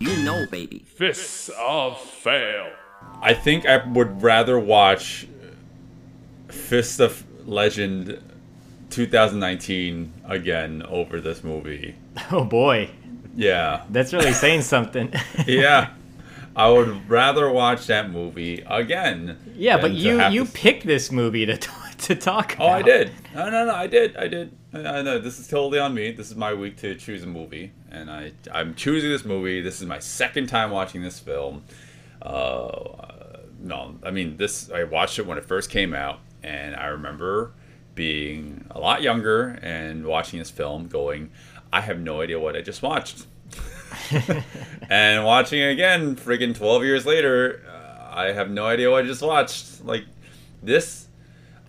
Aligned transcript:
You 0.00 0.16
know, 0.24 0.46
baby. 0.50 0.78
Fists 0.96 1.50
of 1.58 2.00
Fail. 2.00 2.70
I 3.22 3.34
think 3.34 3.66
I 3.66 3.86
would 3.86 4.22
rather 4.22 4.58
watch 4.58 5.26
Fist 6.48 7.00
of 7.00 7.24
Legend 7.46 8.18
2019 8.90 10.12
again 10.26 10.82
over 10.88 11.20
this 11.20 11.44
movie. 11.44 11.94
Oh 12.32 12.44
boy, 12.44 12.90
Yeah. 13.36 13.84
that's 13.90 14.12
really 14.12 14.32
saying 14.32 14.62
something. 14.62 15.12
Yeah. 15.46 15.90
I 16.56 16.68
would 16.68 17.08
rather 17.08 17.48
watch 17.50 17.86
that 17.86 18.10
movie 18.10 18.62
again. 18.66 19.38
yeah, 19.54 19.78
but 19.80 19.92
you 19.92 20.20
you 20.30 20.44
to- 20.44 20.50
picked 20.52 20.84
this 20.86 21.12
movie 21.12 21.46
to 21.46 21.56
t- 21.56 21.70
to 22.06 22.14
talk 22.14 22.56
Oh. 22.58 22.66
I 22.68 22.82
did. 22.82 23.10
No, 23.34 23.50
no, 23.50 23.64
no. 23.66 23.74
I 23.74 23.86
did. 23.86 24.16
I 24.16 24.28
did. 24.28 24.56
I, 24.72 24.78
I 24.78 25.02
know 25.02 25.18
this 25.18 25.38
is 25.38 25.48
totally 25.48 25.78
on 25.78 25.94
me. 25.94 26.12
This 26.12 26.30
is 26.30 26.36
my 26.36 26.54
week 26.54 26.76
to 26.78 26.94
choose 26.94 27.22
a 27.22 27.26
movie, 27.26 27.72
and 27.90 28.10
I 28.10 28.32
I'm 28.52 28.74
choosing 28.74 29.10
this 29.10 29.24
movie. 29.24 29.60
This 29.60 29.80
is 29.80 29.86
my 29.86 29.98
second 29.98 30.48
time 30.48 30.70
watching 30.70 31.02
this 31.02 31.18
film. 31.18 31.64
Uh, 32.22 33.08
no, 33.60 33.96
I 34.02 34.10
mean 34.10 34.36
this. 34.36 34.70
I 34.70 34.84
watched 34.84 35.18
it 35.18 35.26
when 35.26 35.38
it 35.38 35.44
first 35.44 35.70
came 35.70 35.94
out, 35.94 36.20
and 36.42 36.74
I 36.74 36.86
remember 36.86 37.52
being 37.94 38.64
a 38.70 38.78
lot 38.78 39.02
younger 39.02 39.58
and 39.62 40.06
watching 40.06 40.38
this 40.38 40.50
film, 40.50 40.88
going, 40.88 41.30
I 41.72 41.82
have 41.82 42.00
no 42.00 42.20
idea 42.22 42.40
what 42.40 42.56
I 42.56 42.62
just 42.62 42.82
watched. 42.82 43.26
and 44.88 45.24
watching 45.24 45.60
it 45.60 45.70
again, 45.72 46.16
friggin' 46.16 46.56
12 46.56 46.84
years 46.84 47.04
later, 47.04 47.62
uh, 47.68 48.14
I 48.16 48.32
have 48.32 48.50
no 48.50 48.66
idea 48.66 48.90
what 48.90 49.04
I 49.04 49.06
just 49.06 49.22
watched. 49.22 49.84
Like, 49.84 50.04
this, 50.62 51.08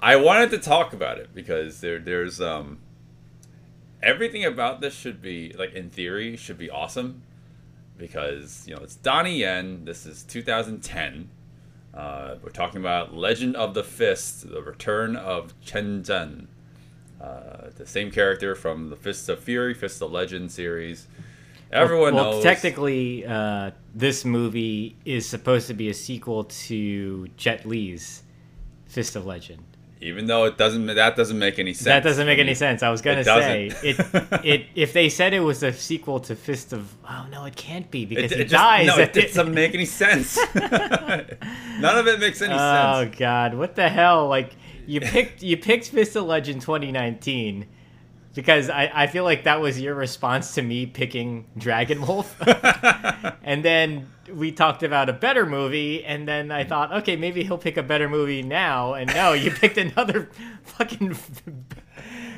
I 0.01 0.15
wanted 0.15 0.49
to 0.51 0.57
talk 0.57 0.93
about 0.93 1.19
it 1.19 1.33
because 1.33 1.81
there, 1.81 1.99
there's, 1.99 2.41
um, 2.41 2.79
everything 4.01 4.43
about 4.43 4.81
this 4.81 4.95
should 4.95 5.21
be, 5.21 5.53
like, 5.57 5.73
in 5.73 5.89
theory, 5.89 6.35
should 6.35 6.57
be 6.57 6.71
awesome 6.71 7.21
because, 7.97 8.65
you 8.67 8.75
know, 8.75 8.81
it's 8.81 8.95
Donnie 8.95 9.37
Yen. 9.37 9.85
This 9.85 10.07
is 10.07 10.23
2010. 10.23 11.29
Uh, 11.93 12.35
we're 12.41 12.49
talking 12.49 12.81
about 12.81 13.13
Legend 13.13 13.55
of 13.55 13.75
the 13.75 13.83
Fist, 13.83 14.49
the 14.49 14.63
return 14.63 15.15
of 15.15 15.53
Chen 15.61 16.01
Zhen. 16.01 16.47
Uh, 17.21 17.69
the 17.77 17.85
same 17.85 18.09
character 18.09 18.55
from 18.55 18.89
the 18.89 18.95
Fist 18.95 19.29
of 19.29 19.39
Fury, 19.43 19.75
Fist 19.75 20.01
of 20.01 20.11
Legend 20.11 20.51
series. 20.51 21.07
Everyone 21.71 22.15
well, 22.15 22.31
knows. 22.31 22.43
technically, 22.43 23.23
uh, 23.25 23.71
this 23.93 24.25
movie 24.25 24.97
is 25.05 25.29
supposed 25.29 25.67
to 25.67 25.75
be 25.75 25.89
a 25.89 25.93
sequel 25.93 26.45
to 26.45 27.27
Jet 27.37 27.65
Li's 27.65 28.23
Fist 28.87 29.15
of 29.15 29.27
Legend. 29.27 29.63
Even 30.01 30.25
though 30.25 30.45
it 30.45 30.57
doesn't, 30.57 30.87
that 30.87 31.15
doesn't 31.15 31.37
make 31.37 31.59
any 31.59 31.73
sense. 31.73 31.85
that 31.85 32.03
doesn't 32.03 32.25
make 32.25 32.39
I 32.39 32.41
any 32.41 32.55
sense. 32.55 32.81
I 32.83 32.89
was 32.89 33.01
gonna 33.01 33.19
it 33.21 33.25
say 33.25 33.71
it. 33.83 33.99
It 34.43 34.65
if 34.75 34.93
they 34.93 35.09
said 35.09 35.33
it 35.33 35.39
was 35.41 35.61
a 35.63 35.71
sequel 35.71 36.19
to 36.21 36.35
Fist 36.35 36.73
of 36.73 36.91
oh 37.07 37.27
no, 37.31 37.45
it 37.45 37.55
can't 37.55 37.89
be 37.91 38.05
because 38.05 38.31
It, 38.31 38.35
he 38.37 38.41
it 38.41 38.49
just, 38.49 38.53
dies. 38.53 38.87
no, 38.87 38.97
it 38.97 39.13
doesn't 39.13 39.53
make 39.53 39.73
any 39.75 39.85
sense. 40.03 40.37
None 40.55 41.97
of 41.97 42.07
it 42.07 42.19
makes 42.19 42.41
any 42.41 42.53
Oh 42.53 42.57
sense. 43.03 43.13
Oh 43.15 43.17
god, 43.17 43.53
what 43.53 43.75
the 43.75 43.89
hell? 43.89 44.27
Like 44.27 44.51
you 44.87 45.01
picked 45.01 45.43
you 45.43 45.57
picked 45.57 45.89
Fist 45.89 46.15
of 46.15 46.25
Legend 46.25 46.61
2019 46.61 47.67
because 48.33 48.69
I, 48.69 48.91
I 48.93 49.07
feel 49.07 49.23
like 49.23 49.43
that 49.43 49.59
was 49.61 49.79
your 49.79 49.95
response 49.95 50.55
to 50.55 50.61
me 50.61 50.85
picking 50.85 51.47
Dragon 51.57 52.05
Wolf. 52.05 52.35
and 53.43 53.63
then 53.63 54.09
we 54.33 54.51
talked 54.51 54.83
about 54.83 55.09
a 55.09 55.13
better 55.13 55.45
movie 55.45 56.03
and 56.05 56.27
then 56.27 56.51
I 56.51 56.63
thought, 56.63 56.93
okay, 56.93 57.15
maybe 57.15 57.43
he'll 57.43 57.57
pick 57.57 57.77
a 57.77 57.83
better 57.83 58.07
movie 58.07 58.41
now 58.41 58.93
and 58.93 59.13
no, 59.13 59.33
you 59.33 59.51
picked 59.61 59.77
another 59.77 60.29
fucking 60.63 61.15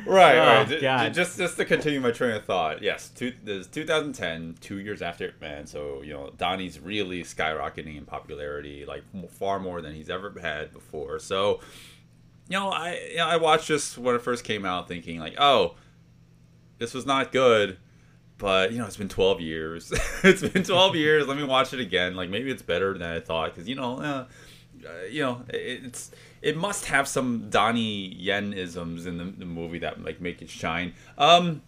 Right, 0.06 0.36
Oh, 0.36 0.70
right. 0.70 0.82
God. 0.82 1.14
Just, 1.14 1.38
just 1.38 1.56
to 1.58 1.66
continue 1.66 2.02
my 2.02 2.12
train 2.12 2.36
of 2.36 2.44
thought. 2.44 2.82
Yes, 2.82 3.10
two, 3.10 3.34
this 3.44 3.62
is 3.62 3.68
2010, 3.68 4.58
two 4.60 4.80
years 4.80 5.02
after 5.02 5.34
Man. 5.40 5.66
So 5.66 6.02
you 6.02 6.14
know, 6.14 6.32
Donnie's 6.38 6.80
really 6.80 7.24
skyrocketing 7.24 7.98
in 7.98 8.06
popularity, 8.06 8.86
like 8.86 9.04
far 9.32 9.60
more 9.60 9.82
than 9.82 9.94
he's 9.94 10.10
ever 10.10 10.34
had 10.42 10.74
before. 10.74 11.20
So, 11.20 11.62
you 12.50 12.60
know, 12.60 12.70
I, 12.70 13.00
you 13.12 13.18
know, 13.18 13.28
I 13.28 13.38
watched 13.38 13.68
this 13.68 13.98
when 13.98 14.16
it 14.16 14.22
first 14.22 14.44
came 14.44 14.66
out, 14.66 14.88
thinking 14.88 15.20
like, 15.20 15.36
oh, 15.40 15.76
this 16.78 16.94
was 16.94 17.06
not 17.06 17.32
good. 17.32 17.78
But 18.38 18.72
you 18.72 18.78
know, 18.78 18.86
it's 18.86 18.98
been 18.98 19.10
12 19.10 19.42
years. 19.42 19.94
it's 20.24 20.42
been 20.42 20.64
12 20.64 20.96
years. 20.98 21.28
Let 21.28 21.38
me 21.38 21.44
watch 21.44 21.74
it 21.74 21.80
again. 21.80 22.16
Like 22.16 22.30
maybe 22.30 22.52
it's 22.52 22.62
better 22.62 22.94
than 22.94 23.04
I 23.04 23.20
thought 23.20 23.54
because 23.54 23.70
you 23.70 23.76
know, 23.76 24.00
uh, 24.00 24.26
you 25.10 25.22
know, 25.22 25.44
it, 25.50 25.86
it's 25.86 26.12
it 26.42 26.58
must 26.58 26.86
have 26.86 27.08
some 27.08 27.50
Donnie 27.50 28.14
Yen 28.16 28.52
isms 28.54 29.06
in 29.06 29.18
the, 29.18 29.26
the 29.26 29.46
movie 29.46 29.80
that 29.80 30.04
like 30.04 30.20
make 30.20 30.42
it 30.42 30.50
shine. 30.50 30.94
Um, 31.18 31.62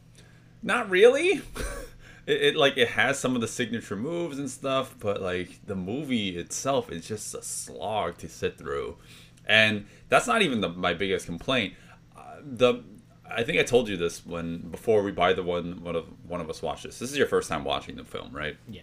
not 0.62 0.90
really. 0.90 1.42
it, 2.26 2.42
it 2.42 2.56
like 2.56 2.78
it 2.78 2.90
has 2.90 3.20
some 3.20 3.36
of 3.36 3.42
the 3.42 3.48
signature 3.48 3.96
moves 3.96 4.38
and 4.38 4.50
stuff, 4.50 4.96
but 5.00 5.22
like 5.22 5.66
the 5.66 5.76
movie 5.76 6.38
itself 6.38 6.92
is 6.92 7.08
just 7.08 7.34
a 7.34 7.42
slog 7.42 8.18
to 8.18 8.28
sit 8.28 8.58
through, 8.58 8.98
and 9.46 9.86
that's 10.10 10.28
not 10.28 10.42
even 10.42 10.62
the, 10.62 10.70
my 10.70 10.94
biggest 10.94 11.26
complaint. 11.26 11.74
Uh, 12.16 12.22
the 12.44 12.84
I 13.30 13.44
think 13.44 13.60
I 13.60 13.64
told 13.64 13.90
you 13.90 13.98
this 13.98 14.26
when 14.26 14.60
before 14.60 15.02
we 15.04 15.12
buy 15.12 15.34
the 15.34 15.44
one 15.44 15.84
one 15.84 15.96
of 15.96 16.08
one 16.28 16.42
of 16.42 16.50
us 16.50 16.62
watched 16.62 16.84
this. 16.84 17.00
This 17.00 17.12
is 17.12 17.18
your 17.18 17.28
first 17.28 17.50
time 17.50 17.64
watching 17.64 17.96
the 17.96 18.04
film, 18.04 18.32
right? 18.32 18.58
Yeah. 18.68 18.82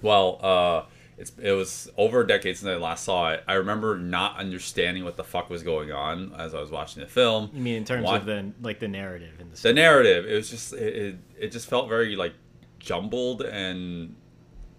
Well, 0.00 0.38
uh, 0.42 0.82
it's 1.18 1.32
it 1.40 1.52
was 1.52 1.90
over 1.96 2.20
a 2.20 2.26
decade 2.26 2.56
since 2.56 2.68
I 2.68 2.76
last 2.76 3.04
saw 3.04 3.32
it. 3.32 3.44
I 3.46 3.54
remember 3.54 3.98
not 3.98 4.38
understanding 4.38 5.04
what 5.04 5.16
the 5.16 5.24
fuck 5.24 5.50
was 5.50 5.62
going 5.62 5.92
on 5.92 6.34
as 6.38 6.54
I 6.54 6.60
was 6.60 6.70
watching 6.70 7.02
the 7.02 7.08
film. 7.08 7.50
You 7.52 7.60
mean 7.60 7.76
in 7.76 7.84
terms 7.84 8.04
Wa- 8.04 8.16
of 8.16 8.26
the 8.26 8.52
like 8.60 8.80
the 8.80 8.88
narrative 8.88 9.40
in 9.40 9.50
the 9.50 9.56
the 9.56 9.72
narrative? 9.72 10.26
It 10.26 10.34
was 10.34 10.50
just 10.50 10.72
it, 10.72 10.96
it, 10.96 11.16
it 11.38 11.52
just 11.52 11.68
felt 11.68 11.88
very 11.88 12.16
like 12.16 12.34
jumbled 12.78 13.42
and 13.42 14.16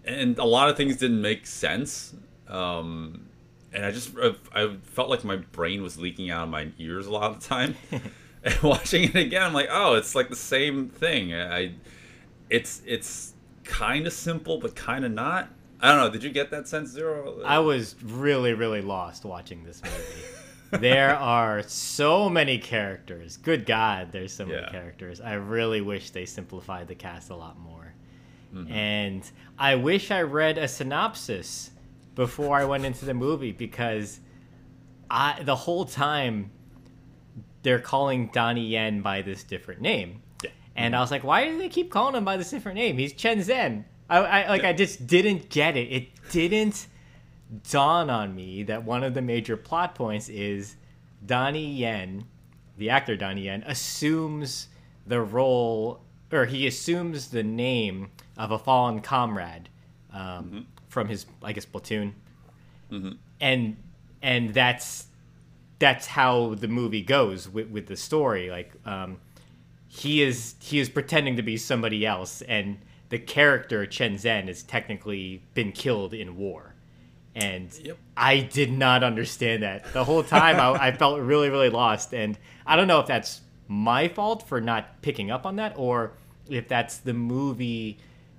and 0.06 0.38
a 0.38 0.44
lot 0.44 0.70
of 0.70 0.78
things 0.78 0.98
didn't 0.98 1.22
make 1.22 1.46
sense. 1.46 2.16
Um, 2.48 3.30
and 3.74 3.86
I 3.86 3.92
just 3.92 4.12
I 4.54 4.76
felt 4.84 5.10
like 5.10 5.24
my 5.24 5.38
brain 5.38 5.82
was 5.84 5.98
leaking 6.00 6.30
out 6.30 6.44
of 6.44 6.50
my 6.50 6.68
ears 6.80 7.08
a 7.08 7.12
lot 7.12 7.32
of 7.32 7.42
the 7.42 7.48
time. 7.48 7.76
and 8.44 8.62
watching 8.62 9.04
it 9.04 9.16
again, 9.16 9.44
I'm 9.44 9.54
like, 9.54 9.70
oh, 9.72 9.96
it's 9.96 10.16
like 10.16 10.30
the 10.30 10.36
same 10.36 10.90
thing. 10.90 11.34
I 11.34 11.74
it's 12.50 12.82
it's 12.86 13.34
kind 13.64 14.06
of 14.08 14.14
simple, 14.14 14.58
but 14.60 14.76
kind 14.76 15.06
of 15.06 15.12
not. 15.12 15.50
I 15.82 15.90
don't 15.92 15.98
know. 15.98 16.10
Did 16.10 16.24
you 16.24 16.30
get 16.30 16.50
that 16.52 16.68
sense, 16.68 16.92
Zero? 16.92 17.42
I 17.46 17.60
was 17.60 17.96
really, 18.02 18.54
really 18.54 18.82
lost 18.82 19.26
watching 19.26 19.64
this 19.64 19.82
movie. 19.84 20.82
there 20.84 21.16
are 21.18 21.62
so 21.64 22.30
many 22.30 22.58
characters. 22.58 23.36
Good 23.38 23.66
God, 23.66 24.12
there's 24.12 24.32
so 24.32 24.46
many 24.46 24.62
Yeah. 24.62 24.70
characters. 24.70 25.20
I 25.20 25.34
really 25.34 25.82
wish 25.82 26.12
they 26.12 26.26
simplified 26.26 26.88
the 26.88 26.96
cast 26.96 27.32
a 27.32 27.36
lot 27.36 27.60
more. 27.60 27.94
Mm-hmm. 28.56 28.72
And 28.72 29.32
I 29.58 29.76
wish 29.76 30.10
I 30.12 30.22
read 30.22 30.58
a 30.58 30.68
synopsis 30.70 31.72
before 32.16 32.58
I 32.58 32.66
went 32.66 32.86
into 32.86 33.06
the 33.06 33.14
movie 33.14 33.52
because 33.52 34.20
I 35.10 35.42
the 35.44 35.56
whole 35.56 35.86
time 35.86 36.52
they're 37.64 37.80
calling 37.80 38.28
Donnie 38.34 38.68
Yen 38.68 39.02
by 39.02 39.22
this 39.22 39.44
different 39.44 39.82
name. 39.82 40.22
Yeah. 40.44 40.52
And 40.76 40.96
I 40.96 41.00
was 41.00 41.12
like, 41.12 41.24
why 41.24 41.48
do 41.48 41.58
they 41.58 41.70
keep 41.70 41.92
calling 41.92 42.16
him 42.16 42.26
by 42.26 42.38
this 42.38 42.50
different 42.50 42.78
name? 42.78 42.98
He's 42.98 43.14
Chen 43.14 43.40
Zhen. 43.40 43.86
I, 44.10 44.18
I 44.18 44.50
like 44.50 44.64
I 44.64 44.74
just 44.74 45.08
didn't 45.08 45.50
get 45.50 45.78
it. 45.78 45.92
It 45.92 46.10
didn't 46.32 46.88
dawn 47.70 48.10
on 48.10 48.36
me 48.36 48.64
that 48.64 48.84
one 48.84 49.04
of 49.04 49.14
the 49.14 49.22
major 49.22 49.56
plot 49.56 49.96
points 49.96 50.30
is 50.30 50.76
Donnie 51.26 51.72
Yen, 51.72 52.26
the 52.78 52.90
actor 52.90 53.16
Donnie 53.16 53.44
Yen, 53.44 53.64
assumes 53.66 54.68
the 55.06 55.22
role 55.22 56.02
or 56.32 56.46
he 56.46 56.66
assumes 56.66 57.30
the 57.30 57.44
name 57.44 58.10
of 58.38 58.52
a 58.52 58.58
fallen 58.58 59.00
comrade 59.02 59.70
um, 60.12 60.66
from 60.94 61.10
his 61.10 61.26
I 61.44 61.52
guess 61.52 61.66
platoon. 61.66 62.16
And 63.42 63.76
and 64.22 64.54
that's 64.54 65.08
that's 65.80 66.06
how 66.08 66.54
the 66.56 66.68
movie 66.68 67.02
goes 67.02 67.50
with, 67.50 67.68
with 67.70 67.88
the 67.88 67.98
story. 67.98 68.50
Like 68.50 68.72
um, 68.86 69.18
he 69.88 70.22
is 70.22 70.56
he 70.62 70.80
is 70.80 70.90
pretending 70.90 71.36
to 71.38 71.42
be 71.42 71.58
somebody 71.58 72.06
else, 72.06 72.42
and 72.44 72.78
the 73.10 73.20
character 73.20 73.86
Chen 73.86 74.14
Zhen 74.16 74.48
has 74.48 74.64
technically 74.64 75.44
been 75.56 75.72
killed 75.72 76.14
in 76.14 76.38
war. 76.38 76.76
And 77.36 77.74
Yep. 77.84 77.98
I 78.16 78.40
did 78.42 78.72
not 78.72 79.04
understand 79.04 79.64
that 79.64 79.92
the 79.92 80.04
whole 80.04 80.24
time. 80.24 80.58
I, 80.60 80.90
I 80.90 80.92
felt 80.92 81.20
really 81.20 81.50
really 81.50 81.70
lost, 81.70 82.14
and 82.14 82.38
I 82.66 82.76
don't 82.76 82.88
know 82.88 83.00
if 83.00 83.08
that's 83.08 83.42
my 83.68 84.08
fault 84.08 84.48
for 84.48 84.62
not 84.62 85.02
picking 85.02 85.32
up 85.32 85.46
on 85.48 85.56
that, 85.56 85.74
or 85.76 86.14
if 86.48 86.68
that's 86.68 86.98
the 86.98 87.14
movie 87.14 87.98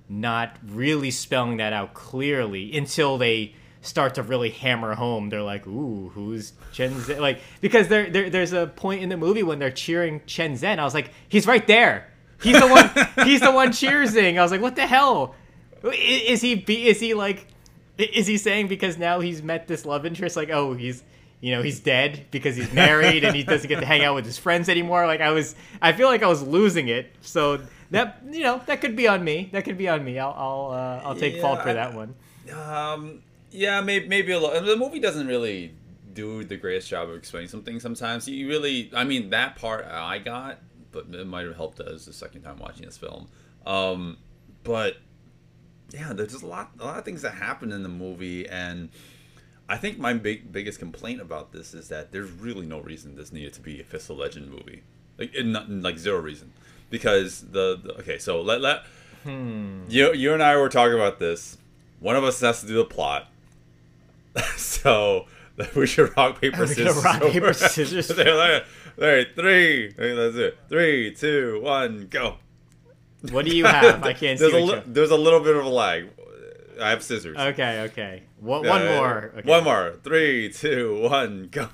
not 0.09 0.57
really 0.67 1.11
spelling 1.11 1.57
that 1.57 1.73
out 1.73 1.93
clearly 1.93 2.75
until 2.77 3.17
they 3.17 3.53
start 3.81 4.15
to 4.15 4.23
really 4.23 4.49
hammer 4.49 4.95
home. 4.95 5.29
They're 5.29 5.41
like, 5.41 5.65
"Ooh, 5.67 6.09
who's 6.13 6.53
Chen 6.71 6.91
Zhen?" 6.93 7.19
Like 7.27 7.39
because 7.61 7.87
there, 7.87 8.09
there 8.09 8.29
there's 8.29 8.53
a 8.53 8.67
point 8.67 9.01
in 9.03 9.09
the 9.09 9.17
movie 9.17 9.43
when 9.43 9.59
they're 9.59 9.71
cheering 9.71 10.21
Chen 10.25 10.53
Zhen. 10.53 10.79
I 10.79 10.83
was 10.83 10.93
like, 10.93 11.11
"He's 11.29 11.47
right 11.47 11.65
there. 11.67 12.11
He's 12.41 12.59
the 12.59 12.67
one. 12.67 12.89
he's 13.27 13.41
the 13.41 13.51
one 13.51 13.69
cheersing." 13.69 14.37
I 14.37 14.41
was 14.41 14.51
like, 14.51 14.61
"What 14.61 14.75
the 14.75 14.87
hell? 14.87 15.35
Is 15.83 16.41
he? 16.41 16.55
be- 16.55 16.87
Is 16.87 16.99
he 16.99 17.13
like? 17.13 17.47
Is 17.97 18.27
he 18.27 18.37
saying 18.37 18.67
because 18.67 18.97
now 18.97 19.19
he's 19.21 19.41
met 19.41 19.67
this 19.67 19.85
love 19.85 20.05
interest? 20.05 20.35
Like, 20.35 20.49
oh, 20.49 20.73
he's." 20.73 21.03
You 21.41 21.51
know 21.51 21.61
he's 21.61 21.79
dead 21.79 22.25
because 22.31 22.55
he's 22.55 22.71
married 22.73 23.23
and 23.23 23.35
he 23.35 23.43
doesn't 23.43 23.67
get 23.67 23.79
to 23.81 23.85
hang 23.85 24.03
out 24.03 24.15
with 24.15 24.25
his 24.25 24.37
friends 24.37 24.67
anymore. 24.67 25.05
Like 25.05 25.21
I 25.21 25.29
was, 25.29 25.53
I 25.79 25.91
feel 25.91 26.07
like 26.07 26.23
I 26.23 26.27
was 26.27 26.41
losing 26.41 26.87
it. 26.87 27.11
So 27.21 27.59
that 27.91 28.21
you 28.29 28.43
know 28.43 28.61
that 28.65 28.81
could 28.81 28.95
be 28.95 29.07
on 29.07 29.23
me. 29.23 29.49
That 29.51 29.63
could 29.65 29.77
be 29.77 29.87
on 29.87 30.03
me. 30.03 30.19
I'll 30.19 30.33
I'll 30.37 30.71
uh, 30.71 31.07
I'll 31.07 31.15
take 31.15 31.39
fault 31.41 31.61
for 31.61 31.69
I- 31.69 31.73
that 31.73 31.93
one. 31.93 32.15
Um, 32.55 33.21
yeah, 33.51 33.81
maybe 33.81 34.07
maybe 34.07 34.31
a 34.31 34.39
little. 34.39 34.61
The 34.61 34.75
movie 34.77 34.99
doesn't 34.99 35.27
really 35.27 35.73
do 36.13 36.43
the 36.43 36.55
greatest 36.57 36.89
job 36.89 37.09
of 37.09 37.15
explaining 37.15 37.49
something. 37.49 37.79
Sometimes 37.79 38.27
you 38.27 38.47
really, 38.47 38.89
I 38.93 39.03
mean, 39.03 39.31
that 39.31 39.55
part 39.57 39.85
I 39.85 40.19
got, 40.19 40.59
but 40.91 41.07
it 41.11 41.27
might 41.27 41.45
have 41.45 41.55
helped 41.55 41.79
us 41.81 42.05
the 42.05 42.13
second 42.13 42.43
time 42.43 42.57
watching 42.57 42.85
this 42.85 42.97
film. 42.97 43.27
Um, 43.65 44.17
but 44.63 44.97
yeah, 45.93 46.13
there's 46.13 46.31
just 46.31 46.43
a 46.43 46.47
lot, 46.47 46.71
a 46.79 46.85
lot 46.85 46.97
of 46.99 47.05
things 47.05 47.21
that 47.23 47.33
happen 47.33 47.71
in 47.71 47.83
the 47.83 47.89
movie, 47.89 48.47
and 48.47 48.89
I 49.67 49.77
think 49.77 49.97
my 49.99 50.13
big 50.13 50.51
biggest 50.51 50.79
complaint 50.79 51.19
about 51.21 51.51
this 51.51 51.73
is 51.73 51.89
that 51.89 52.11
there's 52.11 52.31
really 52.31 52.65
no 52.65 52.79
reason 52.79 53.15
this 53.15 53.33
needed 53.33 53.53
to 53.53 53.61
be 53.61 53.81
a 53.81 53.83
Fist 53.83 54.09
of 54.09 54.17
Legend 54.17 54.49
movie, 54.49 54.83
like 55.17 55.33
not- 55.43 55.69
like 55.69 55.97
zero 55.97 56.19
reason, 56.21 56.53
because 56.89 57.41
the, 57.41 57.79
the 57.81 57.93
okay, 57.99 58.17
so 58.17 58.41
let 58.41 58.61
let 58.61 58.83
hmm. 59.23 59.83
you 59.89 60.13
you 60.13 60.33
and 60.33 60.41
I 60.41 60.57
were 60.57 60.69
talking 60.69 60.95
about 60.95 61.19
this. 61.19 61.57
One 61.99 62.15
of 62.15 62.23
us 62.23 62.39
has 62.41 62.61
to 62.61 62.67
do 62.67 62.75
the 62.75 62.85
plot, 62.85 63.27
so 64.57 65.27
we 65.75 65.87
should 65.87 66.15
rock 66.17 66.41
paper 66.41 66.67
scissors. 66.67 67.03
rock, 67.03 67.21
over- 67.21 67.31
paper, 67.31 67.53
scissors. 67.53 68.07
There, 68.07 68.25
there, 68.25 68.65
there, 68.97 69.25
three. 69.35 69.87
Okay, 69.89 70.13
Let's 70.13 70.35
do 70.35 70.43
it. 70.45 70.57
Three, 70.69 71.13
two, 71.13 71.61
one, 71.61 72.07
go. 72.09 72.37
What 73.31 73.45
do 73.45 73.55
you 73.55 73.65
have? 73.65 74.03
I 74.03 74.13
can't 74.13 74.37
see. 74.37 74.51
there's 74.51 74.63
a 74.63 74.65
what 74.65 74.87
li- 74.87 74.93
there's 74.93 75.11
a 75.11 75.17
little 75.17 75.39
bit 75.39 75.55
of 75.55 75.65
a 75.65 75.69
lag. 75.69 76.09
I 76.79 76.89
have 76.89 77.01
scissors. 77.01 77.37
Okay, 77.37 77.81
okay. 77.83 78.23
One, 78.39 78.63
Yeah, 78.63 78.69
one 78.69 78.81
yeah, 78.81 78.99
more. 78.99 79.33
Okay. 79.37 79.49
One 79.49 79.63
more. 79.63 79.95
Three, 80.03 80.51
two, 80.51 81.01
one, 81.01 81.47
go. 81.49 81.69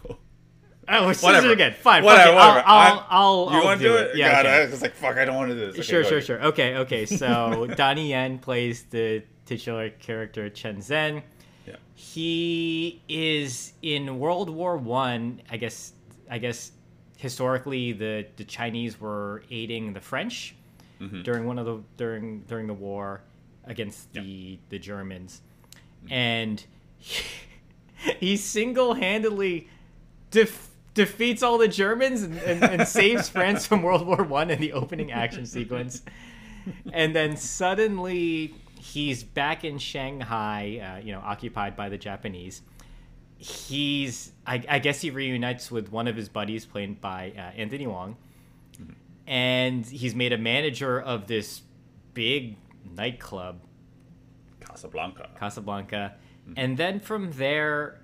Oh, 0.91 1.07
we're 1.07 1.13
Whatever. 1.15 1.51
again. 1.51 1.73
Fine. 1.73 2.03
Whatever. 2.03 2.31
it. 2.31 2.35
whatever. 2.35 2.63
I'll, 2.65 3.05
I'll, 3.09 3.49
I'll, 3.49 3.57
you 3.59 3.63
want 3.65 3.79
to 3.81 3.87
do 3.87 3.95
it. 3.95 4.11
it? 4.11 4.17
Yeah. 4.17 4.31
God, 4.31 4.45
okay. 4.45 4.63
I 4.63 4.69
was 4.69 4.81
like, 4.81 4.93
fuck, 4.95 5.17
I 5.17 5.25
don't 5.25 5.35
want 5.35 5.49
to 5.49 5.55
do 5.55 5.65
this. 5.67 5.75
Okay, 5.75 5.81
sure, 5.83 6.03
sure, 6.03 6.17
ahead. 6.17 6.25
sure. 6.25 6.43
Okay, 6.47 6.75
okay. 6.77 7.05
So 7.05 7.67
Donnie 7.75 8.09
Yen 8.09 8.37
plays 8.39 8.83
the 8.83 9.23
titular 9.45 9.89
character 9.91 10.49
Chen 10.49 10.77
Zhen. 10.77 11.23
Yeah. 11.65 11.75
He 11.95 13.01
is 13.07 13.73
in 13.81 14.19
World 14.19 14.49
War 14.49 14.77
One. 14.77 15.41
I, 15.49 15.57
guess. 15.57 15.93
I 16.29 16.37
guess 16.39 16.71
historically, 17.17 17.91
the 17.93 18.25
the 18.37 18.43
Chinese 18.43 18.99
were 18.99 19.43
aiding 19.51 19.93
the 19.93 20.01
French 20.01 20.55
Mm-hmm. 20.99 21.23
during 21.23 21.45
one 21.47 21.57
of 21.57 21.65
the 21.65 21.79
during 21.97 22.41
during 22.41 22.67
the 22.67 22.75
war 22.75 23.21
against 23.65 24.13
the 24.13 24.59
the 24.69 24.77
Germans, 24.77 25.41
and 26.11 26.63
he, 26.97 27.23
he 28.19 28.37
single 28.37 28.93
handedly 28.93 29.67
def- 30.29 30.69
defeats 30.93 31.41
all 31.43 31.57
the 31.57 31.67
Germans 31.67 32.23
and, 32.23 32.37
and, 32.39 32.63
and 32.63 32.87
saves 32.87 33.29
France 33.29 33.65
from 33.65 33.81
World 33.81 34.05
War 34.05 34.23
One 34.23 34.49
in 34.49 34.59
the 34.59 34.73
opening 34.73 35.11
action 35.11 35.45
sequence. 35.45 36.01
And 36.91 37.15
then 37.15 37.37
suddenly 37.37 38.53
he's 38.77 39.23
back 39.23 39.63
in 39.63 39.77
Shanghai, 39.77 40.97
uh, 40.99 41.05
you 41.05 41.11
know, 41.11 41.21
occupied 41.21 41.75
by 41.75 41.89
the 41.89 41.97
Japanese. 41.97 42.61
He's, 43.37 44.33
I, 44.45 44.63
I 44.69 44.79
guess, 44.79 45.01
he 45.01 45.09
reunites 45.09 45.71
with 45.71 45.91
one 45.91 46.07
of 46.07 46.15
his 46.15 46.29
buddies, 46.29 46.65
played 46.65 47.01
by 47.01 47.33
uh, 47.35 47.57
Anthony 47.57 47.87
Wong, 47.87 48.17
and 49.25 49.85
he's 49.85 50.13
made 50.13 50.33
a 50.33 50.37
manager 50.37 51.01
of 51.01 51.25
this 51.25 51.61
big 52.13 52.57
nightclub 52.95 53.61
Casablanca. 54.59 55.29
Casablanca. 55.39 56.15
And 56.57 56.77
then 56.77 56.99
from 56.99 57.31
there 57.31 58.00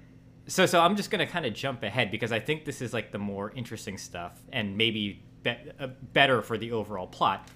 so 0.48 0.66
so 0.66 0.82
I'm 0.82 0.96
just 0.96 1.12
going 1.12 1.26
to 1.26 1.32
kind 1.32 1.46
of 1.46 1.54
jump 1.54 1.84
ahead 1.84 2.12
because 2.12 2.32
I 2.32 2.40
think 2.40 2.66
this 2.66 2.82
is 2.82 2.94
like 2.94 3.12
the 3.12 3.18
more 3.18 3.52
interesting 3.52 3.98
stuff 3.98 4.40
and 4.52 4.78
maybe 4.78 5.24
be- 5.44 5.58
uh, 5.80 5.88
better 6.14 6.42
for 6.42 6.58
the 6.58 6.72
overall 6.72 7.08
plot. 7.08 7.48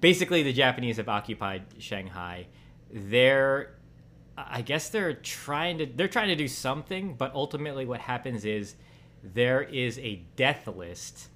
Basically 0.00 0.42
the 0.42 0.52
Japanese 0.52 0.96
have 0.96 1.08
occupied 1.08 1.62
Shanghai. 1.78 2.46
They're 2.90 3.76
I 4.36 4.62
guess 4.62 4.88
they're 4.88 5.14
trying 5.14 5.78
to 5.78 5.86
they're 5.86 6.08
trying 6.08 6.28
to 6.28 6.36
do 6.36 6.48
something, 6.48 7.14
but 7.14 7.34
ultimately 7.34 7.84
what 7.84 8.00
happens 8.00 8.44
is 8.44 8.76
there 9.22 9.62
is 9.62 9.98
a 9.98 10.22
death 10.36 10.66
list 10.66 11.28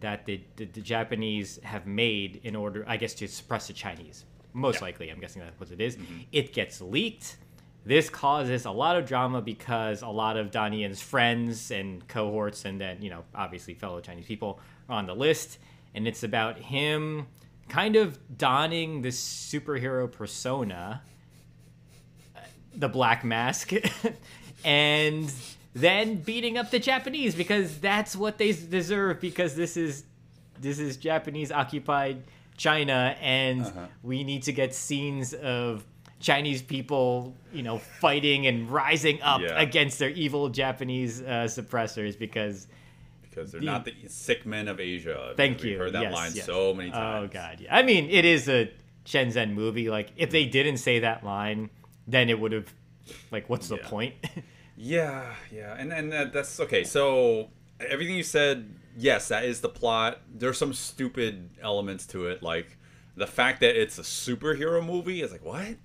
that 0.00 0.24
the, 0.26 0.40
the, 0.56 0.64
the 0.66 0.80
Japanese 0.80 1.58
have 1.62 1.86
made 1.86 2.40
in 2.44 2.54
order, 2.56 2.84
I 2.86 2.96
guess, 2.96 3.14
to 3.14 3.28
suppress 3.28 3.66
the 3.66 3.72
Chinese. 3.72 4.24
Most 4.52 4.80
likely, 4.82 5.10
I'm 5.10 5.20
guessing 5.20 5.42
that's 5.42 5.58
what 5.60 5.70
it 5.70 5.80
is. 5.80 5.98
It 6.32 6.52
gets 6.52 6.80
leaked. 6.80 7.36
This 7.88 8.10
causes 8.10 8.66
a 8.66 8.70
lot 8.70 8.96
of 8.96 9.06
drama 9.06 9.40
because 9.40 10.02
a 10.02 10.08
lot 10.08 10.36
of 10.36 10.50
Danian's 10.50 11.00
friends 11.00 11.70
and 11.70 12.06
cohorts, 12.06 12.66
and 12.66 12.78
then, 12.78 13.00
you 13.00 13.08
know, 13.08 13.24
obviously 13.34 13.72
fellow 13.72 13.98
Chinese 14.00 14.26
people 14.26 14.60
are 14.90 14.96
on 14.98 15.06
the 15.06 15.14
list. 15.14 15.58
And 15.94 16.06
it's 16.06 16.22
about 16.22 16.58
him 16.58 17.26
kind 17.70 17.96
of 17.96 18.18
donning 18.36 19.00
this 19.00 19.18
superhero 19.18 20.10
persona 20.10 21.02
the 22.74 22.88
black 22.88 23.24
mask 23.24 23.72
and 24.64 25.32
then 25.74 26.16
beating 26.16 26.56
up 26.58 26.70
the 26.70 26.78
japanese 26.78 27.34
because 27.34 27.78
that's 27.78 28.14
what 28.16 28.38
they 28.38 28.52
deserve 28.52 29.20
because 29.20 29.54
this 29.54 29.76
is 29.76 30.04
this 30.60 30.78
is 30.78 30.96
japanese 30.96 31.50
occupied 31.52 32.22
china 32.56 33.16
and 33.20 33.62
Uh-huh. 33.62 33.86
we 34.02 34.24
need 34.24 34.42
to 34.44 34.52
get 34.52 34.74
scenes 34.74 35.34
of 35.34 35.84
chinese 36.20 36.62
people 36.62 37.32
you 37.52 37.62
know 37.62 37.78
fighting 37.78 38.46
and 38.48 38.68
rising 38.70 39.22
up 39.22 39.40
Yeah. 39.40 39.60
against 39.60 39.98
their 40.00 40.10
evil 40.10 40.48
japanese 40.48 41.20
uh, 41.22 41.46
suppressors 41.46 42.18
because 42.18 42.66
Because 43.30 43.52
they're 43.52 43.60
The- 43.60 43.66
not 43.66 43.84
the 43.84 43.94
sick 44.08 44.44
men 44.44 44.66
of 44.68 44.80
Asia. 44.80 45.32
Thank 45.36 45.62
We've 45.62 45.72
you. 45.72 45.78
heard 45.78 45.92
that 45.92 46.02
Yes, 46.02 46.12
line 46.12 46.32
yes. 46.34 46.46
so 46.46 46.74
many 46.74 46.90
times. 46.90 47.30
Oh 47.30 47.32
god, 47.32 47.60
yeah. 47.60 47.76
I 47.76 47.82
mean, 47.84 48.10
it 48.10 48.24
is 48.24 48.48
a 48.48 48.68
Chen 49.04 49.28
Zhen 49.28 49.52
movie. 49.52 49.88
Like, 49.90 50.08
if 50.16 50.30
they 50.30 50.44
didn't 50.46 50.78
say 50.78 50.98
that 51.00 51.22
line, 51.24 51.70
then 52.08 52.28
it 52.30 52.40
would 52.40 52.50
have, 52.52 52.72
like, 53.30 53.48
what's 53.48 53.68
the 53.68 53.76
Yeah. 53.76 53.88
point? 53.88 54.14
Yeah, 54.76 55.34
yeah, 55.52 55.74
and 55.78 55.92
and 55.92 56.12
that, 56.12 56.32
that's 56.32 56.58
okay. 56.60 56.84
So 56.84 57.50
everything 57.80 58.14
you 58.16 58.22
said, 58.22 58.74
yes, 58.96 59.26
that 59.28 59.44
is 59.44 59.60
the 59.60 59.68
plot. 59.68 60.20
There's 60.32 60.56
some 60.58 60.72
stupid 60.72 61.50
elements 61.60 62.06
to 62.08 62.26
it, 62.28 62.42
like 62.44 62.76
the 63.16 63.26
fact 63.26 63.58
that 63.60 63.74
it's 63.80 63.98
a 63.98 64.02
superhero 64.02 64.84
movie. 64.84 65.20
Is 65.22 65.32
like 65.32 65.44
what? 65.44 65.76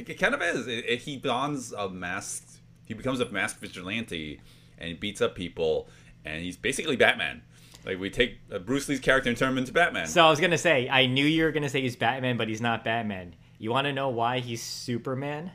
It, 0.00 0.08
it 0.10 0.14
kind 0.14 0.34
of 0.34 0.42
is. 0.42 0.66
It, 0.66 0.84
it, 0.86 0.98
he 1.00 1.16
dons 1.16 1.72
a 1.72 1.88
mask. 1.88 2.46
He 2.86 2.94
becomes 2.94 3.20
a 3.20 3.28
masked 3.30 3.60
vigilante, 3.60 4.40
and 4.78 4.88
he 4.88 4.94
beats 4.94 5.20
up 5.20 5.34
people, 5.34 5.88
and 6.24 6.42
he's 6.42 6.56
basically 6.56 6.96
Batman. 6.96 7.42
Like 7.84 7.98
we 7.98 8.10
take 8.10 8.38
uh, 8.52 8.58
Bruce 8.58 8.88
Lee's 8.88 9.00
character 9.00 9.30
and 9.30 9.38
turn 9.38 9.52
him 9.52 9.58
into 9.58 9.72
Batman. 9.72 10.06
so 10.06 10.24
I 10.26 10.30
was 10.30 10.40
gonna 10.40 10.58
say, 10.58 10.88
I 10.88 11.06
knew 11.06 11.24
you 11.24 11.44
were 11.44 11.52
gonna 11.52 11.68
say 11.68 11.80
he's 11.80 11.96
Batman, 11.96 12.36
but 12.36 12.48
he's 12.48 12.60
not 12.60 12.84
Batman. 12.84 13.34
You 13.58 13.70
want 13.70 13.86
to 13.86 13.92
know 13.92 14.08
why 14.08 14.40
he's 14.40 14.62
Superman? 14.62 15.52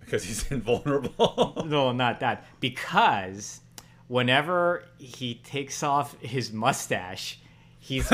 because 0.00 0.24
he's 0.24 0.46
invulnerable. 0.50 1.62
No, 1.66 1.92
not 1.92 2.20
that. 2.20 2.44
Because 2.60 3.60
whenever 4.06 4.84
he 4.98 5.36
takes 5.36 5.82
off 5.82 6.18
his 6.20 6.52
mustache, 6.52 7.38
he's 7.78 8.08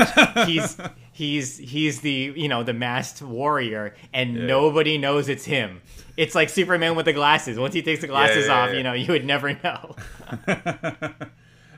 he's 0.45 0.77
he's 1.11 1.57
he's 1.57 2.01
the 2.01 2.33
you 2.35 2.47
know 2.47 2.63
the 2.63 2.73
masked 2.73 3.21
warrior, 3.21 3.95
and 4.13 4.47
nobody 4.47 4.97
knows 4.97 5.29
it's 5.29 5.45
him. 5.45 5.81
It's 6.17 6.35
like 6.35 6.49
Superman 6.49 6.95
with 6.95 7.05
the 7.05 7.13
glasses. 7.13 7.57
Once 7.57 7.73
he 7.73 7.81
takes 7.81 8.01
the 8.01 8.07
glasses 8.07 8.47
yeah, 8.47 8.53
off, 8.53 8.69
yeah. 8.71 8.77
you 8.77 8.83
know, 8.83 8.93
you 8.93 9.07
would 9.11 9.25
never 9.25 9.53
know. 9.63 9.95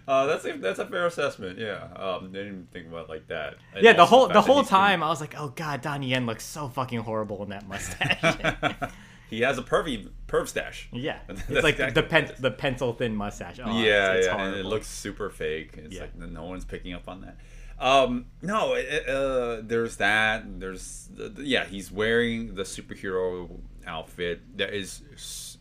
uh, 0.07 0.25
that's 0.25 0.45
a, 0.45 0.57
that's 0.57 0.79
a 0.79 0.85
fair 0.85 1.05
assessment. 1.05 1.57
Yeah, 1.59 1.87
um, 1.95 2.31
they 2.31 2.39
didn't 2.39 2.53
even 2.53 2.67
think 2.71 2.87
about 2.87 3.05
it 3.05 3.09
like 3.09 3.27
that. 3.27 3.55
And 3.73 3.83
Yeah, 3.83 3.93
the 3.93 4.05
whole 4.05 4.25
fact 4.27 4.33
the 4.33 4.41
whole 4.41 4.63
time 4.63 5.03
I 5.03 5.07
was 5.07 5.21
like, 5.21 5.35
oh 5.37 5.49
god, 5.49 5.81
Donnie 5.81 6.07
Yen 6.09 6.25
looks 6.25 6.43
so 6.43 6.69
fucking 6.69 6.99
horrible 6.99 7.43
in 7.43 7.49
that 7.49 7.67
mustache. 7.67 8.91
He 9.29 9.41
has 9.41 9.57
a 9.57 9.63
pervy 9.63 10.09
perv 10.27 10.47
stash. 10.47 10.89
yeah, 10.91 11.17
That's 11.25 11.41
it's 11.49 11.63
like 11.63 11.75
exactly 11.75 12.01
the 12.03 12.07
pen, 12.07 12.31
the 12.37 12.51
pencil 12.51 12.93
thin 12.93 13.15
mustache. 13.15 13.59
Oh, 13.63 13.81
yeah, 13.81 14.11
it's, 14.11 14.27
it's 14.27 14.35
yeah, 14.35 14.45
and 14.45 14.55
it 14.55 14.63
looks 14.63 14.85
super 14.85 15.31
fake. 15.31 15.71
It's 15.75 15.95
Yeah. 15.95 16.01
like 16.01 16.15
no 16.15 16.43
one's 16.43 16.65
picking 16.65 16.93
up 16.93 17.09
on 17.09 17.21
that. 17.21 17.37
Um, 17.83 18.27
no, 18.41 18.75
uh, 18.75 19.61
there's 19.61 19.97
that. 19.97 20.59
There's 20.59 21.09
the, 21.13 21.27
the- 21.29 21.43
yeah, 21.43 21.65
he's 21.65 21.91
wearing 21.91 22.55
the 22.55 22.63
superhero 22.63 23.59
outfit. 23.85 24.57
That 24.57 24.73
is, 24.73 25.57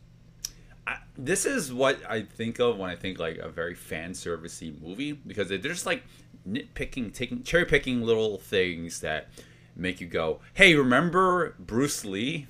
I, 0.86 0.98
this 1.18 1.44
is 1.44 1.72
what 1.72 1.98
I 2.08 2.22
think 2.22 2.60
of 2.60 2.78
when 2.78 2.90
I 2.90 2.94
think 2.94 3.18
like 3.18 3.38
a 3.38 3.48
very 3.48 3.74
fan 3.74 4.12
servicey 4.12 4.80
movie 4.80 5.12
because 5.12 5.48
they're 5.48 5.58
just 5.58 5.84
like 5.84 6.04
nitpicking, 6.48 7.12
taking 7.12 7.42
cherry 7.42 7.64
picking 7.64 8.02
little 8.02 8.38
things 8.38 9.00
that 9.00 9.28
make 9.74 10.00
you 10.00 10.06
go, 10.06 10.38
"Hey, 10.54 10.76
remember 10.76 11.56
Bruce 11.58 12.04
Lee? 12.04 12.46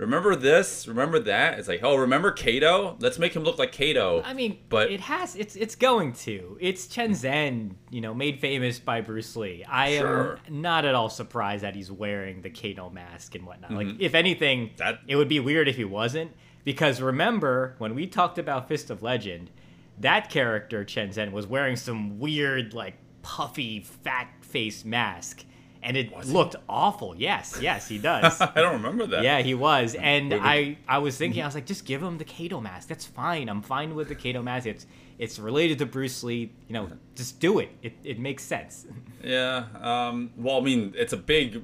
Remember 0.00 0.34
this? 0.34 0.88
Remember 0.88 1.18
that?" 1.20 1.58
It's 1.58 1.68
like, 1.68 1.80
"Oh, 1.82 1.96
remember 1.96 2.30
Kato? 2.32 2.96
Let's 3.00 3.18
make 3.18 3.34
him 3.36 3.44
look 3.44 3.58
like 3.58 3.70
Kato." 3.72 4.22
I 4.24 4.34
mean, 4.34 4.58
but 4.68 4.90
it 4.90 5.00
has 5.00 5.36
it's 5.36 5.54
it's 5.56 5.74
going 5.76 6.12
to. 6.14 6.56
It's 6.60 6.86
Chen 6.86 7.10
Zhen, 7.12 7.74
you 7.90 8.00
know, 8.00 8.14
made 8.14 8.40
famous 8.40 8.78
by 8.78 9.00
Bruce 9.00 9.36
Lee. 9.36 9.64
I 9.68 9.98
Sure. 9.98 10.38
am 10.48 10.60
not 10.62 10.84
at 10.84 10.94
all 10.94 11.08
surprised 11.10 11.62
that 11.62 11.74
he's 11.74 11.90
wearing 11.92 12.42
the 12.42 12.50
Kato 12.50 12.90
mask 12.90 13.34
and 13.34 13.46
whatnot. 13.46 13.72
Like, 13.72 13.86
Mm-hmm. 13.86 14.00
if 14.02 14.14
anything, 14.14 14.70
That- 14.78 15.00
it 15.06 15.16
would 15.16 15.28
be 15.28 15.40
weird 15.40 15.68
if 15.68 15.76
he 15.76 15.84
wasn't. 15.84 16.32
Because 16.64 17.00
remember 17.00 17.74
when 17.78 17.94
we 17.94 18.06
talked 18.06 18.38
about 18.38 18.68
Fist 18.68 18.90
of 18.90 19.02
Legend, 19.02 19.50
that 19.98 20.28
character 20.30 20.84
Chen 20.84 21.08
Zhen 21.10 21.32
was 21.32 21.46
wearing 21.46 21.76
some 21.76 22.18
weird, 22.18 22.74
like 22.74 22.94
puffy, 23.22 23.80
fat 23.80 24.28
face 24.40 24.84
mask, 24.84 25.44
and 25.82 25.96
it 25.96 26.26
looked 26.26 26.56
awful. 26.68 27.14
Yes, 27.16 27.58
yes, 27.60 27.88
he 27.88 27.98
does. 27.98 28.40
I 28.40 28.52
don't 28.54 28.74
remember 28.74 29.06
that. 29.06 29.22
Yeah, 29.22 29.40
he 29.40 29.54
was, 29.54 29.94
and 29.94 30.30
Wait. 30.30 30.40
I 30.42 30.78
I 30.88 30.98
was 30.98 31.16
thinking 31.16 31.42
I 31.42 31.46
was 31.46 31.54
like, 31.54 31.66
just 31.66 31.84
give 31.84 32.02
him 32.02 32.18
the 32.18 32.24
Kato 32.24 32.60
mask. 32.60 32.88
That's 32.88 33.06
fine. 33.06 33.48
I'm 33.48 33.62
fine 33.62 33.94
with 33.94 34.08
the 34.08 34.14
Kato 34.14 34.42
mask. 34.42 34.66
It's 34.66 34.86
it's 35.18 35.38
related 35.38 35.78
to 35.78 35.86
Bruce 35.86 36.22
Lee. 36.22 36.52
You 36.68 36.74
know, 36.74 36.88
just 37.14 37.40
do 37.40 37.58
it. 37.58 37.70
It 37.82 37.94
it 38.04 38.18
makes 38.18 38.42
sense. 38.42 38.86
Yeah. 39.22 39.66
Um, 39.78 40.30
well, 40.38 40.56
I 40.56 40.60
mean, 40.62 40.94
it's 40.96 41.12
a 41.12 41.16
big 41.18 41.62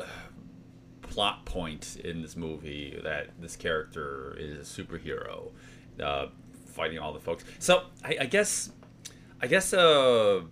uh, 0.00 0.04
plot 1.02 1.44
point 1.44 1.96
in 2.04 2.22
this 2.22 2.36
movie 2.36 2.96
that 3.02 3.30
this 3.40 3.56
character 3.56 4.36
is 4.38 4.78
a 4.78 4.82
superhero, 4.82 5.50
uh, 6.00 6.26
fighting 6.66 7.00
all 7.00 7.12
the 7.12 7.18
folks. 7.18 7.44
So 7.58 7.86
I, 8.04 8.18
I 8.20 8.26
guess, 8.26 8.70
I 9.40 9.48
guess, 9.48 9.74
uh, 9.74 10.42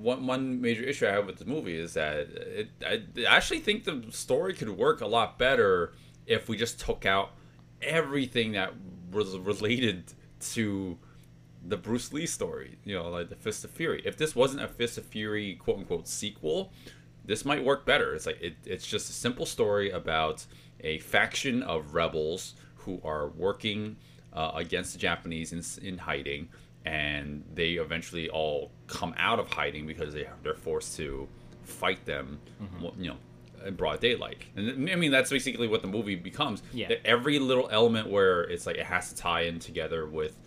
one 0.00 0.26
one 0.26 0.60
major 0.60 0.82
issue 0.82 1.06
I 1.06 1.10
have 1.10 1.26
with 1.26 1.38
the 1.38 1.44
movie 1.44 1.76
is 1.76 1.94
that 1.94 2.18
it, 2.18 2.68
I 2.86 3.02
actually 3.26 3.60
think 3.60 3.84
the 3.84 4.04
story 4.10 4.54
could 4.54 4.70
work 4.70 5.00
a 5.00 5.06
lot 5.06 5.38
better 5.38 5.92
if 6.26 6.48
we 6.48 6.56
just 6.56 6.78
took 6.80 7.04
out 7.04 7.32
everything 7.82 8.52
that 8.52 8.74
was 9.10 9.36
related 9.38 10.12
to 10.52 10.98
the 11.66 11.76
Bruce 11.76 12.12
Lee 12.12 12.26
story, 12.26 12.78
you 12.84 12.94
know, 12.94 13.08
like 13.08 13.28
the 13.28 13.36
Fist 13.36 13.64
of 13.64 13.70
Fury. 13.70 14.02
If 14.04 14.16
this 14.16 14.36
wasn't 14.36 14.62
a 14.62 14.68
Fist 14.68 14.98
of 14.98 15.04
Fury 15.04 15.56
quote 15.56 15.78
unquote 15.78 16.06
sequel, 16.06 16.72
this 17.24 17.44
might 17.44 17.64
work 17.64 17.84
better. 17.84 18.14
It's 18.14 18.26
like 18.26 18.40
it, 18.40 18.54
it's 18.64 18.86
just 18.86 19.10
a 19.10 19.12
simple 19.12 19.46
story 19.46 19.90
about 19.90 20.46
a 20.80 20.98
faction 21.00 21.62
of 21.62 21.94
rebels 21.94 22.54
who 22.76 23.00
are 23.04 23.28
working 23.28 23.96
uh, 24.32 24.52
against 24.54 24.92
the 24.92 24.98
Japanese 24.98 25.52
in, 25.52 25.86
in 25.86 25.98
hiding, 25.98 26.48
and 26.88 27.44
they 27.54 27.72
eventually 27.72 28.30
all 28.30 28.70
come 28.86 29.14
out 29.18 29.38
of 29.38 29.52
hiding 29.52 29.86
because 29.86 30.14
they 30.14 30.26
they're 30.42 30.54
forced 30.54 30.96
to 30.96 31.28
fight 31.62 32.02
them, 32.06 32.40
mm-hmm. 32.62 32.82
well, 32.82 32.94
you 32.98 33.08
know, 33.08 33.16
in 33.66 33.74
broad 33.74 34.00
daylight. 34.00 34.38
And 34.56 34.90
I 34.90 34.94
mean 34.94 35.10
that's 35.10 35.28
basically 35.28 35.68
what 35.68 35.82
the 35.82 35.88
movie 35.88 36.16
becomes. 36.16 36.62
Yeah. 36.72 36.94
Every 37.04 37.38
little 37.38 37.68
element 37.70 38.08
where 38.08 38.42
it's 38.44 38.66
like 38.66 38.76
it 38.76 38.86
has 38.86 39.10
to 39.10 39.16
tie 39.16 39.42
in 39.42 39.58
together 39.58 40.06
with 40.06 40.38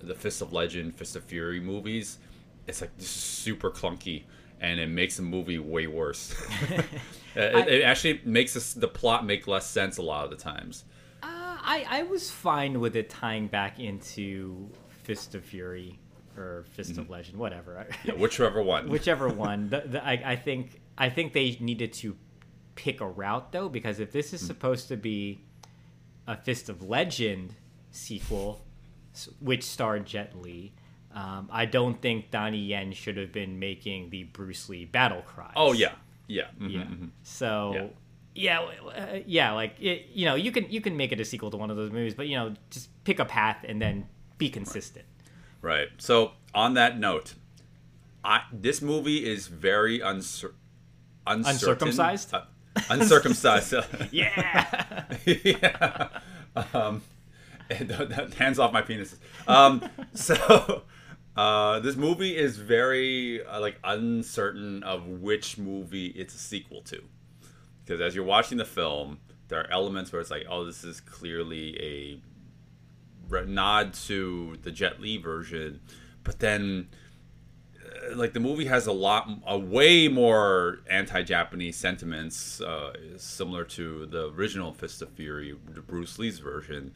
the 0.00 0.14
Fist 0.14 0.42
of 0.42 0.52
Legend, 0.52 0.94
Fist 0.94 1.16
of 1.16 1.24
Fury 1.24 1.60
movies, 1.60 2.18
it's 2.66 2.82
like 2.82 2.94
this 2.98 3.06
is 3.06 3.10
super 3.10 3.70
clunky, 3.70 4.24
and 4.60 4.78
it 4.78 4.88
makes 4.88 5.16
the 5.16 5.22
movie 5.22 5.58
way 5.58 5.86
worse. 5.86 6.36
it, 7.34 7.68
it 7.68 7.82
actually 7.84 8.20
makes 8.26 8.52
this, 8.52 8.74
the 8.74 8.86
plot 8.86 9.24
make 9.24 9.48
less 9.48 9.66
sense 9.66 9.96
a 9.96 10.02
lot 10.02 10.24
of 10.24 10.30
the 10.30 10.36
times. 10.36 10.84
Uh, 11.22 11.26
I 11.62 11.86
I 11.88 12.02
was 12.02 12.30
fine 12.30 12.80
with 12.80 12.96
it 12.96 13.08
tying 13.08 13.46
back 13.46 13.80
into 13.80 14.70
Fist 15.08 15.34
of 15.34 15.42
Fury 15.44 15.98
or 16.36 16.64
Fist 16.74 16.92
Mm-hmm. 16.92 17.00
of 17.00 17.10
Legend, 17.10 17.36
whatever. 17.38 17.86
Yeah, 18.04 18.12
whichever 18.14 18.62
one. 18.62 18.88
whichever 18.96 19.28
one. 19.48 19.70
The, 19.70 19.80
the, 19.92 20.04
I, 20.06 20.32
I 20.32 20.36
think 20.36 20.80
I 20.98 21.08
think 21.10 21.32
they 21.32 21.56
needed 21.60 21.92
to 21.94 22.14
pick 22.74 23.00
a 23.00 23.08
route 23.08 23.50
though, 23.52 23.68
because 23.68 23.98
if 24.00 24.12
this 24.12 24.32
is 24.32 24.40
supposed 24.44 24.88
to 24.88 24.96
be 24.96 25.40
a 26.26 26.36
Fist 26.36 26.68
of 26.68 26.82
Legend 26.82 27.54
sequel, 27.90 28.64
which 29.40 29.64
starred 29.64 30.04
Jet 30.06 30.34
Li, 30.36 30.72
um, 31.14 31.48
I 31.50 31.64
don't 31.64 32.00
think 32.00 32.30
Donnie 32.30 32.58
Yen 32.58 32.92
should 32.92 33.16
have 33.16 33.32
been 33.32 33.58
making 33.58 34.10
the 34.10 34.24
Bruce 34.24 34.68
Lee 34.68 34.84
battle 34.84 35.22
cries. 35.22 35.54
oh 35.56 35.72
yeah, 35.72 35.92
yeah, 36.28 36.48
mhm, 36.60 36.72
yeah. 36.72 36.80
mhm. 36.82 37.10
So. 37.22 37.72
Yeah. 37.74 37.86
Yeah, 38.34 38.60
uh, 38.60 39.18
yeah, 39.26 39.50
like 39.52 39.74
it, 39.80 40.10
you 40.12 40.24
know, 40.24 40.36
you 40.36 40.52
can 40.52 40.70
you 40.70 40.80
can 40.80 40.96
make 40.96 41.10
it 41.10 41.18
a 41.18 41.24
sequel 41.24 41.50
to 41.50 41.56
one 41.56 41.70
of 41.72 41.76
those 41.76 41.90
movies, 41.90 42.14
but 42.14 42.28
you 42.28 42.36
know, 42.36 42.54
just 42.70 42.88
pick 43.02 43.18
a 43.18 43.24
path 43.24 43.64
and 43.66 43.82
then 43.82 44.06
be 44.38 44.48
consistent. 44.48 45.04
Right. 45.60 45.88
So 45.98 46.32
on 46.54 46.74
that 46.74 46.98
note, 46.98 47.34
I 48.24 48.42
this 48.52 48.80
movie 48.80 49.26
is 49.26 49.46
very 49.48 49.98
uncer- 50.00 50.52
uncertain. 51.26 51.88
Uncircumcised? 51.88 52.34
Uh, 52.34 52.42
uncircumcised. 52.90 53.74
Yeah, 54.12 55.04
yeah. 55.24 56.08
Um, 56.72 57.02
and 57.70 57.88
th- 57.88 58.08
th- 58.08 58.34
hands 58.34 58.58
off 58.58 58.72
my 58.72 58.82
penises. 58.82 59.18
Um, 59.46 59.82
so 60.14 60.82
uh, 61.36 61.80
this 61.80 61.96
movie 61.96 62.36
is 62.36 62.56
very 62.56 63.44
uh, 63.44 63.60
like 63.60 63.78
uncertain 63.84 64.82
of 64.82 65.06
which 65.06 65.58
movie 65.58 66.06
it's 66.08 66.34
a 66.34 66.38
sequel 66.38 66.82
to, 66.82 67.02
because 67.84 68.00
as 68.00 68.14
you're 68.14 68.24
watching 68.24 68.58
the 68.58 68.64
film, 68.64 69.18
there 69.48 69.60
are 69.60 69.70
elements 69.70 70.12
where 70.12 70.20
it's 70.20 70.30
like, 70.30 70.46
oh, 70.48 70.64
this 70.64 70.84
is 70.84 71.00
clearly 71.00 71.76
a 71.80 72.20
nod 73.30 73.94
to 73.94 74.56
the 74.62 74.70
Jet 74.70 75.00
Li 75.00 75.16
version, 75.16 75.80
but 76.24 76.38
then 76.38 76.88
uh, 77.84 78.16
like 78.16 78.32
the 78.32 78.40
movie 78.40 78.66
has 78.66 78.86
a 78.86 78.92
lot 78.92 79.28
a 79.46 79.58
way 79.58 80.08
more 80.08 80.80
anti-japanese 80.90 81.76
sentiments 81.76 82.60
uh, 82.60 82.92
similar 83.16 83.64
to 83.64 84.06
the 84.06 84.30
original 84.30 84.72
fist 84.72 85.02
of 85.02 85.10
fury 85.10 85.54
bruce 85.86 86.18
lee's 86.18 86.38
version 86.38 86.92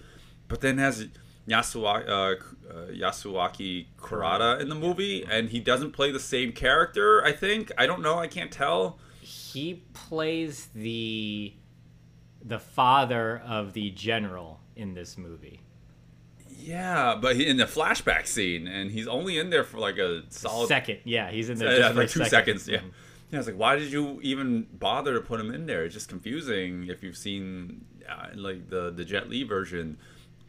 but 0.48 0.60
then 0.60 0.78
has 0.78 1.08
Yasuaki, 1.48 2.08
uh, 2.08 2.12
uh, 2.12 2.86
Yasuaki 2.90 3.86
Kurata 3.98 4.60
in 4.60 4.68
the 4.68 4.74
movie, 4.74 5.24
and 5.28 5.48
he 5.48 5.58
doesn't 5.58 5.92
play 5.92 6.12
the 6.12 6.20
same 6.20 6.52
character. 6.52 7.24
I 7.24 7.32
think 7.32 7.72
I 7.76 7.86
don't 7.86 8.00
know. 8.00 8.18
I 8.18 8.28
can't 8.28 8.52
tell. 8.52 8.98
he 9.20 9.82
plays 9.92 10.68
the 10.74 11.54
the 12.44 12.58
father 12.58 13.42
of 13.46 13.72
the 13.72 13.90
general 13.90 14.60
in 14.76 14.94
this 14.94 15.16
movie. 15.16 15.60
Yeah, 16.62 17.18
but 17.20 17.36
he, 17.36 17.46
in 17.46 17.56
the 17.56 17.64
flashback 17.64 18.26
scene, 18.26 18.66
and 18.66 18.90
he's 18.90 19.08
only 19.08 19.38
in 19.38 19.50
there 19.50 19.64
for 19.64 19.78
like 19.78 19.98
a 19.98 20.22
solid 20.28 20.68
Second, 20.68 20.98
yeah, 21.04 21.30
he's 21.30 21.50
in 21.50 21.58
there 21.58 21.78
yeah, 21.78 21.88
for 21.88 21.94
like 21.94 22.08
two 22.08 22.24
second. 22.24 22.58
seconds. 22.60 22.68
Yeah. 22.68 22.80
Yeah, 23.30 23.38
I 23.38 23.40
was 23.40 23.46
like, 23.46 23.56
why 23.56 23.76
did 23.76 23.90
you 23.90 24.20
even 24.22 24.66
bother 24.74 25.14
to 25.14 25.20
put 25.20 25.40
him 25.40 25.52
in 25.54 25.64
there? 25.66 25.84
It's 25.84 25.94
just 25.94 26.08
confusing 26.08 26.88
if 26.88 27.02
you've 27.02 27.16
seen 27.16 27.86
uh, 28.08 28.26
like 28.34 28.68
the 28.68 28.90
the 28.90 29.04
Jet 29.04 29.30
Li 29.30 29.42
version, 29.42 29.96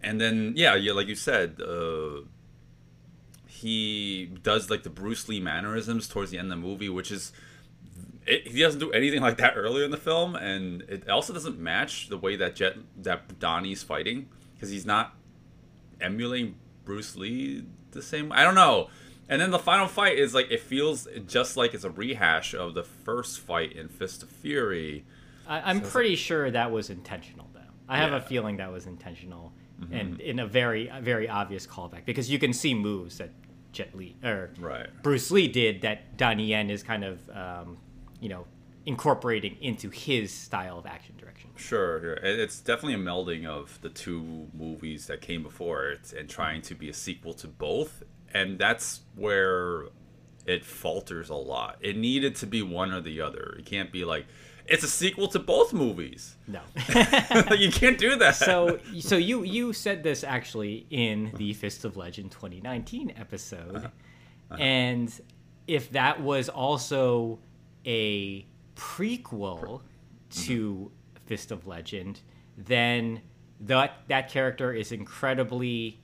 and 0.02 0.20
then 0.20 0.54
yeah, 0.58 0.76
yeah, 0.76 0.92
like 0.92 1.08
you 1.08 1.16
said, 1.16 1.62
uh, 1.62 2.22
he 3.48 4.26
does 4.42 4.70
like 4.70 4.84
the 4.84 4.90
Bruce 4.90 5.30
Lee 5.30 5.40
mannerisms 5.40 6.10
towards 6.10 6.32
the 6.32 6.38
end 6.38 6.52
of 6.52 6.60
the 6.62 6.68
movie, 6.68 6.90
which 6.90 7.10
is 7.10 7.32
it, 8.28 8.48
he 8.48 8.60
doesn't 8.60 8.82
do 8.82 8.92
anything 8.92 9.22
like 9.22 9.38
that 9.38 9.54
earlier 9.56 9.86
in 9.86 9.92
the 9.92 9.98
film, 9.98 10.36
and 10.36 10.82
it 10.84 11.10
also 11.10 11.34
doesn't 11.34 11.58
match 11.58 12.10
the 12.10 12.18
way 12.18 12.36
that 12.36 12.56
Jet 12.56 12.76
that 12.98 13.40
Donnie's 13.40 13.82
fighting 13.82 14.28
because 14.56 14.70
he's 14.70 14.86
not 14.86 15.16
emulating 16.04 16.56
Bruce 16.86 17.16
Lee 17.16 17.64
the 17.92 18.02
same. 18.02 18.32
I 18.32 18.44
don't 18.44 18.56
know. 18.56 18.90
And 19.30 19.42
then 19.42 19.52
the 19.52 19.60
final 19.60 19.88
fight 19.88 20.18
is 20.20 20.34
like 20.34 20.52
it 20.52 20.60
feels 20.60 21.08
just 21.28 21.56
like 21.58 21.74
it's 21.74 21.86
a 21.86 21.90
rehash 21.90 22.54
of 22.54 22.74
the 22.74 22.84
first 22.84 23.40
fight 23.40 23.72
in 23.72 23.88
Fist 23.88 24.22
of 24.22 24.30
Fury. 24.30 25.06
I, 25.48 25.62
I'm 25.72 25.82
pretty 25.82 26.16
sure 26.16 26.52
that 26.52 26.72
was 26.72 26.90
intentional, 26.90 27.50
though. 27.54 27.60
I 27.88 27.98
have 27.98 28.10
Yeah. 28.12 28.18
Mm-hmm. 28.18 28.26
a 28.26 28.30
feeling 28.30 28.58
that 28.58 28.72
was 28.72 28.86
intentional, 28.86 29.54
and 29.92 30.20
in 30.22 30.40
a 30.40 30.48
very, 30.48 30.92
very 31.02 31.28
obvious 31.30 31.66
callback 31.68 32.06
because 32.06 32.30
you 32.30 32.38
can 32.40 32.54
see 32.54 32.74
moves 32.74 33.18
that 33.18 33.32
Jet 33.72 33.96
Li 33.96 34.16
or 34.24 34.52
Right. 34.60 34.88
Bruce 35.02 35.32
Lee 35.32 35.48
did 35.48 35.82
that 35.82 36.16
Donnie 36.18 36.46
Yen 36.48 36.70
is 36.70 36.84
kind 36.84 37.04
of, 37.04 37.30
um, 37.32 37.78
you 38.22 38.30
know, 38.30 38.46
incorporating 38.86 39.58
into 39.62 39.90
his 39.90 40.34
style 40.34 40.78
of 40.80 40.86
action 40.86 41.16
direction. 41.18 41.50
Sure, 41.56 42.00
sure. 42.02 42.14
It's 42.16 42.60
definitely 42.60 42.96
a 42.96 42.98
melding 43.06 43.46
of 43.46 43.80
the 43.82 43.90
two 43.90 44.48
movies 44.54 45.08
that 45.08 45.22
came 45.22 45.44
before 45.44 45.88
it 45.90 46.14
and 46.18 46.30
trying 46.30 46.62
to 46.64 46.76
be 46.76 46.90
a 46.90 46.94
sequel 46.94 47.34
to 47.36 47.48
both. 47.48 48.04
And 48.34 48.58
that's 48.60 49.02
where 49.16 49.86
it 50.46 50.66
falters 50.66 51.30
a 51.30 51.36
lot. 51.36 51.78
It 51.80 51.96
needed 51.96 52.36
to 52.38 52.46
be 52.48 52.62
one 52.62 52.92
or 52.92 53.00
the 53.02 53.22
other. 53.22 53.56
It 53.60 53.66
can't 53.66 53.92
be 53.92 54.04
like 54.04 54.26
it's 54.66 54.84
a 54.84 54.88
sequel 54.88 55.28
to 55.28 55.40
both 55.40 55.74
movies. 55.74 56.36
No. 56.48 56.62
you 57.58 57.70
can't 57.72 57.98
do 57.98 58.16
that. 58.18 58.36
so 58.36 58.80
so 59.00 59.16
you 59.18 59.44
you 59.44 59.72
said 59.74 60.04
this 60.04 60.24
actually 60.24 60.86
in 60.90 61.32
the 61.38 61.54
Fist 61.54 61.86
of 61.86 61.96
Legend 61.98 62.32
2019 62.32 63.14
episode, 63.18 63.76
Uh-huh. 63.76 64.56
and 64.60 65.14
if 65.68 65.92
that 65.92 66.22
was 66.22 66.50
also 66.50 67.40
a 67.86 68.46
prequel 68.76 69.82
to 70.46 70.92
mm-hmm. 70.92 71.26
Fist 71.26 71.52
of 71.52 71.66
Legend, 71.68 72.20
then 72.58 73.22
that 73.62 74.00
that 74.08 74.30
character 74.30 74.74
is 74.74 74.92
incredibly 74.92 76.00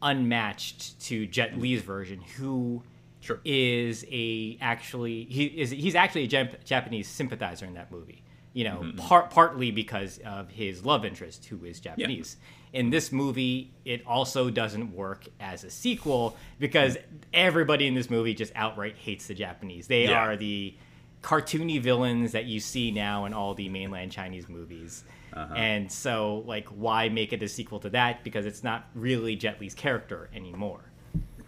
unmatched 0.00 1.00
to 1.00 1.26
Jet 1.26 1.52
mm-hmm. 1.52 1.60
Li's 1.60 1.82
version, 1.82 2.20
who 2.36 2.82
Sure. 3.20 3.40
is 3.44 4.04
a 4.10 4.58
actually 4.60 5.24
he 5.24 5.44
is 5.44 5.70
he's 5.70 5.94
actually 5.94 6.24
a 6.24 6.28
Jap- 6.28 6.64
Japanese 6.64 7.06
sympathizer 7.06 7.66
in 7.66 7.74
that 7.74 7.92
movie. 7.92 8.22
You 8.52 8.64
know, 8.64 8.80
Mm-hmm. 8.82 8.98
part 8.98 9.30
partly 9.30 9.70
because 9.70 10.18
of 10.26 10.50
his 10.50 10.84
love 10.84 11.04
interest, 11.04 11.44
who 11.46 11.64
is 11.64 11.80
Japanese. 11.80 12.36
In 12.72 12.90
this 12.90 13.12
movie, 13.12 13.72
it 13.84 14.02
also 14.06 14.48
doesn't 14.50 14.92
work 14.94 15.26
as 15.40 15.62
a 15.64 15.70
sequel 15.70 16.36
because 16.58 16.96
mm-hmm. 16.96 17.16
everybody 17.32 17.86
in 17.86 17.94
this 17.94 18.10
movie 18.10 18.34
just 18.34 18.52
outright 18.56 18.96
hates 18.96 19.26
the 19.26 19.34
Japanese. 19.34 19.86
They 19.86 20.04
Yeah. 20.04 20.18
are 20.18 20.36
the 20.36 20.74
cartoony 21.22 21.80
villains 21.80 22.32
that 22.32 22.44
you 22.46 22.60
see 22.60 22.90
now 22.90 23.24
in 23.24 23.32
all 23.32 23.54
the 23.54 23.68
mainland 23.68 24.12
Chinese 24.12 24.48
movies. 24.48 25.04
Uh-huh. 25.32 25.54
And 25.54 25.90
so, 25.90 26.42
like, 26.46 26.66
why 26.68 27.08
make 27.08 27.32
it 27.32 27.42
a 27.42 27.48
sequel 27.48 27.78
to 27.80 27.90
that? 27.90 28.22
Because 28.24 28.44
it's 28.44 28.62
not 28.62 28.86
really 28.94 29.34
Jet 29.36 29.60
Li's 29.60 29.74
character 29.74 30.28
anymore. 30.34 30.80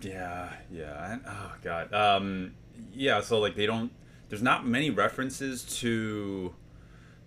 Yeah, 0.00 0.49
yeah. 0.71 1.12
and- 1.14 1.23
Oh 1.26 1.52
god. 1.62 1.93
Um 1.93 2.54
yeah, 2.93 3.21
so 3.21 3.38
like 3.40 3.57
they 3.57 3.66
don't 3.66 3.90
there's 4.28 4.43
not 4.43 4.66
many 4.66 4.90
references 4.90 5.62
to 5.81 6.54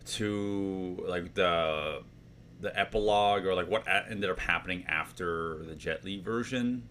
to 0.06 1.04
like 1.08 1.34
the 1.34 2.02
the 2.60 2.78
epilogue 2.80 3.46
or 3.46 3.54
like 3.54 3.68
what 3.70 3.88
a- 3.88 4.10
ended 4.10 4.30
up 4.30 4.40
happening 4.40 4.84
after 4.88 5.64
the 5.66 5.76
Jet 5.76 6.04
Li 6.04 6.20
version. 6.20 6.84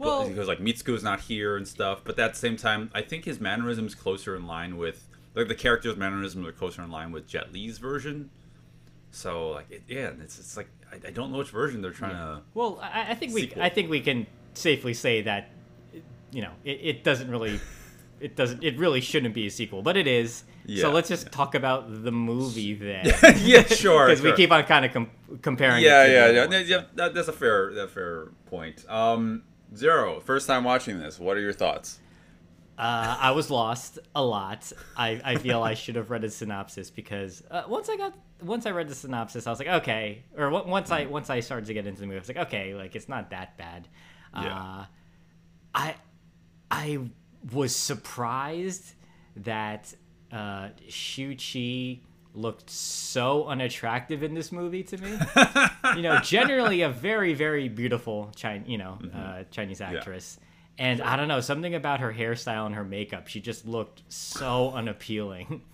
Well- 0.00 0.28
because 0.28 0.48
like 0.48 0.60
Mitsuko's 0.60 1.02
not 1.02 1.20
here 1.20 1.56
and 1.56 1.66
stuff, 1.66 2.02
but 2.04 2.18
at 2.18 2.32
the 2.32 2.38
same 2.38 2.56
time, 2.56 2.90
I 2.94 3.02
think 3.02 3.24
his 3.24 3.40
mannerisms 3.40 3.94
closer 3.94 4.34
in 4.34 4.46
line 4.46 4.76
with 4.76 5.06
like 5.34 5.48
the 5.48 5.54
character's 5.54 5.96
mannerisms 5.96 6.46
are 6.46 6.52
closer 6.52 6.82
in 6.82 6.90
line 6.90 7.12
with 7.12 7.26
Jet 7.26 7.52
Li's 7.52 7.78
version. 7.78 8.30
So 9.12 9.50
like 9.50 9.70
it, 9.70 9.82
yeah, 9.88 10.10
it's 10.20 10.38
it's 10.38 10.56
like 10.56 10.68
I, 10.92 11.08
I 11.08 11.10
don't 11.10 11.32
know 11.32 11.38
which 11.38 11.50
version 11.50 11.82
they're 11.82 11.90
trying 11.92 12.12
to. 12.12 12.42
Well, 12.54 12.78
I, 12.82 13.10
I 13.10 13.14
think 13.14 13.34
we 13.34 13.52
I 13.60 13.68
think 13.68 13.90
we 13.90 14.00
can 14.00 14.26
safely 14.54 14.94
say 14.94 15.22
that 15.22 15.50
you 16.32 16.42
know 16.42 16.52
it, 16.64 16.80
it 16.82 17.04
doesn't 17.04 17.30
really 17.30 17.60
it 18.20 18.36
doesn't 18.36 18.62
it 18.62 18.78
really 18.78 19.00
shouldn't 19.00 19.34
be 19.34 19.46
a 19.46 19.50
sequel, 19.50 19.82
but 19.82 19.96
it 19.96 20.06
is. 20.06 20.44
Yeah, 20.66 20.82
so 20.82 20.92
let's 20.92 21.08
just 21.08 21.24
yeah. 21.24 21.30
talk 21.30 21.54
about 21.54 22.04
the 22.04 22.12
movie 22.12 22.74
then. 22.74 23.06
yeah, 23.38 23.64
sure. 23.64 24.06
Because 24.08 24.22
we 24.22 24.32
keep 24.34 24.52
on 24.52 24.62
kind 24.64 24.84
of 24.84 24.92
com- 24.92 25.10
comparing. 25.42 25.82
yeah, 25.82 26.04
it 26.04 26.06
to 26.06 26.12
yeah, 26.12 26.18
yeah, 26.18 26.24
other 26.24 26.34
yeah, 26.34 26.46
ones. 26.46 26.68
yeah, 26.68 26.82
that, 26.94 27.14
that's 27.14 27.28
a 27.28 27.32
fair, 27.32 27.72
that 27.74 27.90
fair 27.90 28.28
point. 28.46 28.84
Um, 28.88 29.42
Zero, 29.76 30.20
first 30.20 30.46
time 30.46 30.64
watching 30.64 30.98
this. 30.98 31.18
What 31.18 31.36
are 31.36 31.40
your 31.40 31.52
thoughts? 31.52 31.98
Uh, 32.78 33.16
I 33.20 33.30
was 33.32 33.50
lost 33.50 33.98
a 34.14 34.24
lot. 34.24 34.72
I, 34.96 35.20
I 35.22 35.34
feel 35.36 35.62
I 35.62 35.74
should 35.74 35.96
have 35.96 36.10
read 36.10 36.24
a 36.24 36.30
synopsis 36.30 36.90
because 36.90 37.42
uh, 37.50 37.64
once 37.68 37.88
I 37.90 37.96
got 37.96 38.14
once 38.42 38.64
I 38.64 38.70
read 38.70 38.88
the 38.88 38.94
synopsis, 38.94 39.46
I 39.46 39.50
was 39.50 39.58
like, 39.58 39.68
okay. 39.82 40.24
Or 40.36 40.50
on- 40.50 40.68
once 40.68 40.90
I 40.90 41.04
once 41.04 41.28
I 41.28 41.40
started 41.40 41.66
to 41.66 41.74
get 41.74 41.86
into 41.86 42.00
the 42.00 42.06
movie, 42.06 42.16
I 42.16 42.20
was 42.20 42.28
like, 42.28 42.46
okay, 42.48 42.74
like 42.74 42.96
it's 42.96 43.08
not 43.08 43.30
that 43.30 43.58
bad. 43.58 43.86
Yeah. 44.34 44.56
Uh, 44.56 44.84
I 45.74 45.94
I 46.70 46.98
was 47.52 47.76
surprised 47.76 48.94
that 49.36 49.92
uh, 50.32 50.68
Shu 50.88 51.34
Qi 51.34 52.00
looked 52.34 52.70
so 52.70 53.46
unattractive 53.46 54.22
in 54.22 54.34
this 54.34 54.52
movie 54.52 54.82
to 54.84 54.98
me. 54.98 55.18
you 55.96 56.02
know, 56.02 56.18
generally 56.20 56.82
a 56.82 56.88
very 56.88 57.34
very 57.34 57.68
beautiful 57.68 58.30
Chinese 58.36 58.68
you 58.68 58.78
know 58.78 58.98
uh, 59.14 59.44
Chinese 59.50 59.80
actress. 59.80 60.38
And 60.78 61.02
I 61.02 61.16
don't 61.16 61.28
know, 61.28 61.42
something 61.42 61.74
about 61.74 62.00
her 62.00 62.10
hairstyle 62.10 62.64
and 62.64 62.74
her 62.74 62.84
makeup, 62.84 63.28
she 63.28 63.40
just 63.40 63.66
looked 63.66 64.02
so 64.08 64.70
unappealing. 64.70 65.62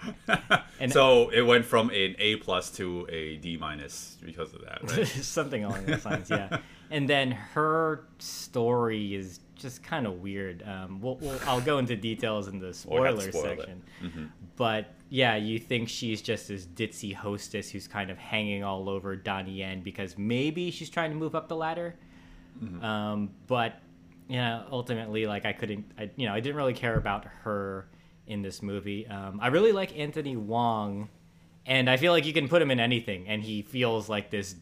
And- 0.78 0.92
so 0.92 1.30
it 1.30 1.40
went 1.42 1.64
from 1.64 1.88
an 1.90 2.16
A 2.18 2.36
plus 2.36 2.70
to 2.72 3.06
a 3.10 3.36
D 3.36 3.56
minus 3.56 4.18
because 4.22 4.52
of 4.52 4.60
that, 4.62 4.80
right? 4.90 5.06
something 5.22 5.64
along 5.64 5.86
those 5.86 6.04
lines, 6.04 6.28
yeah. 6.28 6.58
And 6.90 7.08
then 7.08 7.30
her 7.32 8.04
story 8.18 9.14
is 9.14 9.40
just 9.54 9.82
kind 9.82 10.06
of 10.06 10.20
weird. 10.20 10.62
Um, 10.66 11.00
we'll, 11.00 11.16
we'll, 11.16 11.40
I'll 11.46 11.62
go 11.62 11.78
into 11.78 11.96
details 11.96 12.46
in 12.48 12.58
the 12.58 12.76
We'll 12.86 13.04
have 13.04 13.16
to 13.16 13.22
spoiler 13.22 13.32
spoil 13.32 13.56
section. 13.56 14.32
But 14.56 14.92
yeah, 15.08 15.36
you 15.36 15.58
think 15.58 15.88
she's 15.88 16.20
just 16.20 16.48
this 16.48 16.66
ditzy 16.66 17.14
hostess 17.14 17.70
who's 17.70 17.88
kind 17.88 18.10
of 18.10 18.18
hanging 18.18 18.62
all 18.62 18.88
over 18.90 19.16
Donnie 19.16 19.52
Yen 19.54 19.80
because 19.80 20.18
maybe 20.18 20.70
she's 20.70 20.90
trying 20.90 21.10
to 21.10 21.16
move 21.16 21.34
up 21.34 21.48
the 21.48 21.56
ladder. 21.56 21.96
Um, 22.82 23.30
but 23.46 23.80
you 24.28 24.36
know, 24.36 24.64
ultimately, 24.70 25.26
like 25.26 25.46
I 25.46 25.52
couldn't, 25.52 25.90
I, 25.98 26.10
you 26.16 26.26
know, 26.26 26.34
I 26.34 26.40
didn't 26.40 26.56
really 26.56 26.74
care 26.74 26.96
about 26.96 27.24
her 27.24 27.88
in 28.26 28.42
this 28.42 28.62
movie. 28.62 29.06
Um, 29.06 29.38
I 29.42 29.48
really 29.48 29.72
like 29.72 29.96
Anthony 29.98 30.36
Wong, 30.36 31.08
and 31.64 31.88
I 31.88 31.96
feel 31.96 32.12
like 32.12 32.26
you 32.26 32.32
can 32.32 32.48
put 32.48 32.60
him 32.62 32.70
in 32.70 32.80
anything, 32.80 33.28
and 33.28 33.42
he 33.42 33.62
feels 33.62 34.08
like 34.08 34.30
this 34.30 34.56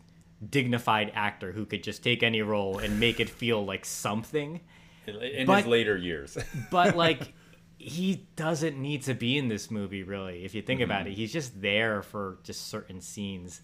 dignified 0.51 1.13
actor 1.15 1.53
who 1.53 1.65
could 1.65 1.83
just 1.83 2.03
take 2.03 2.23
any 2.23 2.43
role 2.43 2.79
and 2.79 3.01
make 3.01 3.21
it 3.21 3.29
feel 3.31 3.65
like 3.65 3.85
something. 3.85 4.61
In, 5.07 5.47
But- 5.47 5.59
his 5.59 5.67
later 5.67 5.97
years. 5.97 6.37
But 6.71 6.97
like, 6.97 7.33
he 7.79 8.27
doesn't 8.37 8.81
need 8.81 9.03
to 9.03 9.15
be 9.15 9.37
in 9.37 9.49
this 9.49 9.71
movie, 9.71 10.03
really. 10.03 10.45
If 10.45 10.55
you 10.55 10.63
think 10.63 10.81
about 10.81 11.07
it, 11.07 11.13
he's 11.15 11.33
just 11.33 11.61
there 11.61 12.03
for 12.03 12.39
just 12.43 12.69
certain 12.69 13.01
scenes, 13.01 13.61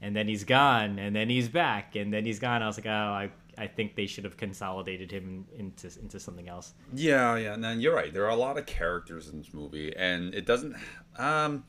and 0.00 0.14
then 0.14 0.28
he's 0.28 0.44
gone, 0.44 0.98
and 0.98 1.14
then 1.14 1.28
he's 1.28 1.48
back, 1.48 1.96
and 1.96 2.12
then 2.12 2.24
he's 2.24 2.38
gone. 2.38 2.62
I 2.62 2.66
was 2.66 2.76
like, 2.76 2.86
oh, 2.86 2.90
I, 2.90 3.30
I 3.58 3.66
think 3.66 3.94
they 3.94 4.06
should 4.06 4.24
have 4.24 4.36
consolidated 4.36 5.10
him 5.10 5.46
into 5.56 5.90
into 6.00 6.18
something 6.20 6.48
else. 6.48 6.74
Yeah, 6.94 7.36
yeah, 7.36 7.54
and 7.54 7.62
then 7.62 7.80
you're 7.80 7.94
right. 7.94 8.12
There 8.12 8.24
are 8.24 8.30
a 8.30 8.36
lot 8.36 8.58
of 8.58 8.66
characters 8.66 9.28
in 9.28 9.38
this 9.38 9.52
movie, 9.52 9.94
and 9.96 10.34
it 10.34 10.46
doesn't. 10.46 10.76
Um, 11.16 11.64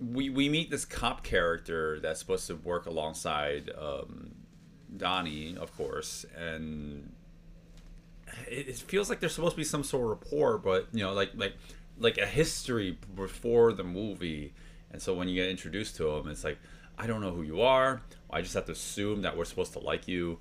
we 0.00 0.30
we 0.30 0.48
meet 0.48 0.70
this 0.70 0.84
cop 0.84 1.22
character 1.22 2.00
that's 2.00 2.20
supposed 2.20 2.46
to 2.48 2.56
work 2.56 2.86
alongside 2.86 3.70
um, 3.78 4.32
Donnie, 4.96 5.56
of 5.56 5.76
course, 5.76 6.24
and 6.36 7.12
it, 8.48 8.68
it 8.68 8.76
feels 8.78 9.08
like 9.10 9.20
there's 9.20 9.34
supposed 9.34 9.54
to 9.54 9.58
be 9.58 9.64
some 9.64 9.84
sort 9.84 10.04
of 10.04 10.08
rapport, 10.10 10.58
but 10.58 10.88
you 10.92 11.02
know, 11.02 11.12
like 11.12 11.30
like 11.34 11.54
like 11.98 12.18
a 12.18 12.26
history 12.26 12.98
before 13.14 13.72
the 13.72 13.84
movie, 13.84 14.54
and 14.90 15.00
so 15.00 15.14
when 15.14 15.28
you 15.28 15.34
get 15.34 15.50
introduced 15.50 15.96
to 15.96 16.08
him, 16.10 16.28
it's 16.28 16.44
like 16.44 16.58
I 16.98 17.06
don't 17.06 17.20
know 17.20 17.32
who 17.32 17.42
you 17.42 17.62
are. 17.62 18.02
I 18.30 18.42
just 18.42 18.54
have 18.54 18.66
to 18.66 18.72
assume 18.72 19.22
that 19.22 19.36
we're 19.36 19.44
supposed 19.44 19.72
to 19.74 19.78
like 19.80 20.06
you. 20.06 20.38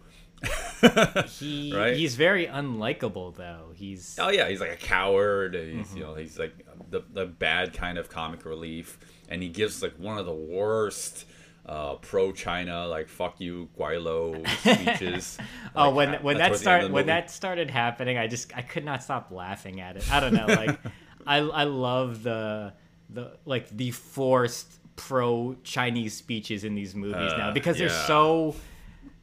He 1.39 1.73
Right? 1.75 1.95
he's 1.95 2.15
very 2.15 2.47
unlikable 2.47 3.35
though. 3.35 3.71
He's 3.75 4.17
Oh 4.19 4.29
yeah, 4.29 4.47
he's 4.49 4.61
like 4.61 4.71
a 4.71 4.75
coward. 4.77 5.55
He's 5.55 5.87
Mm-hmm. 5.87 5.97
you 5.97 6.03
know 6.03 6.15
he's 6.15 6.39
like 6.39 6.53
the 6.89 7.01
the 7.13 7.25
bad 7.25 7.73
kind 7.73 7.97
of 7.97 8.09
comic 8.09 8.45
relief, 8.45 8.97
and 9.29 9.41
he 9.43 9.49
gives 9.49 9.81
like 9.83 9.93
one 9.97 10.17
of 10.17 10.25
the 10.25 10.33
worst 10.33 11.25
uh, 11.65 11.95
pro 11.95 12.31
China 12.31 12.87
like 12.87 13.09
"fuck 13.09 13.39
you" 13.39 13.69
Guaylo 13.77 14.47
speeches. 14.59 15.37
Oh, 15.75 15.89
like, 15.91 15.95
when 15.95 16.23
when 16.23 16.37
that 16.39 16.47
towards 16.47 16.61
start 16.61 16.89
when 16.91 17.05
that 17.07 17.29
started 17.29 17.69
happening, 17.69 18.17
I 18.17 18.27
just 18.27 18.55
I 18.57 18.61
could 18.63 18.83
not 18.85 19.03
stop 19.03 19.31
laughing 19.31 19.81
at 19.81 19.97
it. 19.97 20.11
I 20.11 20.19
don't 20.19 20.33
know, 20.33 20.47
like 20.47 20.79
I 21.27 21.37
I 21.39 21.63
love 21.65 22.23
the 22.23 22.73
the 23.09 23.37
like 23.45 23.69
the 23.69 23.91
forced 23.91 24.79
pro 24.95 25.55
Chinese 25.63 26.13
speeches 26.15 26.63
in 26.63 26.73
these 26.75 26.95
movies 26.95 27.31
now 27.37 27.49
Uh, 27.49 27.53
because 27.53 27.77
they're 27.77 27.89
so 27.89 28.55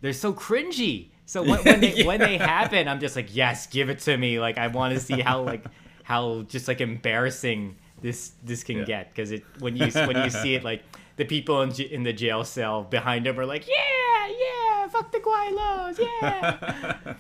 they're 0.01 0.13
so 0.13 0.33
cringy. 0.33 1.11
So 1.25 1.43
when, 1.43 1.61
when 1.65 1.81
they 1.81 2.03
when 2.11 2.21
they 2.21 2.37
happen, 2.39 2.89
I'm 2.89 3.01
just 3.01 3.17
like, 3.17 3.35
yes, 3.35 3.67
give 3.67 3.91
it 3.91 3.99
to 4.01 4.17
me. 4.17 4.39
Like 4.41 4.59
I 4.59 4.69
want 4.69 4.95
to 4.95 5.01
see 5.01 5.21
how 5.21 5.43
like 5.43 5.65
how 6.03 6.43
just 6.43 6.69
like 6.69 6.81
embarrassing 6.81 7.77
this 8.03 8.33
this 8.45 8.63
can 8.63 8.79
Yeah. 8.79 8.85
get 8.85 9.09
because 9.11 9.33
it 9.33 9.45
when 9.59 9.77
you 9.77 9.91
when 9.91 10.17
you 10.23 10.31
see 10.31 10.55
it 10.55 10.63
like 10.63 10.83
the 11.17 11.25
people 11.25 11.63
in, 11.63 11.73
in 11.81 12.03
the 12.03 12.13
jail 12.13 12.45
cell 12.45 12.83
behind 12.85 13.27
him 13.27 13.41
are 13.41 13.47
like, 13.47 13.67
yeah, 13.67 14.29
yeah, 14.29 14.87
fuck 14.89 15.11
the 15.11 15.19
Guaylos, 15.19 15.99
yeah. 15.99 17.15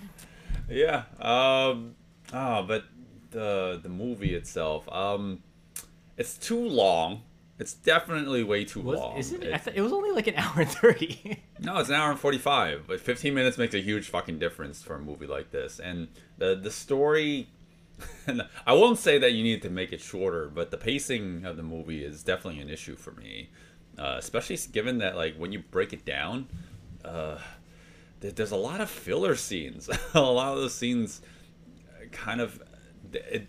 yeah. 0.69 1.03
Um. 1.21 1.95
Oh, 2.33 2.63
but 2.63 2.85
the 3.31 3.81
the 3.83 3.89
movie 3.89 4.35
itself, 4.35 4.89
um, 4.93 5.43
it's 6.17 6.37
too 6.37 6.61
long. 6.69 7.23
It's 7.59 7.73
definitely 7.73 8.45
way 8.45 8.65
too 8.65 8.81
Was, 8.83 8.99
long. 8.99 9.17
is 9.17 9.33
it? 9.33 9.43
It- 9.43 9.65
th- 9.65 9.77
it 9.77 9.81
was 9.81 9.93
only 9.93 10.11
like 10.11 10.27
an 10.27 10.35
hour 10.37 10.61
and 10.61 10.69
thirty. 10.71 11.43
No, 11.61 11.79
it's 11.79 11.89
an 11.89 11.95
hour 11.95 12.11
and 12.11 12.21
forty 12.21 12.39
five, 12.39 12.85
but 12.87 13.01
fifteen 13.01 13.33
minutes 13.35 13.57
makes 13.59 13.75
a 13.75 13.81
huge 13.81 14.09
fucking 14.11 14.39
difference 14.39 14.83
for 14.83 14.95
a 14.95 15.01
movie 15.01 15.27
like 15.27 15.51
this. 15.51 15.79
And 15.81 16.09
the 16.39 16.55
the 16.55 16.71
story 16.71 17.49
I 18.67 18.75
won't 18.75 18.99
say 18.99 19.17
that 19.19 19.33
you 19.33 19.43
need 19.43 19.63
to 19.63 19.71
make 19.71 19.93
it 19.93 20.03
shorter, 20.03 20.49
but 20.55 20.71
the 20.71 20.77
pacing 20.77 21.47
of 21.47 21.57
the 21.57 21.63
movie 21.63 22.05
is 22.05 22.23
definitely 22.23 22.61
an 22.61 22.69
issue 22.69 22.95
for 22.97 23.13
me. 23.13 23.49
Uh, 23.99 24.17
especially 24.19 24.59
given 24.73 24.99
that 24.99 25.17
like 25.17 25.35
when 25.37 25.51
you 25.53 25.61
break 25.61 25.95
it 25.95 26.05
down, 26.05 26.47
uh, 27.07 27.39
there- 28.21 28.33
there's 28.33 28.51
a 28.51 28.57
lot 28.57 28.83
of 28.83 28.91
filler 28.91 29.35
scenes. 29.35 29.89
a 30.15 30.21
lot 30.21 30.53
of 30.53 30.59
those 30.59 30.75
scenes 30.75 31.23
kind 32.13 32.43
of 32.43 32.63
it, 33.15 33.47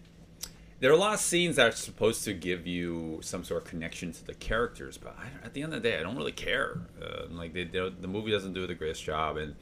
there 0.79 0.91
are 0.91 0.93
a 0.93 0.97
lot 0.97 1.13
of 1.13 1.19
scenes 1.19 1.55
that 1.55 1.67
are 1.67 1.75
supposed 1.75 2.23
to 2.25 2.33
give 2.33 2.67
you 2.67 3.19
some 3.23 3.43
sort 3.43 3.63
of 3.63 3.69
connection 3.69 4.11
to 4.11 4.25
the 4.25 4.35
characters, 4.35 4.97
but 4.97 5.15
at 5.43 5.53
the 5.53 5.63
end 5.63 5.73
of 5.73 5.81
the 5.81 5.89
day, 5.89 5.99
I 5.99 6.03
don't 6.03 6.15
really 6.15 6.31
care. 6.31 6.81
Uh, 7.01 7.23
like 7.31 7.53
they, 7.53 7.63
they, 7.63 7.89
the 7.89 8.07
movie 8.07 8.31
doesn't 8.31 8.53
do 8.53 8.67
the 8.67 8.75
greatest 8.75 9.03
job, 9.03 9.37
and 9.37 9.55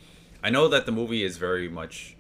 I 0.43 0.49
know 0.49 0.67
that 0.67 0.86
the 0.86 0.91
movie 0.91 1.23
is 1.23 1.38
very 1.38 1.69
much 1.69 2.17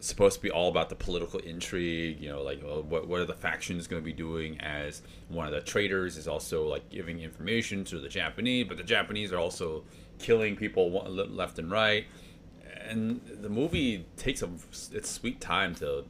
supposed 0.00 0.36
to 0.36 0.42
be 0.42 0.50
all 0.50 0.68
about 0.68 0.88
the 0.88 0.96
political 0.96 1.38
intrigue. 1.40 2.20
You 2.20 2.30
know, 2.30 2.42
like 2.42 2.62
uh, 2.62 2.82
what 2.82 3.06
what 3.06 3.20
are 3.20 3.26
the 3.26 3.34
factions 3.34 3.86
going 3.86 4.02
to 4.02 4.04
be 4.04 4.12
doing? 4.12 4.60
As 4.60 5.02
one 5.28 5.46
of 5.46 5.52
the 5.52 5.60
traitors 5.60 6.16
is 6.16 6.26
also 6.26 6.66
like 6.66 6.90
giving 6.90 7.20
information 7.20 7.84
to 7.84 8.00
the 8.00 8.08
Japanese, 8.08 8.66
but 8.66 8.76
the 8.76 8.82
Japanese 8.82 9.32
are 9.32 9.38
also 9.38 9.84
killing 10.18 10.56
people 10.56 10.90
left 10.90 11.58
and 11.58 11.70
right. 11.70 12.06
And 12.86 13.20
the 13.40 13.48
movie 13.48 14.04
takes 14.16 14.42
a, 14.42 14.50
its 14.92 15.08
sweet 15.08 15.40
time 15.40 15.74
to 15.76 16.04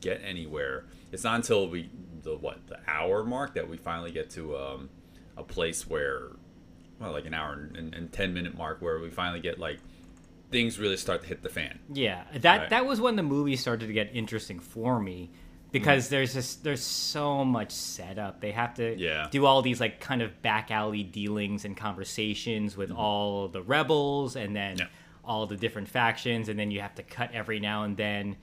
get 0.00 0.20
anywhere. 0.24 0.84
It's 1.12 1.24
not 1.24 1.36
until 1.36 1.68
we 1.68 1.90
the 2.22 2.36
what 2.36 2.66
the 2.66 2.78
hour 2.88 3.24
mark 3.24 3.54
that 3.54 3.68
we 3.68 3.76
finally 3.76 4.10
get 4.10 4.30
to 4.30 4.56
um, 4.56 4.90
a 5.36 5.42
place 5.42 5.86
where 5.86 6.30
well 7.00 7.12
like 7.12 7.26
an 7.26 7.34
hour 7.34 7.70
and, 7.74 7.94
and 7.94 8.12
ten 8.12 8.34
minute 8.34 8.56
mark 8.56 8.82
where 8.82 8.98
we 8.98 9.10
finally 9.10 9.40
get 9.40 9.58
like 9.58 9.78
things 10.50 10.78
really 10.78 10.96
start 10.96 11.22
to 11.22 11.28
hit 11.28 11.42
the 11.42 11.48
fan. 11.48 11.78
Yeah, 11.92 12.24
that 12.40 12.58
Right. 12.58 12.70
that 12.70 12.86
was 12.86 13.00
when 13.00 13.16
the 13.16 13.22
movie 13.22 13.56
started 13.56 13.86
to 13.86 13.92
get 13.92 14.10
interesting 14.14 14.58
for 14.60 14.98
me 15.00 15.30
because 15.70 16.06
Mm. 16.06 16.10
there's 16.10 16.32
just 16.34 16.64
there's 16.64 16.82
so 16.82 17.44
much 17.44 17.70
setup. 17.72 18.40
They 18.40 18.52
have 18.52 18.74
to 18.74 18.96
Yeah. 18.98 19.28
do 19.30 19.44
all 19.46 19.60
these 19.62 19.80
like 19.80 20.00
kind 20.00 20.22
of 20.22 20.40
back 20.42 20.70
alley 20.70 21.02
dealings 21.02 21.64
and 21.66 21.76
conversations 21.76 22.76
with 22.76 22.90
all 22.90 23.48
the 23.48 23.62
rebels 23.62 24.36
and 24.36 24.56
then 24.56 24.76
Mm-hmm. 24.76 24.80
Yeah. 24.80 24.88
all 25.30 25.46
the 25.46 25.56
different 25.56 25.88
factions 25.88 26.48
and 26.48 26.58
then 26.58 26.70
you 26.70 26.80
have 26.80 26.94
to 26.94 27.02
cut 27.02 27.30
every 27.32 27.60
now 27.60 27.84
and 27.84 27.96
then 27.98 28.36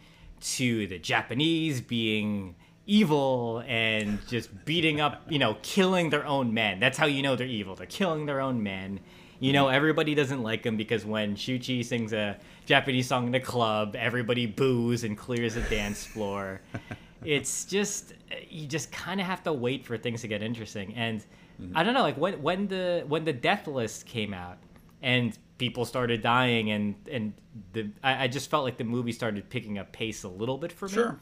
to 0.53 0.87
the 0.87 0.99
Japanese 0.99 1.81
being 1.81 2.55
evil 2.85 3.63
and 3.67 4.25
just 4.27 4.65
beating 4.65 5.01
up, 5.01 5.23
you 5.27 5.39
know, 5.39 5.57
killing 5.63 6.09
their 6.11 6.25
own 6.25 6.53
men. 6.53 6.79
That's 6.79 6.97
how 6.97 7.07
you 7.07 7.23
know 7.23 7.35
they're 7.35 7.47
evil. 7.47 7.75
They're 7.75 7.87
killing 7.87 8.25
their 8.25 8.41
own 8.41 8.61
men. 8.61 8.99
You 9.39 9.53
know, 9.53 9.67
everybody 9.67 10.15
doesn't 10.15 10.43
like 10.43 10.63
them 10.63 10.77
because 10.77 11.05
when 11.05 11.35
Shu 11.35 11.59
Qi 11.59 11.83
sings 11.83 12.13
a 12.13 12.37
Japanese 12.65 13.07
song 13.07 13.27
in 13.27 13.35
a 13.35 13.39
club, 13.39 13.95
everybody 13.97 14.45
boos 14.45 15.03
and 15.03 15.17
clears 15.17 15.55
the 15.55 15.61
dance 15.61 16.05
floor. 16.05 16.61
it's 17.25 17.65
just 17.65 18.13
you 18.49 18.67
just 18.67 18.91
kind 18.91 19.19
of 19.19 19.25
have 19.25 19.43
to 19.43 19.53
wait 19.53 19.85
for 19.85 19.97
things 19.97 20.21
to 20.21 20.27
get 20.27 20.41
interesting. 20.41 20.93
And 20.95 21.21
mm-hmm. 21.61 21.75
I 21.75 21.83
don't 21.83 21.93
know, 21.93 22.01
like 22.01 22.17
when 22.17 22.41
when 22.41 22.67
the 22.67 23.03
when 23.07 23.25
the 23.25 23.33
death 23.33 23.67
list 23.67 24.05
came 24.05 24.33
out 24.33 24.57
and 25.01 25.37
people 25.57 25.85
started 25.85 26.21
dying 26.21 26.71
and 26.71 26.95
and 27.09 27.33
the 27.73 27.89
I, 28.03 28.25
I 28.25 28.27
just 28.27 28.49
felt 28.49 28.63
like 28.63 28.77
the 28.77 28.83
movie 28.83 29.11
started 29.11 29.49
picking 29.49 29.77
up 29.77 29.91
pace 29.91 30.23
a 30.23 30.27
little 30.29 30.57
bit 30.57 30.71
for 30.71 30.87
me 30.87 30.93
Sure. 30.93 31.19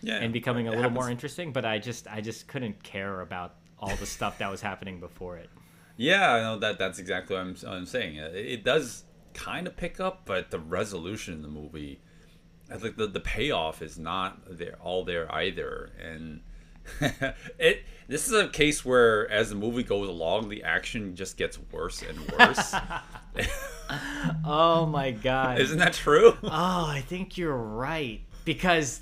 Yeah. 0.00 0.16
and 0.16 0.32
becoming 0.32 0.68
a 0.68 0.72
it 0.72 0.76
little 0.76 0.90
more 0.90 1.10
interesting. 1.10 1.52
But 1.52 1.64
I 1.64 1.78
just 1.78 2.06
I 2.08 2.20
just 2.20 2.48
couldn't 2.48 2.82
care 2.82 3.20
about 3.20 3.54
all 3.78 3.94
the 3.96 4.06
stuff 4.06 4.38
that 4.38 4.50
was 4.50 4.60
happening 4.60 5.00
before 5.00 5.36
it. 5.36 5.50
Yeah, 5.96 6.32
I 6.32 6.40
know 6.40 6.58
that. 6.60 6.78
That's 6.78 6.98
exactly 7.00 7.34
what 7.36 7.42
I'm, 7.42 7.56
I'm 7.66 7.86
saying. 7.86 8.16
It, 8.16 8.34
it 8.34 8.64
does 8.64 9.04
kind 9.34 9.66
of 9.66 9.76
pick 9.76 9.98
up, 10.00 10.22
but 10.24 10.50
the 10.50 10.58
resolution 10.60 11.34
in 11.34 11.42
the 11.42 11.48
movie, 11.48 12.00
I 12.70 12.76
think 12.76 12.96
the 12.96 13.06
the 13.08 13.20
payoff 13.20 13.82
is 13.82 13.98
not 13.98 14.58
there 14.58 14.76
all 14.80 15.04
there 15.04 15.32
either. 15.34 15.90
And 16.00 16.40
it 17.58 17.84
this 18.08 18.26
is 18.26 18.32
a 18.32 18.48
case 18.48 18.84
where 18.84 19.30
as 19.30 19.50
the 19.50 19.54
movie 19.54 19.82
goes 19.82 20.08
along, 20.08 20.48
the 20.48 20.62
action 20.62 21.14
just 21.14 21.36
gets 21.36 21.58
worse 21.70 22.02
and 22.02 22.18
worse. 22.38 22.74
Oh 24.44 24.84
my 24.84 25.12
god! 25.12 25.60
Isn't 25.60 25.78
that 25.78 25.94
true? 25.94 26.36
Oh, 26.42 26.86
I 26.86 27.02
think 27.06 27.38
you're 27.38 27.56
right 27.56 28.20
because 28.44 29.00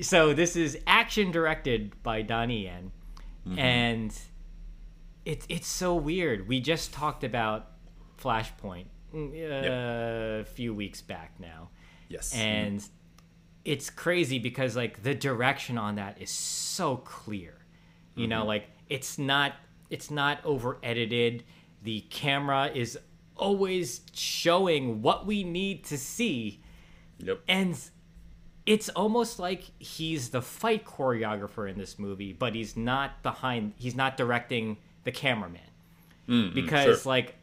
so 0.00 0.32
this 0.34 0.56
is 0.56 0.78
action 0.86 1.30
directed 1.30 2.00
by 2.02 2.22
Donnie 2.22 2.64
Yen, 2.64 2.90
Mm-hmm. 3.46 3.58
and 3.58 4.18
it's 5.24 5.46
it's 5.48 5.66
so 5.66 5.94
weird. 5.94 6.48
We 6.48 6.60
just 6.60 6.92
talked 6.92 7.24
about 7.24 7.68
Flashpoint 8.20 8.86
mm, 9.14 9.32
uh, 9.32 10.40
a 10.40 10.44
few 10.44 10.74
weeks 10.74 11.00
back 11.00 11.34
now, 11.38 11.70
yes. 12.08 12.34
and 12.34 12.84
it's 13.64 13.90
crazy 13.90 14.38
because 14.38 14.76
like 14.76 15.02
the 15.02 15.14
direction 15.14 15.78
on 15.78 15.96
that 15.96 16.20
is 16.20 16.30
so 16.30 16.96
clear. 16.96 17.54
You 18.16 18.26
know, 18.26 18.40
mm-hmm. 18.40 18.48
like 18.48 18.68
it's 18.88 19.18
not 19.18 19.54
it's 19.88 20.10
not 20.10 20.44
over 20.44 20.78
edited. 20.82 21.44
The 21.82 22.00
camera 22.10 22.70
is 22.74 22.98
always 23.36 24.02
showing 24.12 25.00
what 25.00 25.26
we 25.26 25.42
need 25.44 25.84
to 25.84 25.96
see 25.96 26.60
yep. 27.18 27.40
and 27.48 27.74
it's 28.66 28.88
almost 28.90 29.38
like 29.38 29.64
he's 29.78 30.28
the 30.28 30.42
fight 30.42 30.84
choreographer 30.84 31.68
in 31.68 31.78
this 31.78 31.98
movie, 31.98 32.32
but 32.32 32.54
he's 32.54 32.76
not 32.76 33.22
behind. 33.22 33.72
He's 33.76 33.96
not 33.96 34.16
directing 34.16 34.76
the 35.04 35.12
cameraman 35.12 35.62
mm-hmm, 36.28 36.54
because 36.54 37.02
sure. 37.02 37.10
like 37.10 37.34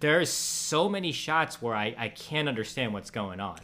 there's 0.00 0.30
so 0.30 0.88
many 0.88 1.12
shots 1.12 1.62
where 1.62 1.74
I 1.74 1.94
I 1.96 2.08
can't 2.08 2.48
understand 2.48 2.92
what's 2.92 3.10
going 3.10 3.40
on. 3.40 3.60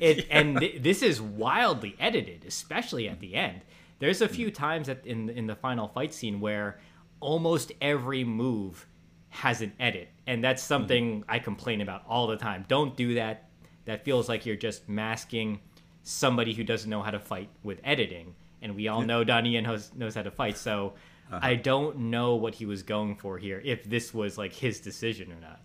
It 0.00 0.26
and 0.30 0.58
th- 0.58 0.82
this 0.82 1.02
is 1.02 1.20
wildly 1.20 1.96
edited, 1.98 2.44
especially 2.46 3.08
at 3.08 3.20
the 3.20 3.34
end. 3.34 3.62
There's 3.98 4.20
a 4.20 4.28
few 4.28 4.48
mm. 4.48 4.54
times 4.54 4.88
at, 4.88 5.06
in 5.06 5.28
in 5.30 5.46
the 5.46 5.56
final 5.56 5.88
fight 5.88 6.12
scene 6.14 6.40
where 6.40 6.80
almost 7.20 7.72
every 7.80 8.24
move 8.24 8.86
has 9.30 9.62
an 9.62 9.72
edit, 9.80 10.08
and 10.26 10.42
that's 10.42 10.62
mm-hmm. 10.62 10.68
something 10.68 11.24
I 11.28 11.38
complain 11.38 11.80
about 11.80 12.02
all 12.08 12.26
the 12.26 12.36
time. 12.36 12.64
Don't 12.68 12.96
do 12.96 13.14
that. 13.14 13.48
That 13.84 14.04
feels 14.04 14.28
like 14.28 14.46
you're 14.46 14.56
just 14.56 14.88
masking 14.88 15.60
somebody 16.02 16.52
who 16.52 16.64
doesn't 16.64 16.88
know 16.88 17.02
how 17.02 17.10
to 17.10 17.18
fight 17.18 17.48
with 17.62 17.80
editing. 17.84 18.34
And 18.60 18.76
we 18.76 18.88
all 18.88 19.02
know 19.02 19.24
Donnie 19.24 19.50
Yen 19.50 19.64
knows, 19.64 19.90
knows 19.94 20.14
how 20.14 20.22
to 20.22 20.30
fight, 20.30 20.56
so 20.56 20.94
uh-huh. 21.32 21.40
I 21.42 21.54
don't 21.56 21.98
know 21.98 22.36
what 22.36 22.54
he 22.54 22.66
was 22.66 22.82
going 22.82 23.16
for 23.16 23.38
here. 23.38 23.60
If 23.64 23.84
this 23.84 24.14
was 24.14 24.38
like 24.38 24.52
his 24.52 24.80
decision 24.80 25.32
or 25.32 25.40
not. 25.40 25.60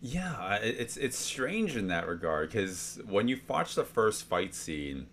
Yeah, 0.00 0.56
it's 0.56 0.96
it's 0.96 1.16
strange 1.18 1.76
in 1.76 1.88
that 1.88 2.06
regard 2.06 2.50
because 2.50 3.00
when 3.08 3.26
you 3.28 3.40
watch 3.48 3.74
the 3.74 3.84
first 3.84 4.24
fight 4.24 4.54
scene, 4.54 5.06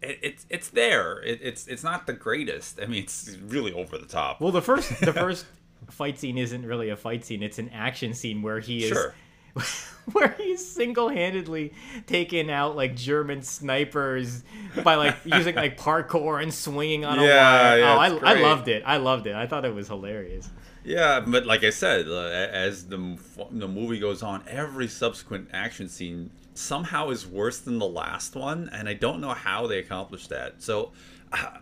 it, 0.00 0.18
it's 0.22 0.46
it's 0.48 0.68
there. 0.70 1.20
It, 1.22 1.40
it's 1.42 1.66
it's 1.66 1.82
not 1.82 2.06
the 2.06 2.12
greatest. 2.12 2.80
I 2.80 2.86
mean, 2.86 3.02
it's 3.02 3.36
really 3.46 3.72
over 3.72 3.98
the 3.98 4.06
top. 4.06 4.40
Well, 4.40 4.52
the 4.52 4.62
first 4.62 5.00
the 5.00 5.12
first 5.12 5.46
fight 5.90 6.18
scene 6.18 6.38
isn't 6.38 6.64
really 6.64 6.88
a 6.90 6.96
fight 6.96 7.24
scene; 7.24 7.42
it's 7.42 7.58
an 7.58 7.68
action 7.70 8.14
scene 8.14 8.42
where 8.42 8.60
he 8.60 8.84
is 8.84 8.90
Sure. 8.90 9.14
where 10.12 10.34
he's 10.38 10.64
single-handedly 10.64 11.72
taking 12.06 12.50
out 12.50 12.76
like 12.76 12.94
German 12.94 13.42
snipers 13.42 14.44
by 14.84 14.94
like 14.94 15.16
using 15.24 15.56
like 15.56 15.78
parkour 15.80 16.40
and 16.40 16.52
swinging 16.54 17.04
on 17.04 17.18
a 17.18 17.24
Yeah, 17.24 17.70
wire. 17.70 17.78
yeah, 17.80 17.94
oh, 17.94 17.98
I, 17.98 18.34
I 18.34 18.40
loved 18.40 18.68
it. 18.68 18.82
I 18.86 18.98
loved 18.98 19.26
it. 19.26 19.34
I 19.34 19.46
thought 19.46 19.64
it 19.64 19.74
was 19.74 19.88
hilarious. 19.88 20.48
Yeah, 20.86 21.18
but 21.18 21.44
like 21.46 21.64
I 21.64 21.70
said, 21.70 22.06
uh, 22.06 22.28
as 22.28 22.86
the 22.86 23.18
the 23.50 23.66
movie 23.66 23.98
goes 23.98 24.22
on, 24.22 24.44
every 24.46 24.86
subsequent 24.86 25.48
action 25.52 25.88
scene 25.88 26.30
somehow 26.54 27.10
is 27.10 27.26
worse 27.26 27.58
than 27.58 27.80
the 27.80 27.88
last 27.88 28.36
one, 28.36 28.70
and 28.72 28.88
I 28.88 28.94
don't 28.94 29.20
know 29.20 29.34
how 29.34 29.66
they 29.66 29.78
accomplished 29.78 30.30
that. 30.30 30.62
So. 30.62 30.92
Uh, 31.32 31.58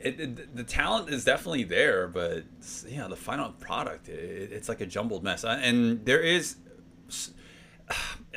it, 0.00 0.20
it, 0.20 0.56
the 0.56 0.62
talent 0.62 1.10
is 1.10 1.24
definitely 1.24 1.64
there, 1.64 2.06
but 2.06 2.44
know 2.98 3.08
the 3.08 3.16
final 3.16 3.50
product, 3.50 4.08
it, 4.08 4.52
it's 4.52 4.68
like 4.68 4.80
a 4.80 4.86
jumbled 4.86 5.24
mess. 5.24 5.42
Uh, 5.42 5.58
And 5.60 6.06
there 6.06 6.20
is, 6.20 6.54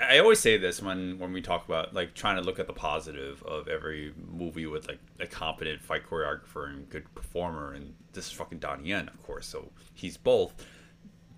I 0.01 0.19
always 0.19 0.39
say 0.39 0.57
this 0.57 0.81
when 0.81 1.19
when 1.19 1.33
we 1.33 1.41
talk 1.41 1.65
about 1.65 1.93
like 1.93 2.13
trying 2.13 2.37
to 2.37 2.41
look 2.41 2.59
at 2.59 2.67
the 2.67 2.73
positive 2.73 3.43
of 3.43 3.67
every 3.67 4.13
movie 4.31 4.65
with 4.65 4.87
like 4.87 4.99
a 5.19 5.27
competent 5.27 5.81
fight 5.81 6.03
choreographer 6.09 6.69
and 6.69 6.89
good 6.89 7.13
performer, 7.13 7.73
and 7.73 7.93
this 8.13 8.27
is 8.27 8.31
fucking 8.31 8.59
Donnie 8.59 8.89
Yen, 8.89 9.09
of 9.09 9.21
course, 9.23 9.47
so 9.47 9.71
he's 9.93 10.17
both. 10.17 10.53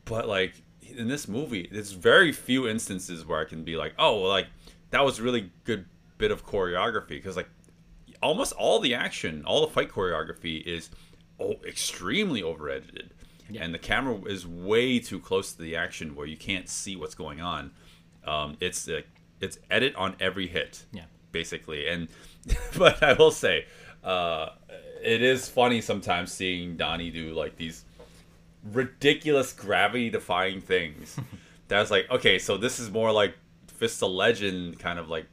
But 0.06 0.28
like 0.28 0.62
in 0.82 1.08
this 1.08 1.28
movie, 1.28 1.68
there's 1.72 1.92
very 1.92 2.32
few 2.32 2.68
instances 2.68 3.26
where 3.26 3.40
I 3.40 3.46
can 3.46 3.64
be 3.64 3.76
like, 3.76 3.94
oh, 3.98 4.22
well, 4.22 4.30
like 4.30 4.48
that 4.92 5.04
was 5.04 5.20
really 5.20 5.52
good 5.64 5.86
bit 6.18 6.32
of 6.32 6.46
choreography 6.46 7.10
because 7.10 7.36
like 7.36 7.50
almost 8.22 8.54
all 8.54 8.80
the 8.80 8.94
action, 8.94 9.44
all 9.46 9.62
the 9.62 9.72
fight 9.72 9.90
choreography 9.90 10.62
is 10.66 10.90
oh, 11.40 11.56
extremely 11.68 12.42
over 12.42 12.70
edited. 12.70 13.12
And 13.60 13.74
the 13.74 13.80
camera 13.80 14.16
is 14.24 14.48
way 14.48 15.00
too 15.00 15.20
close 15.20 15.54
to 15.54 15.62
the 15.62 15.76
action 15.76 16.16
where 16.16 16.26
you 16.26 16.38
can't 16.38 16.70
see 16.70 16.96
what's 16.96 17.14
going 17.14 17.42
on. 17.42 17.72
Um, 18.26 18.58
it's 18.60 18.88
uh, 18.88 19.02
it's 19.42 19.60
edit 19.70 19.96
on 19.96 20.16
every 20.20 20.48
hit, 20.48 20.86
Yeah. 20.94 21.04
basically. 21.32 21.88
And 21.88 22.08
but 22.78 23.02
I 23.04 23.14
will 23.14 23.32
say, 23.32 23.66
uh, 24.04 24.50
it 25.04 25.22
is 25.22 25.50
funny 25.50 25.82
sometimes 25.82 26.32
seeing 26.32 26.78
Donnie 26.78 27.10
do 27.12 27.34
like 27.34 27.58
these 27.58 27.84
ridiculous 28.72 29.52
gravity 29.54 30.10
defying 30.10 30.62
things. 30.62 31.18
That's 31.68 31.92
like 31.92 32.10
okay, 32.12 32.40
so 32.40 32.58
this 32.58 32.80
is 32.80 32.92
more 32.92 33.12
like 33.12 33.36
Fist 33.68 34.02
of 34.04 34.12
Legend 34.12 34.80
kind 34.80 35.00
of 35.00 35.10
like 35.10 35.26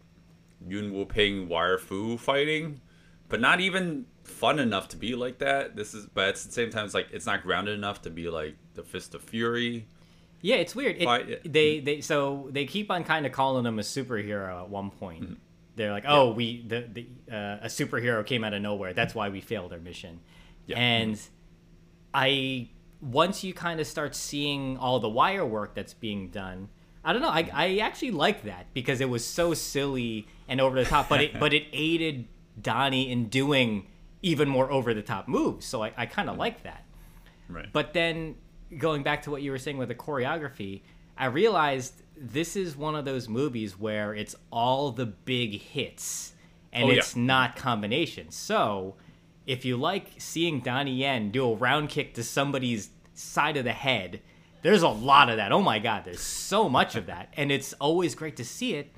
Yuen 0.66 0.92
Woo-ping 0.92 1.48
Wire 1.48 1.78
Fu 1.78 2.16
fighting, 2.18 2.80
but 3.28 3.40
not 3.40 3.60
even 3.60 4.06
fun 4.24 4.58
enough 4.58 4.88
to 4.88 4.96
be 4.96 5.14
like 5.14 5.38
that. 5.38 5.76
This 5.76 5.94
is, 5.94 6.06
but 6.06 6.28
at 6.28 6.34
the 6.36 6.52
same 6.52 6.70
time, 6.70 6.84
it's 6.84 6.94
like 6.94 7.08
it's 7.12 7.26
not 7.26 7.42
grounded 7.42 7.74
enough 7.74 8.02
to 8.02 8.10
be 8.10 8.28
like 8.28 8.56
the 8.74 8.82
Fist 8.82 9.14
of 9.14 9.22
Fury. 9.22 9.86
Yeah, 10.42 10.56
it's 10.56 10.74
weird. 10.74 10.96
It, 10.98 11.06
Why- 11.06 11.38
they 11.44 11.80
they 11.80 12.00
so 12.00 12.48
they 12.50 12.64
keep 12.64 12.90
on 12.90 13.04
kind 13.04 13.26
of 13.26 13.32
calling 13.32 13.66
him 13.66 13.78
a 13.78 13.82
superhero 13.82 14.60
at 14.62 14.68
one 14.68 14.90
point. 14.90 15.38
They're 15.76 15.92
like, 15.92 16.04
oh, 16.06 16.32
we 16.32 16.62
the, 16.66 16.88
the 16.92 17.06
uh, 17.34 17.58
a 17.62 17.66
superhero 17.66 18.24
came 18.24 18.44
out 18.44 18.52
of 18.52 18.62
nowhere. 18.62 18.92
That's 18.92 19.14
why 19.14 19.28
we 19.28 19.40
failed 19.40 19.72
our 19.72 19.78
mission. 19.78 20.20
Yeah. 20.66 20.78
And 20.78 21.20
I 22.12 22.68
once 23.00 23.44
you 23.44 23.54
kind 23.54 23.80
of 23.80 23.86
start 23.86 24.14
seeing 24.14 24.76
all 24.76 25.00
the 25.00 25.08
wire 25.08 25.46
work 25.46 25.74
that's 25.74 25.94
being 25.94 26.28
done, 26.28 26.68
I 27.04 27.12
don't 27.12 27.22
know. 27.22 27.30
I, 27.30 27.48
I 27.52 27.78
actually 27.78 28.10
like 28.10 28.44
that 28.44 28.66
because 28.74 29.00
it 29.00 29.08
was 29.08 29.24
so 29.24 29.54
silly 29.54 30.26
and 30.48 30.60
over 30.60 30.82
the 30.82 30.88
top, 30.88 31.08
but 31.08 31.20
it 31.22 31.40
but 31.40 31.54
it 31.54 31.64
aided 31.72 32.26
Donnie 32.60 33.10
in 33.10 33.28
doing 33.28 33.86
even 34.22 34.48
more 34.48 34.70
over 34.70 34.92
the 34.92 35.02
top 35.02 35.28
moves. 35.28 35.64
So 35.64 35.82
I, 35.82 35.92
I 35.96 36.06
kind 36.06 36.28
of 36.28 36.36
like 36.36 36.62
that. 36.64 36.84
Right. 37.48 37.68
But 37.72 37.94
then 37.94 38.36
going 38.78 39.02
back 39.02 39.22
to 39.22 39.30
what 39.30 39.42
you 39.42 39.50
were 39.50 39.58
saying 39.58 39.78
with 39.78 39.88
the 39.88 39.94
choreography, 39.94 40.82
I 41.16 41.26
realized 41.26 42.02
this 42.16 42.56
is 42.56 42.76
one 42.76 42.94
of 42.94 43.04
those 43.04 43.28
movies 43.28 43.78
where 43.78 44.14
it's 44.14 44.34
all 44.50 44.90
the 44.92 45.06
big 45.06 45.60
hits 45.60 46.32
and 46.72 46.84
Oh, 46.84 46.90
yeah. 46.90 46.98
it's 46.98 47.16
not 47.16 47.56
combination. 47.56 48.30
So, 48.30 48.94
if 49.46 49.64
you 49.64 49.76
like 49.76 50.12
seeing 50.18 50.60
Donnie 50.60 50.94
Yen 50.96 51.30
do 51.30 51.50
a 51.50 51.54
round 51.54 51.88
kick 51.88 52.14
to 52.14 52.22
somebody's 52.22 52.90
side 53.14 53.56
of 53.56 53.64
the 53.64 53.72
head, 53.72 54.20
there's 54.62 54.82
a 54.82 54.88
lot 54.88 55.30
of 55.30 55.36
that. 55.38 55.50
Oh 55.52 55.62
my 55.62 55.78
god, 55.78 56.04
there's 56.04 56.20
so 56.20 56.68
much 56.68 56.94
of 56.94 57.06
that, 57.06 57.32
and 57.36 57.50
it's 57.50 57.72
always 57.74 58.14
great 58.14 58.36
to 58.36 58.44
see 58.44 58.74
it, 58.74 58.92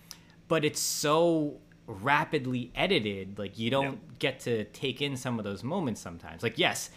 but 0.48 0.64
it's 0.64 0.80
so 0.80 1.60
rapidly 1.86 2.70
edited 2.74 3.38
like 3.38 3.58
you 3.58 3.70
don't 3.70 4.18
get 4.18 4.40
to 4.40 4.64
take 4.66 5.02
in 5.02 5.16
some 5.16 5.38
of 5.38 5.44
those 5.44 5.62
moments 5.64 6.00
sometimes. 6.00 6.42
Like 6.42 6.58
yes, 6.58 6.90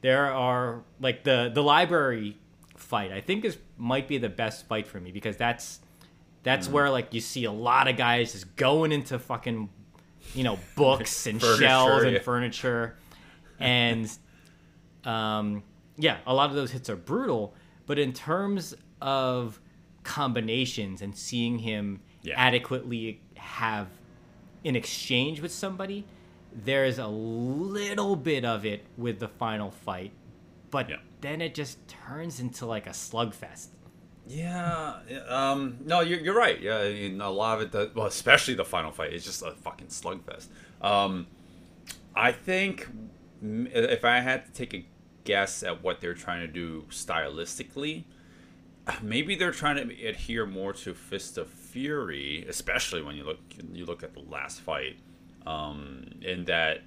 there 0.00 0.32
are 0.32 0.82
like 1.00 1.24
the 1.24 1.50
the 1.52 1.62
library 1.62 2.36
fight 2.76 3.12
I 3.12 3.20
think 3.20 3.44
is 3.44 3.58
might 3.76 4.08
be 4.08 4.18
the 4.18 4.28
best 4.28 4.66
fight 4.66 4.86
for 4.86 5.00
me 5.00 5.10
because 5.12 5.36
that's 5.36 5.80
that's 6.42 6.68
where 6.68 6.90
like 6.90 7.12
you 7.12 7.20
see 7.20 7.44
a 7.44 7.52
lot 7.52 7.88
of 7.88 7.96
guys 7.96 8.32
just 8.32 8.54
going 8.56 8.92
into 8.92 9.18
fucking 9.18 9.68
you 10.34 10.44
know 10.44 10.58
books 10.76 11.26
and 11.26 11.40
shells 11.40 12.02
and 12.04 12.12
yeah. 12.12 12.18
furniture 12.20 12.96
and 13.58 14.10
um 15.04 15.62
yeah 15.96 16.18
a 16.26 16.34
lot 16.34 16.50
of 16.50 16.56
those 16.56 16.70
hits 16.70 16.88
are 16.88 16.96
brutal 16.96 17.54
but 17.86 17.98
in 17.98 18.12
terms 18.12 18.74
of 19.00 19.60
combinations 20.04 21.02
and 21.02 21.16
seeing 21.16 21.58
him 21.58 22.00
Yeah. 22.22 22.34
adequately 22.36 23.20
have 23.36 23.88
an 24.64 24.76
exchange 24.76 25.40
with 25.40 25.52
somebody 25.52 26.04
there's 26.52 26.98
a 26.98 27.06
little 27.06 28.16
bit 28.16 28.44
of 28.44 28.64
it 28.66 28.84
with 28.96 29.18
the 29.20 29.28
final 29.28 29.70
fight 29.70 30.12
but 30.70 30.88
Yeah. 30.88 30.96
then 31.20 31.40
it 31.40 31.54
just 31.54 31.78
turns 31.88 32.40
into 32.40 32.66
like 32.66 32.86
a 32.86 32.90
slugfest 32.90 33.68
Yeah, 34.26 34.96
um, 35.28 35.78
no, 35.86 36.00
you're, 36.00 36.20
you're 36.20 36.36
right. 36.36 36.60
Yeah, 36.60 36.78
I 36.78 36.92
mean, 36.92 37.18
a 37.20 37.30
lot 37.30 37.56
of 37.56 37.62
it, 37.62 37.72
does, 37.72 37.94
well, 37.94 38.04
especially 38.06 38.52
the 38.54 38.64
final 38.64 38.90
fight, 38.92 39.14
is 39.14 39.24
just 39.24 39.40
a 39.42 39.52
fucking 39.52 39.86
slugfest. 39.86 40.48
Um, 40.82 41.26
I 42.14 42.32
think 42.32 42.86
if 43.42 44.04
I 44.04 44.20
had 44.20 44.44
to 44.44 44.52
take 44.52 44.74
a 44.74 44.84
guess 45.24 45.62
at 45.62 45.82
what 45.82 46.02
they're 46.02 46.12
trying 46.12 46.46
to 46.46 46.52
do 46.52 46.84
stylistically, 46.90 48.04
maybe 49.02 49.34
they're 49.34 49.50
trying 49.52 49.76
to 49.88 50.06
adhere 50.06 50.44
more 50.44 50.74
to 50.74 50.92
Fist 50.92 51.38
of 51.38 51.48
Fury, 51.48 52.44
especially 52.48 53.00
when 53.00 53.16
you 53.16 53.24
look 53.24 53.38
you 53.72 53.86
look 53.86 54.02
at 54.02 54.12
the 54.12 54.20
last 54.20 54.60
fight, 54.60 54.98
um, 55.48 56.04
in 56.20 56.44
that 56.44 56.82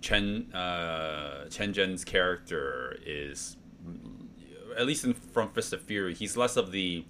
Chen 0.00 0.52
uh, 0.54 1.48
Chen 1.48 1.72
Zhen's 1.72 2.04
character 2.04 2.96
is 3.04 3.56
at 4.78 4.86
least 4.86 5.04
in, 5.04 5.14
from 5.14 5.50
Fist 5.50 5.72
of 5.72 5.82
Fury, 5.82 6.14
he's 6.14 6.36
less 6.36 6.56
of 6.56 6.70
the 6.70 7.04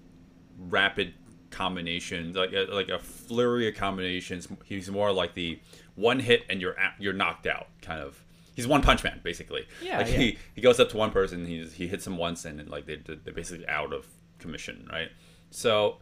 rapid 0.59 1.15
combination, 1.51 2.33
like 2.33 2.53
a, 2.53 2.67
like 2.71 2.89
a 2.89 2.99
flurry 2.99 3.69
of 3.69 3.75
combinations. 3.75 4.49
He's 4.65 4.91
more 4.91 5.13
like 5.13 5.35
the 5.35 5.61
one 5.95 6.21
hit 6.21 6.45
and 6.49 6.61
you're 6.61 6.79
at, 6.79 6.95
you're 6.99 7.13
knocked 7.13 7.47
out 7.47 7.69
kind 7.83 8.01
of. 8.01 8.23
He's 8.55 8.67
one 8.67 8.81
punch 8.81 9.05
man 9.05 9.21
basically. 9.23 9.67
Yeah, 9.83 9.99
like 9.99 10.07
yeah. 10.07 10.17
he 10.17 10.39
he 10.55 10.63
goes 10.63 10.81
up 10.81 10.89
to 10.91 10.97
one 10.97 11.11
person, 11.11 11.45
he 11.45 11.65
he 11.67 11.89
hits 11.89 12.07
him 12.07 12.17
once, 12.17 12.47
and 12.47 12.67
like 12.71 12.87
they 12.87 12.97
they're 12.97 13.35
basically 13.35 13.69
out 13.69 13.93
of 13.93 14.07
commission, 14.39 14.89
right? 14.91 15.11
So 15.51 15.99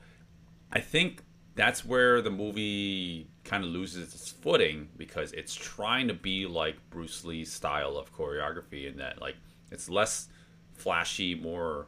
I 0.70 0.78
think 0.78 1.24
that's 1.56 1.84
where 1.84 2.22
the 2.22 2.30
movie 2.30 3.28
kind 3.44 3.62
of 3.64 3.70
loses 3.70 4.14
its 4.14 4.30
footing 4.30 4.88
because 4.96 5.32
it's 5.32 5.54
trying 5.54 6.08
to 6.08 6.14
be 6.14 6.46
like 6.46 6.76
Bruce 6.90 7.24
Lee's 7.24 7.52
style 7.52 7.96
of 7.96 8.12
choreography 8.14 8.90
in 8.90 8.96
that 8.98 9.20
like 9.20 9.36
it's 9.70 9.88
less 9.88 10.28
flashy, 10.72 11.34
more 11.34 11.86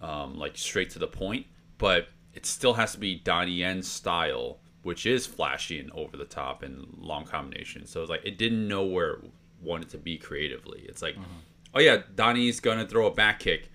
um, 0.00 0.38
like 0.38 0.56
straight 0.56 0.90
to 0.90 0.98
the 0.98 1.06
point, 1.06 1.46
but 1.78 2.08
it 2.34 2.46
still 2.46 2.74
has 2.74 2.92
to 2.92 2.98
be 2.98 3.16
Donnie 3.16 3.52
Yen's 3.52 3.90
style, 3.90 4.58
which 4.82 5.06
is 5.06 5.26
flashy 5.26 5.78
and 5.80 5.90
over 5.92 6.16
the 6.16 6.24
top 6.24 6.62
and 6.62 6.86
long 6.98 7.24
combinations. 7.24 7.90
So 7.90 8.00
it's 8.00 8.10
like 8.10 8.24
it 8.24 8.38
didn't 8.38 8.66
know 8.68 8.84
where 8.84 9.10
it 9.14 9.24
wanted 9.62 9.88
to 9.90 9.98
be 9.98 10.16
creatively. 10.16 10.84
It's 10.88 11.02
like, 11.02 11.16
oh 11.74 11.80
yeah, 11.80 12.02
Donnie's 12.14 12.60
gonna 12.60 12.86
throw 12.86 13.06
a 13.06 13.10
back 13.10 13.40
kick, 13.40 13.70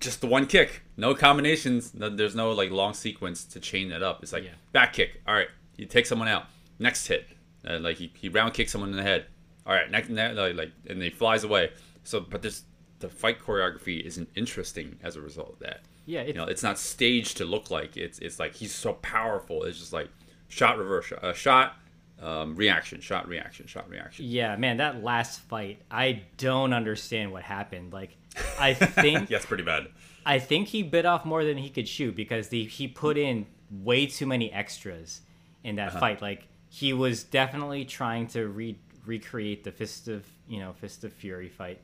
just 0.00 0.20
the 0.20 0.26
one 0.28 0.46
kick, 0.46 0.82
no 0.96 1.14
combinations. 1.14 1.92
No, 1.94 2.08
there's 2.08 2.36
no 2.36 2.52
like 2.52 2.70
long 2.70 2.94
sequence 2.94 3.44
to 3.46 3.60
chain 3.60 3.88
that 3.88 4.02
up. 4.02 4.22
It's 4.22 4.32
like 4.32 4.44
Yeah. 4.44 4.50
back 4.72 4.92
kick. 4.92 5.20
All 5.26 5.34
right, 5.34 5.48
you 5.78 5.86
take 5.86 6.04
someone 6.04 6.28
out. 6.28 6.44
Next 6.78 7.06
hit, 7.06 7.26
uh, 7.66 7.78
like 7.78 7.96
he, 7.96 8.12
he 8.14 8.28
round 8.28 8.52
kicks 8.52 8.72
someone 8.72 8.90
in 8.90 8.96
the 8.96 9.02
head. 9.02 9.26
All 9.66 9.72
right, 9.72 9.90
next 9.90 10.10
ne- 10.10 10.52
like, 10.52 10.72
and 10.88 11.02
he 11.02 11.10
flies 11.10 11.44
away. 11.44 11.70
So, 12.04 12.20
but 12.20 12.42
this 12.42 12.64
the 13.00 13.08
fight 13.08 13.40
choreography 13.40 14.00
isn't 14.00 14.28
interesting 14.34 14.98
as 15.02 15.16
a 15.16 15.20
result 15.20 15.52
of 15.54 15.58
that. 15.60 15.82
Yeah, 16.04 16.22
you 16.22 16.32
know, 16.32 16.44
it's 16.44 16.62
not 16.62 16.78
staged 16.78 17.36
to 17.38 17.44
look 17.44 17.70
like 17.70 17.96
it's 17.96 18.18
it's 18.18 18.38
like 18.38 18.54
he's 18.54 18.74
so 18.74 18.94
powerful. 18.94 19.64
It's 19.64 19.78
just 19.78 19.92
like 19.92 20.08
shot 20.48 20.78
reverse 20.78 21.12
uh, 21.12 21.32
shot 21.32 21.76
um, 22.20 22.56
reaction 22.56 23.00
shot 23.00 23.28
reaction 23.28 23.66
shot 23.66 23.88
reaction. 23.88 24.24
Yeah, 24.26 24.56
man, 24.56 24.78
that 24.78 25.02
last 25.02 25.40
fight, 25.40 25.82
I 25.90 26.22
don't 26.36 26.72
understand 26.72 27.32
what 27.32 27.42
happened. 27.42 27.92
Like, 27.92 28.16
I 28.58 28.74
think 28.74 29.30
it's 29.30 29.46
pretty 29.46 29.64
bad. 29.64 29.88
I 30.24 30.38
think 30.38 30.68
he 30.68 30.82
bit 30.82 31.06
off 31.06 31.24
more 31.24 31.44
than 31.44 31.58
he 31.58 31.70
could 31.70 31.86
chew 31.86 32.12
because 32.12 32.48
the 32.48 32.64
he 32.64 32.88
put 32.88 33.16
in 33.18 33.46
way 33.70 34.06
too 34.06 34.26
many 34.26 34.50
extras 34.52 35.20
in 35.64 35.76
that 35.76 35.88
Uh-huh. 35.90 36.00
fight. 36.00 36.22
Like, 36.22 36.46
he 36.68 36.92
was 36.92 37.24
definitely 37.24 37.84
trying 37.84 38.26
to 38.28 38.46
re- 38.48 38.78
recreate 39.06 39.64
the 39.64 39.72
Fist 39.72 40.08
of 40.08 40.24
you 40.48 40.58
know 40.60 40.72
Fist 40.74 41.04
of 41.04 41.12
Fury 41.12 41.48
fight 41.48 41.80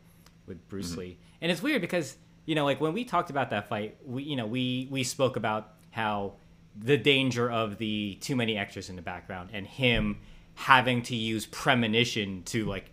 with 0.46 0.66
Bruce 0.68 0.90
Mm-hmm. 0.92 1.00
Lee, 1.00 1.18
and 1.40 1.50
it's 1.50 1.62
weird 1.62 1.80
because 1.80 2.16
you 2.46 2.54
know 2.54 2.64
like 2.64 2.80
when 2.80 2.92
we 2.92 3.04
talked 3.04 3.30
about 3.30 3.50
that 3.50 3.68
fight, 3.68 3.96
we 4.04 4.22
you 4.24 4.36
know 4.36 4.46
we 4.46 4.88
we 4.90 5.02
spoke 5.04 5.36
about 5.36 5.72
how 5.90 6.34
the 6.76 6.96
danger 6.96 7.50
of 7.50 7.78
the 7.78 8.18
too 8.20 8.34
many 8.36 8.58
extras 8.58 8.90
in 8.90 8.96
the 8.96 9.02
background 9.02 9.48
and 9.52 9.66
him 9.66 10.18
having 10.56 11.02
to 11.02 11.14
use 11.16 11.46
premonition 11.46 12.42
to 12.44 12.64
like 12.66 12.90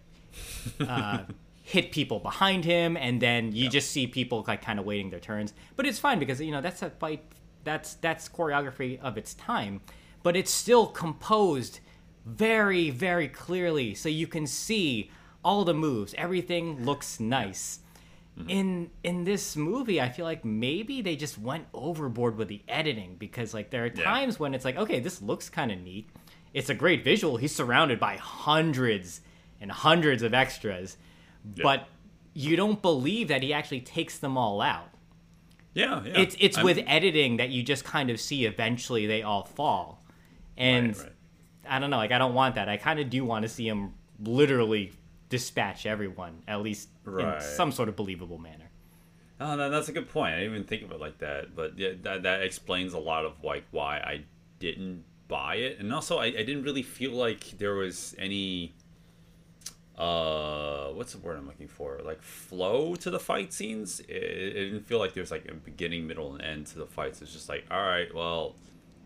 uh, 0.79 1.19
hit 1.63 1.91
people 1.91 2.19
behind 2.19 2.63
him, 2.63 2.95
and 2.95 3.21
then 3.21 3.51
you 3.51 3.69
just 3.69 3.91
see 3.91 4.07
people 4.07 4.45
like 4.47 4.61
kind 4.61 4.79
of 4.79 4.85
waiting 4.85 5.09
their 5.09 5.19
turns. 5.19 5.53
But 5.75 5.85
it's 5.85 5.99
fine 5.99 6.19
because 6.19 6.39
you 6.39 6.51
know 6.51 6.61
that's 6.61 6.81
a 6.81 6.89
fight. 6.89 7.23
That's 7.63 7.95
that's 7.95 8.29
choreography 8.29 8.99
of 9.01 9.17
its 9.17 9.33
time, 9.35 9.81
but 10.23 10.35
it's 10.35 10.51
still 10.51 10.87
composed 10.87 11.79
very 12.25 12.89
very 12.89 13.27
clearly, 13.27 13.95
so 13.95 14.07
you 14.09 14.27
can 14.27 14.45
see 14.47 15.09
all 15.43 15.63
the 15.65 15.73
moves. 15.73 16.13
Everything 16.17 16.85
looks 16.85 17.19
nice. 17.19 17.79
Mm-hmm. 18.37 18.49
In 18.49 18.89
in 19.03 19.23
this 19.23 19.55
movie, 19.57 19.99
I 19.99 20.09
feel 20.09 20.25
like 20.25 20.45
maybe 20.45 21.01
they 21.01 21.15
just 21.15 21.37
went 21.37 21.65
overboard 21.73 22.37
with 22.37 22.47
the 22.47 22.61
editing 22.67 23.15
because 23.17 23.53
like 23.53 23.71
there 23.71 23.83
are 23.83 23.87
Yeah. 23.93 24.03
times 24.03 24.39
when 24.39 24.53
it's 24.53 24.63
like, 24.65 24.77
okay, 24.77 24.99
this 24.99 25.21
looks 25.21 25.49
kind 25.49 25.71
of 25.71 25.79
neat. 25.81 26.09
It's 26.53 26.69
a 26.69 26.75
great 26.75 27.03
visual. 27.03 27.37
He's 27.37 27.55
surrounded 27.55 27.99
by 27.99 28.17
hundreds 28.17 29.21
and 29.59 29.71
hundreds 29.71 30.21
of 30.23 30.33
extras, 30.33 30.97
but 31.61 31.87
you 32.33 32.55
don't 32.55 32.81
believe 32.81 33.27
that 33.29 33.41
he 33.43 33.51
actually 33.53 33.81
takes 33.81 34.17
them 34.19 34.37
all 34.37 34.61
out. 34.61 34.89
Yeah, 35.73 36.03
yeah. 36.05 36.19
It's 36.19 36.35
it's 36.39 36.57
I'm- 36.57 36.65
with 36.65 36.79
editing 36.87 37.37
that 37.37 37.49
you 37.49 37.63
just 37.63 37.83
kind 37.83 38.09
of 38.09 38.19
see 38.19 38.45
eventually 38.45 39.07
they 39.07 39.23
all 39.23 39.43
fall, 39.45 40.00
and 40.57 40.95
Right, 40.95 41.03
right. 41.05 41.11
I 41.67 41.79
don't 41.79 41.89
know. 41.89 41.97
Like 41.97 42.11
I 42.11 42.17
don't 42.17 42.33
want 42.33 42.55
that. 42.55 42.67
I 42.69 42.77
kind 42.77 42.99
of 42.99 43.09
do 43.09 43.23
want 43.25 43.43
to 43.43 43.49
see 43.49 43.67
him 43.67 43.93
literally 44.23 44.91
dispatch 45.29 45.85
everyone 45.85 46.43
at 46.47 46.61
least 46.61 46.89
Right. 47.05 47.35
in 47.35 47.41
some 47.41 47.71
sort 47.71 47.87
of 47.89 47.95
believable 47.95 48.37
manner. 48.37 48.65
Oh, 49.39 49.55
no, 49.55 49.69
that's 49.71 49.89
a 49.89 49.91
good 49.91 50.07
point. 50.09 50.35
I 50.35 50.39
didn't 50.41 50.53
even 50.53 50.63
think 50.65 50.83
of 50.83 50.91
it 50.91 50.99
like 50.99 51.17
that, 51.19 51.55
but 51.55 51.77
yeah, 51.77 51.93
that 52.03 52.23
that 52.23 52.41
explains 52.43 52.93
a 52.93 52.99
lot 52.99 53.25
of 53.25 53.43
like 53.43 53.63
why 53.71 53.97
I 53.97 54.23
didn't 54.59 55.03
buy 55.27 55.55
it, 55.55 55.79
and 55.79 55.91
also 55.93 56.19
I, 56.19 56.25
I 56.25 56.43
didn't 56.43 56.63
really 56.63 56.83
feel 56.83 57.11
like 57.13 57.57
there 57.57 57.73
was 57.73 58.13
any 58.19 58.73
uh 59.97 60.87
what's 60.89 61.11
the 61.13 61.19
word 61.19 61.37
I'm 61.37 61.45
looking 61.45 61.67
for 61.67 61.99
like 62.03 62.21
flow 62.21 62.95
to 62.95 63.09
the 63.09 63.19
fight 63.19 63.53
scenes. 63.53 63.99
It, 64.01 64.09
it 64.09 64.53
didn't 64.71 64.85
feel 64.85 64.99
like 64.99 65.13
there's 65.13 65.31
like 65.31 65.47
a 65.49 65.53
beginning, 65.53 66.07
middle, 66.07 66.33
and 66.33 66.41
end 66.43 66.67
to 66.67 66.77
the 66.79 66.85
fights. 66.85 67.21
It's 67.21 67.33
just 67.33 67.49
like 67.49 67.65
all 67.71 67.81
right, 67.81 68.13
well, 68.13 68.55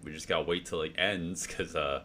we 0.05 0.13
just 0.13 0.29
gotta 0.29 0.45
wait 0.45 0.65
till 0.65 0.81
it 0.83 0.93
ends 0.97 1.45
because 1.45 1.75
uh. 1.75 2.03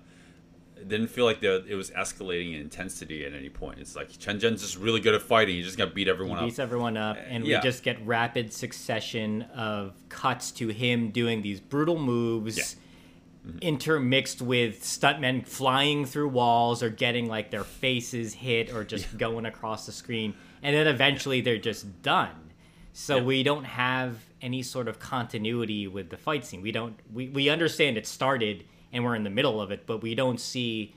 It 0.76 0.88
didn't 0.88 1.08
feel 1.08 1.26
like 1.26 1.40
the, 1.40 1.62
it 1.66 1.74
was 1.74 1.90
escalating 1.90 2.54
in 2.54 2.60
intensity 2.62 3.26
at 3.26 3.34
any 3.34 3.50
point. 3.50 3.80
It's 3.80 3.94
like 3.94 4.18
Chen 4.18 4.40
Zhen's 4.40 4.62
just 4.62 4.78
really 4.78 4.98
good 4.98 5.14
at 5.14 5.20
fighting. 5.20 5.56
He's 5.56 5.66
just 5.66 5.76
gonna 5.76 5.90
beat 5.90 6.08
everyone 6.08 6.38
He 6.38 6.44
up. 6.44 6.48
beats 6.48 6.58
everyone 6.58 6.96
up, 6.96 7.18
and 7.28 7.44
yeah. 7.46 7.58
we 7.58 7.62
just 7.62 7.82
get 7.82 7.98
rapid 8.06 8.50
succession 8.50 9.42
of 9.54 9.92
cuts 10.08 10.50
to 10.52 10.68
him 10.68 11.10
doing 11.10 11.42
these 11.42 11.60
brutal 11.60 11.98
moves. 11.98 12.56
Yeah. 12.56 13.52
Intermixed 13.60 14.40
with 14.40 14.82
stuntmen 14.82 15.46
flying 15.46 16.06
through 16.06 16.28
walls 16.28 16.82
or 16.82 16.88
getting 16.88 17.26
like 17.26 17.50
their 17.50 17.64
faces 17.64 18.32
hit 18.32 18.72
or 18.72 18.82
just 18.84 19.18
going 19.18 19.44
across 19.44 19.84
the 19.84 19.92
screen, 19.92 20.34
and 20.62 20.74
then 20.74 20.86
eventually 20.86 21.42
they're 21.42 21.58
just 21.58 22.00
done. 22.02 22.49
So 22.92 23.16
Yeah. 23.16 23.22
we 23.22 23.42
don't 23.42 23.64
have 23.64 24.18
any 24.42 24.62
sort 24.62 24.88
of 24.88 24.98
continuity 24.98 25.86
with 25.86 26.10
the 26.10 26.16
fight 26.16 26.44
scene. 26.44 26.60
We 26.62 26.72
don't. 26.72 26.98
We, 27.12 27.28
we 27.28 27.48
understand 27.48 27.96
it 27.96 28.06
started 28.06 28.64
and 28.92 29.04
we're 29.04 29.14
in 29.14 29.22
the 29.24 29.30
middle 29.30 29.60
of 29.60 29.70
it, 29.70 29.86
but 29.86 30.02
we 30.02 30.14
don't 30.14 30.40
see 30.40 30.94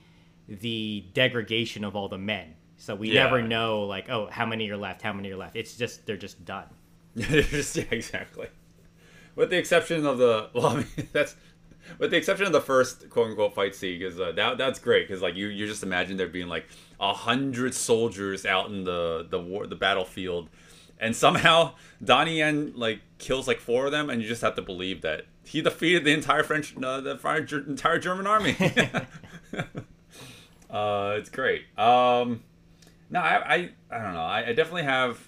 the 0.48 1.04
degradation 1.14 1.84
of 1.84 1.94
all 1.96 2.08
the 2.08 2.18
men. 2.18 2.54
So 2.76 2.94
we 2.94 3.10
Yeah. 3.12 3.24
never 3.24 3.40
know 3.42 3.82
like, 3.84 4.10
oh, 4.10 4.26
how 4.30 4.44
many 4.46 4.68
are 4.70 4.76
left? 4.76 5.02
How 5.02 5.12
many 5.12 5.30
are 5.30 5.36
left? 5.36 5.56
It's 5.56 5.76
just 5.76 6.04
they're 6.06 6.16
just 6.16 6.44
done. 6.44 6.66
Just- 7.16 7.76
yeah, 7.76 7.84
exactly. 7.92 8.48
With 9.36 9.50
the 9.50 9.56
exception 9.58 10.04
of 10.06 10.18
the 10.18 10.50
well, 10.54 10.66
I 10.66 10.76
mean 10.78 10.86
that's 11.12 11.36
with 11.98 12.10
the 12.10 12.16
exception 12.16 12.46
of 12.46 12.52
the 12.52 12.60
first 12.60 13.08
quote 13.10 13.28
unquote 13.30 13.54
fight 13.54 13.74
scene, 13.76 13.98
because 14.00 14.18
uh, 14.18 14.32
that 14.32 14.58
that's 14.58 14.78
great. 14.80 15.06
Because 15.06 15.22
like 15.22 15.36
you, 15.36 15.46
you 15.46 15.66
just 15.68 15.82
imagine 15.84 16.16
there 16.16 16.26
being 16.28 16.48
like 16.48 16.66
a 16.98 17.12
hundred 17.12 17.74
soldiers 17.74 18.44
out 18.44 18.68
in 18.70 18.82
the 18.84 19.26
the 19.30 19.38
war 19.40 19.66
the 19.68 19.76
battlefield, 19.76 20.48
and 20.98 21.14
somehow 21.14 21.74
Donnie 22.02 22.38
Yen 22.38 22.72
like 22.76 23.00
kills 23.18 23.48
like 23.48 23.60
four 23.60 23.86
of 23.86 23.92
them, 23.92 24.10
and 24.10 24.22
you 24.22 24.28
just 24.28 24.42
have 24.42 24.54
to 24.56 24.62
believe 24.62 25.02
that 25.02 25.26
he 25.44 25.60
defeated 25.60 26.04
the 26.04 26.12
entire 26.12 26.42
French, 26.42 26.76
uh, 26.76 27.00
the 27.00 27.12
entire 27.12 27.46
entire 27.66 27.98
German 27.98 28.26
army. 28.26 28.56
uh, 30.70 31.14
it's 31.18 31.30
great. 31.30 31.62
Um, 31.78 32.42
no, 33.10 33.20
I, 33.20 33.54
I 33.54 33.70
I 33.90 33.98
don't 33.98 34.14
know. 34.14 34.20
I, 34.20 34.48
I 34.48 34.52
definitely 34.52 34.84
have 34.84 35.20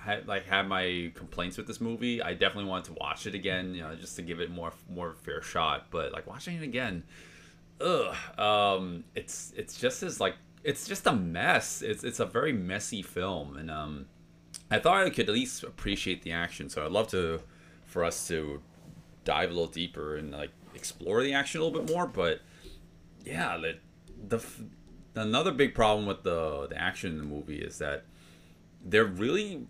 had 0.00 0.26
like 0.26 0.46
had 0.46 0.66
my 0.66 1.12
complaints 1.14 1.56
with 1.56 1.66
this 1.66 1.80
movie. 1.80 2.22
I 2.22 2.32
definitely 2.32 2.70
wanted 2.70 2.86
to 2.86 2.92
watch 2.94 3.26
it 3.26 3.34
again, 3.34 3.74
you 3.74 3.82
know, 3.82 3.94
just 3.94 4.16
to 4.16 4.22
give 4.22 4.40
it 4.40 4.50
more 4.50 4.72
more 4.88 5.14
fair 5.22 5.42
shot. 5.42 5.86
But 5.90 6.12
like 6.12 6.26
watching 6.26 6.56
it 6.56 6.62
again, 6.62 7.04
ugh, 7.80 8.16
um, 8.38 9.04
it's 9.14 9.52
it's 9.56 9.78
just 9.78 10.02
as 10.02 10.20
like 10.20 10.34
it's 10.64 10.86
just 10.86 11.06
a 11.06 11.12
mess. 11.12 11.82
It's 11.82 12.04
it's 12.04 12.20
a 12.20 12.26
very 12.26 12.52
messy 12.52 13.02
film, 13.02 13.56
and 13.56 13.70
um, 13.70 14.06
I 14.70 14.78
thought 14.78 15.06
I 15.06 15.10
could 15.10 15.28
at 15.28 15.34
least 15.34 15.62
appreciate 15.62 16.22
the 16.22 16.32
action. 16.32 16.68
So 16.68 16.84
I'd 16.84 16.92
love 16.92 17.08
to 17.08 17.40
for 17.84 18.04
us 18.04 18.28
to 18.28 18.60
dive 19.24 19.50
a 19.50 19.52
little 19.52 19.66
deeper 19.66 20.16
and 20.16 20.30
like 20.30 20.50
explore 20.74 21.22
the 21.22 21.32
action 21.32 21.60
a 21.60 21.64
little 21.64 21.80
bit 21.80 21.92
more. 21.92 22.06
But 22.06 22.40
yeah, 23.24 23.56
the, 23.56 23.78
the 24.28 24.44
another 25.20 25.52
big 25.52 25.74
problem 25.74 26.06
with 26.06 26.22
the 26.22 26.66
the 26.68 26.80
action 26.80 27.12
in 27.12 27.18
the 27.18 27.24
movie 27.24 27.58
is 27.58 27.78
that 27.78 28.04
they're 28.84 29.04
really 29.04 29.66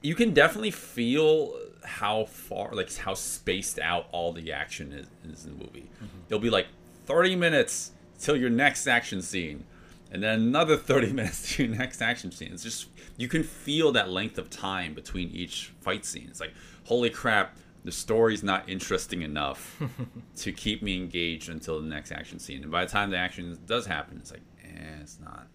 you 0.00 0.14
can 0.14 0.32
definitely 0.32 0.70
feel 0.70 1.58
how 1.84 2.24
far 2.24 2.72
like 2.72 2.94
how 2.96 3.14
spaced 3.14 3.78
out 3.78 4.06
all 4.12 4.32
the 4.32 4.52
action 4.52 4.92
is, 4.92 5.06
is 5.30 5.44
in 5.44 5.58
the 5.58 5.64
movie 5.64 5.90
mm-hmm. 5.96 6.18
it'll 6.28 6.38
be 6.38 6.50
like 6.50 6.66
30 7.06 7.36
minutes 7.36 7.92
till 8.18 8.36
your 8.36 8.50
next 8.50 8.86
action 8.86 9.22
scene 9.22 9.64
and 10.10 10.22
then 10.22 10.40
another 10.40 10.76
30 10.76 11.12
minutes 11.12 11.54
to 11.54 11.64
your 11.64 11.76
next 11.76 12.02
action 12.02 12.30
scene 12.30 12.52
it's 12.52 12.62
just 12.62 12.88
you 13.16 13.28
can 13.28 13.42
feel 13.42 13.92
that 13.92 14.10
length 14.10 14.38
of 14.38 14.50
time 14.50 14.94
between 14.94 15.30
each 15.30 15.72
fight 15.80 16.04
scene 16.04 16.26
it's 16.28 16.40
like 16.40 16.52
holy 16.84 17.10
crap 17.10 17.56
the 17.84 17.92
story's 17.92 18.42
not 18.42 18.68
interesting 18.68 19.22
enough 19.22 19.80
to 20.36 20.52
keep 20.52 20.82
me 20.82 20.96
engaged 20.96 21.48
until 21.48 21.80
the 21.80 21.86
next 21.86 22.12
action 22.12 22.38
scene 22.38 22.62
and 22.62 22.70
by 22.70 22.84
the 22.84 22.90
time 22.90 23.10
the 23.10 23.16
action 23.16 23.56
does 23.66 23.86
happen 23.86 24.18
it's 24.18 24.30
like 24.30 24.42
eh, 24.64 25.00
it's 25.00 25.18
not 25.20 25.46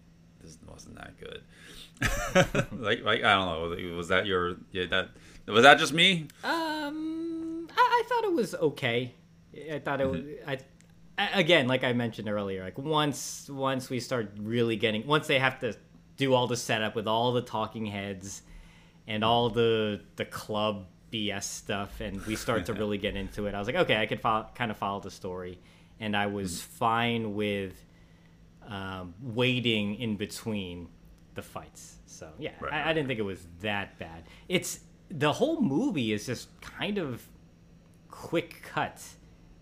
this 0.42 0.58
wasn't 0.66 0.94
that 0.96 1.18
good 1.18 1.42
like, 2.72 3.04
like 3.04 3.22
I 3.24 3.34
don't 3.34 3.78
know. 3.80 3.96
Was 3.96 4.08
that 4.08 4.26
your? 4.26 4.56
Yeah, 4.72 4.86
that 4.86 5.10
was 5.46 5.62
that 5.62 5.78
just 5.78 5.92
me? 5.92 6.26
Um, 6.42 7.68
I, 7.70 7.74
I 7.76 8.02
thought 8.08 8.24
it 8.24 8.32
was 8.32 8.54
okay. 8.54 9.14
I 9.72 9.78
thought 9.78 10.00
it 10.00 10.08
mm-hmm. 10.08 10.26
was. 10.26 10.36
I 10.46 10.58
again, 11.18 11.66
like 11.66 11.84
I 11.84 11.92
mentioned 11.92 12.28
earlier, 12.28 12.64
like 12.64 12.78
once 12.78 13.48
once 13.48 13.90
we 13.90 14.00
start 14.00 14.32
really 14.40 14.76
getting, 14.76 15.06
once 15.06 15.26
they 15.26 15.38
have 15.38 15.60
to 15.60 15.76
do 16.16 16.34
all 16.34 16.46
the 16.46 16.56
setup 16.56 16.94
with 16.94 17.06
all 17.06 17.32
the 17.32 17.42
talking 17.42 17.86
heads 17.86 18.42
and 19.06 19.24
all 19.24 19.50
the 19.50 20.00
the 20.16 20.24
club 20.24 20.86
BS 21.12 21.44
stuff, 21.44 22.00
and 22.00 22.24
we 22.26 22.36
start 22.36 22.66
to 22.66 22.72
really 22.74 22.98
get 22.98 23.16
into 23.16 23.46
it, 23.46 23.54
I 23.54 23.58
was 23.58 23.68
like, 23.68 23.76
okay, 23.76 23.96
I 23.96 24.06
could 24.06 24.20
follow, 24.20 24.48
kind 24.54 24.70
of 24.70 24.76
follow 24.76 25.00
the 25.00 25.10
story, 25.10 25.58
and 26.00 26.16
I 26.16 26.26
was 26.26 26.52
mm-hmm. 26.52 26.76
fine 26.76 27.34
with 27.34 27.84
um, 28.68 29.14
waiting 29.20 29.96
in 29.96 30.16
between 30.16 30.88
the 31.34 31.42
fights. 31.42 31.96
So 32.06 32.30
yeah, 32.38 32.52
right. 32.60 32.72
I, 32.72 32.90
I, 32.90 32.92
didn't 32.92 33.08
think 33.08 33.18
it 33.18 33.24
was 33.24 33.46
that 33.60 33.98
bad. 33.98 34.24
It's 34.48 34.80
the 35.10 35.32
whole 35.32 35.60
movie 35.60 36.12
is 36.12 36.26
just 36.26 36.48
kind 36.60 36.98
of 36.98 37.26
quick 38.08 38.62
cut. 38.62 39.02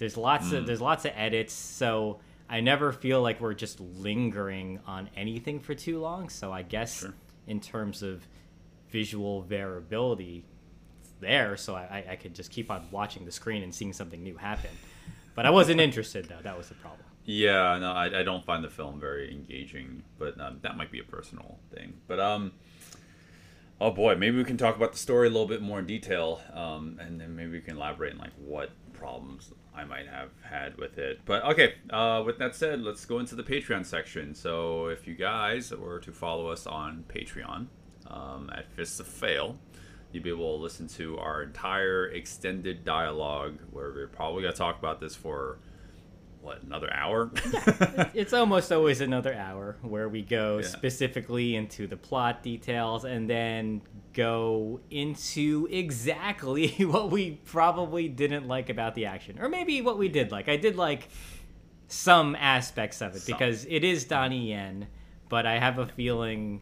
There's 0.03 0.17
lots 0.17 0.49
mm. 0.49 0.55
of 0.55 0.67
there's 0.67 0.81
lots 0.81 1.05
of 1.05 1.13
edits, 1.15 1.55
so 1.55 2.19
I 2.51 2.59
never 2.59 2.91
feel 2.91 3.23
like 3.23 3.41
we're 3.41 3.55
just 3.55 3.79
lingering 3.79 4.81
on 4.85 5.09
anything 5.17 5.61
for 5.61 5.77
too 5.77 6.01
long. 6.01 6.29
So 6.29 6.53
I 6.53 6.63
guess 6.63 7.03
sure. 7.03 7.15
in 7.47 7.61
terms 7.61 8.03
of 8.03 8.27
visual 8.91 9.43
variability, 9.43 10.43
it's 11.01 11.13
there. 11.21 11.57
So 11.57 11.77
I, 11.77 12.05
I 12.11 12.17
could 12.17 12.35
just 12.35 12.51
keep 12.51 12.69
on 12.69 12.85
watching 12.91 13.25
the 13.25 13.31
screen 13.31 13.63
and 13.63 13.73
seeing 13.73 13.93
something 13.93 14.21
new 14.21 14.37
happen. 14.37 14.71
But 15.37 15.47
I 15.47 15.51
wasn't 15.51 15.81
interested 15.89 16.25
though. 16.25 16.43
That 16.43 16.59
was 16.59 16.69
the 16.69 16.75
problem. 16.75 17.07
Yeah, 17.25 17.79
no, 17.79 17.93
I, 17.93 18.07
I 18.07 18.23
don't 18.25 18.45
find 18.45 18.65
the 18.65 18.71
film 18.71 18.99
very 18.99 19.31
engaging, 19.31 20.03
but 20.19 20.41
um, 20.41 20.59
that 20.63 20.77
might 20.77 20.91
be 20.91 20.99
a 20.99 21.05
personal 21.05 21.61
thing. 21.73 21.93
But 22.09 22.19
um, 22.19 22.51
oh 23.81 23.93
boy, 23.93 24.17
maybe 24.17 24.37
we 24.37 24.43
can 24.43 24.57
talk 24.57 24.75
about 24.75 24.91
the 24.91 24.99
story 24.99 25.29
a 25.29 25.31
little 25.31 25.47
bit 25.47 25.63
more 25.63 25.79
in 25.79 25.87
detail, 25.87 26.41
um, 26.53 26.99
and 27.01 27.21
then 27.21 27.37
maybe 27.37 27.53
we 27.53 27.61
can 27.61 27.77
elaborate 27.77 28.15
on 28.15 28.19
like 28.19 28.33
what 28.37 28.73
problems 29.03 29.53
I 29.75 29.85
might 29.85 30.07
have 30.07 30.31
had 30.49 30.79
with 30.79 30.97
it. 30.97 31.21
But 31.25 31.45
okay, 31.45 31.75
uh, 31.91 32.23
with 32.25 32.39
that 32.39 32.55
said, 32.55 32.83
let's 32.83 33.05
go 33.05 33.19
into 33.19 33.35
the 33.35 33.43
Patreon 33.43 33.85
section. 33.85 34.35
So 34.35 34.87
if 34.87 35.09
you 35.09 35.15
guys 35.15 35.73
were 35.73 35.99
to 36.01 36.13
follow 36.13 36.47
us 36.47 36.69
on 36.69 37.05
Patreon 37.09 37.67
um, 38.07 38.51
at 38.55 38.71
Fists 38.71 39.01
of 39.01 39.09
Fail, 39.09 39.59
you'll 40.13 40.23
be 40.23 40.31
able 40.31 40.57
to 40.57 40.63
listen 40.63 40.87
to 40.89 41.19
our 41.19 41.43
entire 41.43 42.07
extended 42.07 42.85
dialogue, 42.85 43.59
where 43.73 43.91
we're 43.91 44.07
probably 44.07 44.43
gonna 44.43 44.55
talk 44.55 44.79
about 44.79 45.01
this 45.01 45.17
for 45.17 45.59
what 46.43 46.63
another 46.63 46.93
hour? 46.93 47.31
Yeah, 47.53 48.11
it's 48.15 48.33
almost 48.33 48.73
always 48.73 49.01
another 49.01 49.33
hour 49.35 49.77
where 49.83 50.09
we 50.09 50.23
go 50.23 50.59
yeah. 50.59 50.67
specifically 50.67 51.57
into 51.57 51.87
the 51.87 51.97
plot 51.97 52.43
details 52.43 53.05
and 53.05 53.31
then 53.31 53.81
go 54.13 54.81
into 54.91 55.69
exactly 55.71 56.69
what 56.85 57.11
we 57.11 57.33
probably 57.45 58.09
didn't 58.09 58.49
like 58.49 58.69
about 58.69 58.95
the 58.95 59.07
action. 59.07 59.39
Or 59.41 59.49
maybe 59.49 59.81
what 59.81 59.99
we 59.99 60.09
did 60.09 60.33
like. 60.33 60.49
I 60.49 60.57
did 60.57 60.77
like 60.77 61.09
some 61.89 62.35
aspects 62.37 63.01
of 63.01 63.15
it 63.15 63.21
some. 63.21 63.37
because 63.37 63.67
it 63.69 63.85
is 63.85 64.07
donnie 64.07 64.49
yen 64.49 64.87
but 65.29 65.45
i 65.45 65.59
have 65.59 65.79
a 65.79 65.87
feeling 65.87 66.59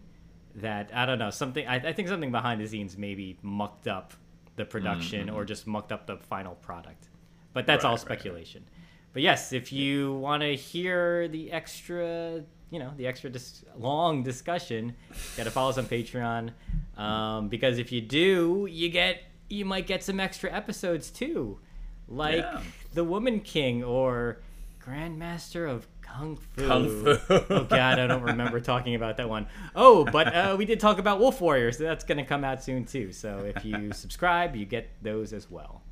that 0.56 0.90
i 0.92 1.06
don't 1.06 1.20
know 1.20 1.30
something 1.30 1.64
I, 1.68 1.76
I 1.76 1.92
think 1.92 2.08
something 2.08 2.32
behind 2.32 2.60
the 2.60 2.66
scenes 2.66 2.98
maybe 2.98 3.38
mucked 3.40 3.86
up 3.86 4.12
the 4.56 4.64
production 4.64 5.28
mm-hmm. 5.28 5.36
or 5.36 5.44
just 5.44 5.66
mucked 5.66 5.92
up 5.92 6.06
the 6.06 6.16
final 6.16 6.54
product. 6.56 7.08
But 7.52 7.66
that's 7.66 7.84
right, 7.84 7.90
all 7.90 7.96
speculation 7.96 8.64
right 8.64 8.79
but 9.12 9.22
yes, 9.22 9.52
if 9.52 9.72
you 9.72 10.14
want 10.14 10.42
to 10.42 10.54
hear 10.54 11.26
the 11.28 11.50
extra, 11.50 12.42
you 12.70 12.78
know, 12.78 12.92
the 12.96 13.06
extra 13.06 13.28
dis- 13.28 13.64
long 13.76 14.22
discussion, 14.22 14.94
you 15.10 15.16
got 15.36 15.44
to 15.44 15.50
follow 15.50 15.70
us 15.70 15.78
on 15.78 15.86
Patreon. 15.86 16.52
Um, 16.96 17.48
because 17.48 17.78
if 17.78 17.90
you 17.90 18.00
do, 18.00 18.68
you 18.70 18.88
get 18.88 19.22
you 19.48 19.64
might 19.64 19.86
get 19.86 20.04
some 20.04 20.20
extra 20.20 20.52
episodes 20.52 21.10
too, 21.10 21.58
like 22.06 22.36
yeah. 22.36 22.60
the 22.94 23.02
Woman 23.02 23.40
King 23.40 23.82
or 23.82 24.40
Grandmaster 24.80 25.68
of 25.68 25.88
Kung 26.02 26.36
Fu. 26.36 26.68
Kung 26.68 26.88
Fu. 26.88 27.18
oh 27.50 27.64
God, 27.64 27.98
I 27.98 28.06
don't 28.06 28.22
remember 28.22 28.60
talking 28.60 28.94
about 28.94 29.16
that 29.16 29.28
one. 29.28 29.48
Oh, 29.74 30.04
but 30.04 30.32
uh, 30.32 30.54
we 30.56 30.66
did 30.66 30.78
talk 30.78 30.98
about 30.98 31.18
Wolf 31.18 31.40
Warriors. 31.40 31.78
So 31.78 31.84
that's 31.84 32.04
going 32.04 32.18
to 32.18 32.24
come 32.24 32.44
out 32.44 32.62
soon 32.62 32.84
too. 32.84 33.10
So 33.10 33.50
if 33.56 33.64
you 33.64 33.92
subscribe, 33.92 34.54
you 34.54 34.66
get 34.66 34.90
those 35.02 35.32
as 35.32 35.50
well. 35.50 35.82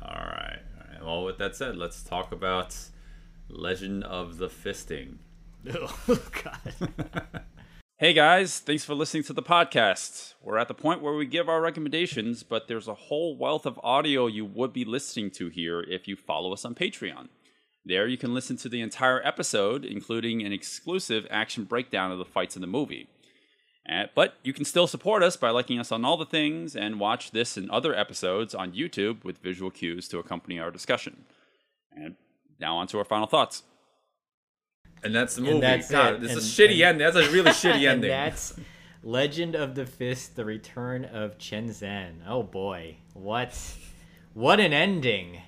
All 0.00 0.14
right 0.14 0.58
well, 1.04 1.24
with 1.24 1.38
that 1.38 1.56
said, 1.56 1.76
let's 1.76 2.02
talk 2.02 2.32
about 2.32 2.76
Legend 3.48 4.04
of 4.04 4.38
the 4.38 4.48
Fisting. 4.48 5.16
Oh, 6.08 6.18
God. 6.42 6.92
hey, 7.98 8.12
guys. 8.12 8.58
Thanks 8.58 8.84
for 8.84 8.94
listening 8.94 9.22
to 9.24 9.32
the 9.32 9.44
podcast. 9.44 10.34
We're 10.42 10.58
at 10.58 10.66
the 10.66 10.74
point 10.74 11.02
where 11.02 11.14
we 11.14 11.24
give 11.24 11.48
our 11.48 11.60
recommendations, 11.60 12.42
but 12.42 12.66
there's 12.66 12.88
a 12.88 12.94
whole 12.94 13.36
wealth 13.36 13.64
of 13.64 13.78
audio 13.84 14.26
you 14.26 14.44
would 14.44 14.72
be 14.72 14.84
listening 14.84 15.30
to 15.32 15.48
here 15.48 15.80
if 15.82 16.08
you 16.08 16.16
follow 16.16 16.52
us 16.52 16.64
on 16.64 16.74
Patreon. 16.74 17.28
There, 17.84 18.08
you 18.08 18.18
can 18.18 18.34
listen 18.34 18.56
to 18.58 18.68
the 18.68 18.80
entire 18.80 19.24
episode, 19.24 19.84
including 19.84 20.42
an 20.44 20.52
exclusive 20.52 21.26
action 21.30 21.62
breakdown 21.64 22.10
of 22.10 22.18
the 22.18 22.24
fights 22.24 22.56
in 22.56 22.60
the 22.60 22.66
movie. 22.66 23.08
Uh, 23.88 24.04
but 24.14 24.34
you 24.44 24.52
can 24.52 24.64
still 24.64 24.86
support 24.86 25.22
us 25.22 25.36
by 25.36 25.50
liking 25.50 25.78
us 25.80 25.90
on 25.90 26.04
all 26.04 26.16
the 26.16 26.24
things 26.24 26.76
and 26.76 27.00
watch 27.00 27.32
this 27.32 27.56
and 27.56 27.68
other 27.70 27.94
episodes 27.94 28.54
on 28.54 28.72
YouTube 28.72 29.24
with 29.24 29.38
visual 29.38 29.70
cues 29.70 30.06
to 30.08 30.18
accompany 30.18 30.58
our 30.58 30.70
discussion. 30.70 31.24
And 31.94 32.14
now 32.60 32.76
on 32.76 32.86
to 32.88 32.98
our 32.98 33.04
final 33.04 33.26
thoughts. 33.26 33.64
And 35.02 35.12
that's 35.12 35.34
the 35.34 35.42
movie. 35.42 35.60
That's 35.60 35.90
God, 35.90 36.20
this 36.20 36.36
is 36.36 36.58
a 36.58 36.62
shitty 36.62 36.74
and, 36.74 37.02
ending. 37.02 37.12
That's 37.12 37.16
a 37.16 37.32
really 37.32 37.50
shitty 37.50 37.88
ending. 37.88 38.10
That's 38.10 38.54
Legend 39.02 39.56
of 39.56 39.74
the 39.74 39.84
Fist: 39.84 40.36
The 40.36 40.44
Return 40.44 41.04
of 41.04 41.38
Chen 41.38 41.70
Zhen. 41.70 42.20
Oh 42.26 42.44
boy, 42.44 42.98
what, 43.14 43.58
what 44.32 44.60
an 44.60 44.72
ending! 44.72 45.40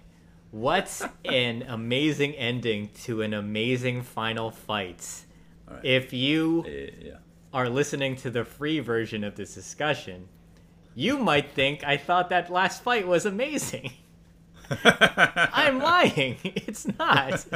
What 0.51 1.09
an 1.25 1.63
amazing 1.69 2.35
ending 2.35 2.91
to 3.05 3.23
an 3.23 3.33
amazing 3.33 4.03
final 4.03 4.51
fight. 4.51 5.23
Right. 5.71 5.85
If 5.85 6.13
you 6.13 6.65
yeah 6.67 7.19
are 7.55 7.71
listening 7.71 8.17
to 8.17 8.31
the 8.31 8.45
free 8.45 8.81
version 8.81 9.23
of 9.23 9.37
this 9.37 9.55
discussion, 9.55 10.29
you 10.97 11.17
might 11.19 11.53
think 11.53 11.85
I 11.85 11.97
thought 11.97 12.29
that 12.31 12.51
last 12.51 12.83
fight 12.83 13.07
was 13.07 13.25
amazing. 13.25 13.93
I'm 14.85 15.79
lying. 15.79 16.37
It's 16.43 16.87
not. 16.99 17.47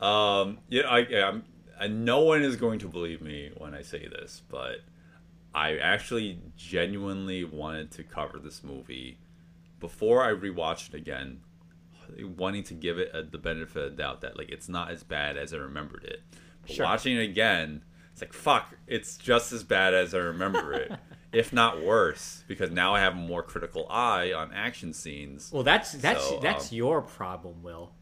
um, 0.00 0.58
yeah, 0.68 0.88
I, 0.88 1.00
I'm, 1.22 1.44
and 1.78 2.06
no 2.06 2.20
one 2.20 2.42
is 2.42 2.56
going 2.56 2.78
to 2.78 2.88
believe 2.88 3.20
me 3.20 3.50
when 3.58 3.74
I 3.74 3.82
say 3.82 4.08
this, 4.08 4.40
but 4.48 4.80
I 5.54 5.76
actually 5.76 6.38
genuinely 6.56 7.44
wanted 7.44 7.90
to 7.92 8.04
cover 8.04 8.38
this 8.38 8.64
movie 8.64 9.18
before 9.80 10.24
I 10.24 10.32
rewatched 10.32 10.88
it 10.88 10.94
again, 10.94 11.40
wanting 12.36 12.62
to 12.64 12.74
give 12.74 12.98
it 12.98 13.10
a, 13.14 13.22
the 13.22 13.38
benefit 13.38 13.82
of 13.82 13.90
the 13.90 14.02
doubt 14.02 14.22
that 14.22 14.38
like 14.38 14.50
it's 14.50 14.68
not 14.68 14.90
as 14.90 15.02
bad 15.02 15.36
as 15.36 15.52
I 15.52 15.58
remembered 15.58 16.04
it. 16.04 16.22
Sure. 16.66 16.84
watching 16.84 17.16
it 17.16 17.22
again, 17.22 17.82
it's 18.12 18.20
like 18.20 18.32
fuck, 18.32 18.74
it's 18.86 19.16
just 19.16 19.52
as 19.52 19.62
bad 19.62 19.94
as 19.94 20.14
I 20.14 20.18
remember 20.18 20.72
it, 20.72 20.92
if 21.32 21.52
not 21.52 21.82
worse, 21.82 22.44
because 22.48 22.70
now 22.70 22.94
I 22.94 23.00
have 23.00 23.14
a 23.14 23.16
more 23.16 23.42
critical 23.42 23.86
eye 23.90 24.32
on 24.32 24.52
action 24.52 24.92
scenes. 24.92 25.50
Well, 25.52 25.62
that's 25.62 25.92
that's 25.92 26.28
So, 26.28 26.40
that's 26.40 26.70
um, 26.70 26.76
your 26.76 27.02
problem, 27.02 27.62
Will. 27.62 27.92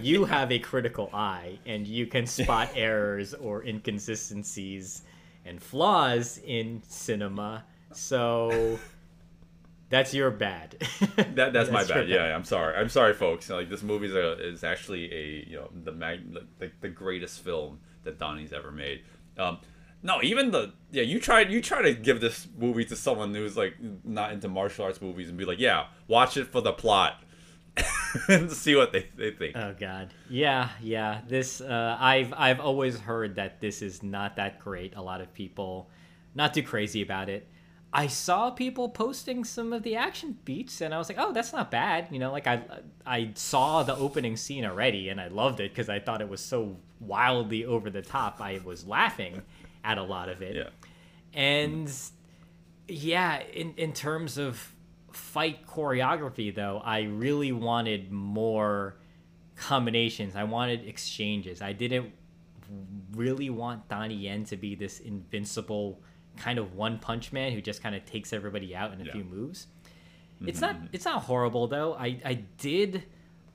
You 0.00 0.24
have 0.26 0.52
a 0.52 0.58
critical 0.58 1.10
eye, 1.12 1.58
and 1.66 1.86
you 1.86 2.06
can 2.06 2.26
spot 2.26 2.70
errors 2.76 3.34
or 3.34 3.64
inconsistencies 3.64 5.02
and 5.44 5.62
flaws 5.62 6.38
in 6.44 6.82
cinema. 6.86 7.64
So 7.92 8.78
that's 9.90 10.14
your 10.14 10.30
bad. 10.30 10.76
That, 11.34 11.52
that's, 11.52 11.70
my 11.70 11.80
That's 11.80 11.90
your 11.90 11.98
bad. 11.98 12.08
Yeah, 12.08 12.34
I'm 12.34 12.44
sorry. 12.44 12.74
I'm 12.76 12.88
sorry, 12.88 13.14
folks. 13.14 13.50
Like 13.50 13.68
this 13.68 13.82
movie 13.82 14.06
is, 14.06 14.14
a, 14.14 14.48
is 14.48 14.64
actually 14.64 15.12
a 15.12 15.48
you 15.48 15.56
know 15.56 15.68
the 15.84 15.92
mag 15.92 16.20
the, 16.58 16.70
the 16.80 16.88
greatest 16.88 17.44
film 17.44 17.80
that 18.04 18.18
Donnie's 18.18 18.52
ever 18.52 18.70
made. 18.70 19.02
Um, 19.38 19.58
no, 20.02 20.22
even 20.22 20.50
the 20.50 20.72
yeah 20.90 21.02
you 21.02 21.20
try 21.20 21.42
you 21.42 21.60
try 21.60 21.82
to 21.82 21.94
give 21.94 22.20
this 22.20 22.48
movie 22.56 22.84
to 22.86 22.96
someone 22.96 23.34
who's 23.34 23.56
like 23.56 23.74
not 24.04 24.32
into 24.32 24.48
martial 24.48 24.84
arts 24.84 25.00
movies 25.00 25.28
and 25.28 25.36
be 25.36 25.44
like 25.44 25.58
yeah 25.58 25.86
watch 26.08 26.36
it 26.36 26.46
for 26.46 26.60
the 26.60 26.72
plot 26.72 27.22
and 28.28 28.50
see 28.50 28.74
what 28.76 28.92
they, 28.92 29.06
they 29.16 29.30
think. 29.30 29.56
Oh 29.56 29.74
God, 29.78 30.12
yeah, 30.28 30.70
yeah. 30.80 31.20
This 31.28 31.60
uh, 31.60 31.96
I've 31.98 32.32
I've 32.36 32.60
always 32.60 32.98
heard 32.98 33.36
that 33.36 33.60
this 33.60 33.82
is 33.82 34.02
not 34.02 34.36
that 34.36 34.58
great. 34.58 34.96
A 34.96 35.02
lot 35.02 35.20
of 35.20 35.32
people 35.32 35.90
not 36.34 36.54
too 36.54 36.62
crazy 36.62 37.02
about 37.02 37.28
it. 37.28 37.48
I 37.92 38.06
saw 38.06 38.50
people 38.50 38.88
posting 38.88 39.44
some 39.44 39.72
of 39.72 39.82
the 39.82 39.96
action 39.96 40.38
beats, 40.44 40.80
and 40.80 40.94
I 40.94 40.98
was 40.98 41.08
like, 41.08 41.18
oh, 41.18 41.32
that's 41.32 41.52
not 41.52 41.70
bad. 41.70 42.06
You 42.10 42.20
know, 42.20 42.30
like 42.30 42.46
I 42.46 42.62
I 43.04 43.30
saw 43.34 43.82
the 43.82 43.96
opening 43.96 44.36
scene 44.36 44.64
already, 44.64 45.08
and 45.08 45.20
I 45.20 45.28
loved 45.28 45.60
it 45.60 45.72
because 45.72 45.88
I 45.88 45.98
thought 45.98 46.20
it 46.20 46.28
was 46.28 46.40
so 46.40 46.76
wildly 47.00 47.64
over 47.64 47.90
the 47.90 48.02
top. 48.02 48.40
I 48.40 48.60
was 48.64 48.86
laughing 48.86 49.42
at 49.82 49.98
a 49.98 50.02
lot 50.02 50.28
of 50.28 50.40
it. 50.40 50.56
yeah. 50.56 50.68
And 51.34 51.92
yeah, 52.86 53.40
in 53.52 53.74
in 53.76 53.92
terms 53.92 54.38
of 54.38 54.74
fight 55.10 55.66
choreography 55.66 56.54
though, 56.54 56.80
I 56.84 57.02
really 57.02 57.50
wanted 57.50 58.12
more 58.12 58.96
combinations. 59.56 60.36
I 60.36 60.44
wanted 60.44 60.86
exchanges. 60.86 61.60
I 61.60 61.72
didn't 61.72 62.12
really 63.12 63.50
want 63.50 63.88
Donnie 63.88 64.14
Yen 64.14 64.44
to 64.44 64.56
be 64.56 64.76
this 64.76 65.00
invincible 65.00 66.00
kind 66.36 66.58
of 66.58 66.74
one 66.74 66.98
punch 66.98 67.32
man 67.32 67.52
who 67.52 67.60
just 67.60 67.82
kind 67.82 67.94
of 67.94 68.04
takes 68.04 68.32
everybody 68.32 68.74
out 68.74 68.92
in 68.92 69.00
a 69.00 69.04
Yeah. 69.04 69.12
few 69.12 69.24
moves. 69.24 69.66
It's 70.46 70.58
mm-hmm, 70.58 70.66
not 70.66 70.76
mm-hmm. 70.76 70.86
it's 70.92 71.04
not 71.04 71.22
horrible 71.22 71.66
though. 71.66 71.94
I 71.94 72.20
I 72.24 72.34
did 72.58 73.04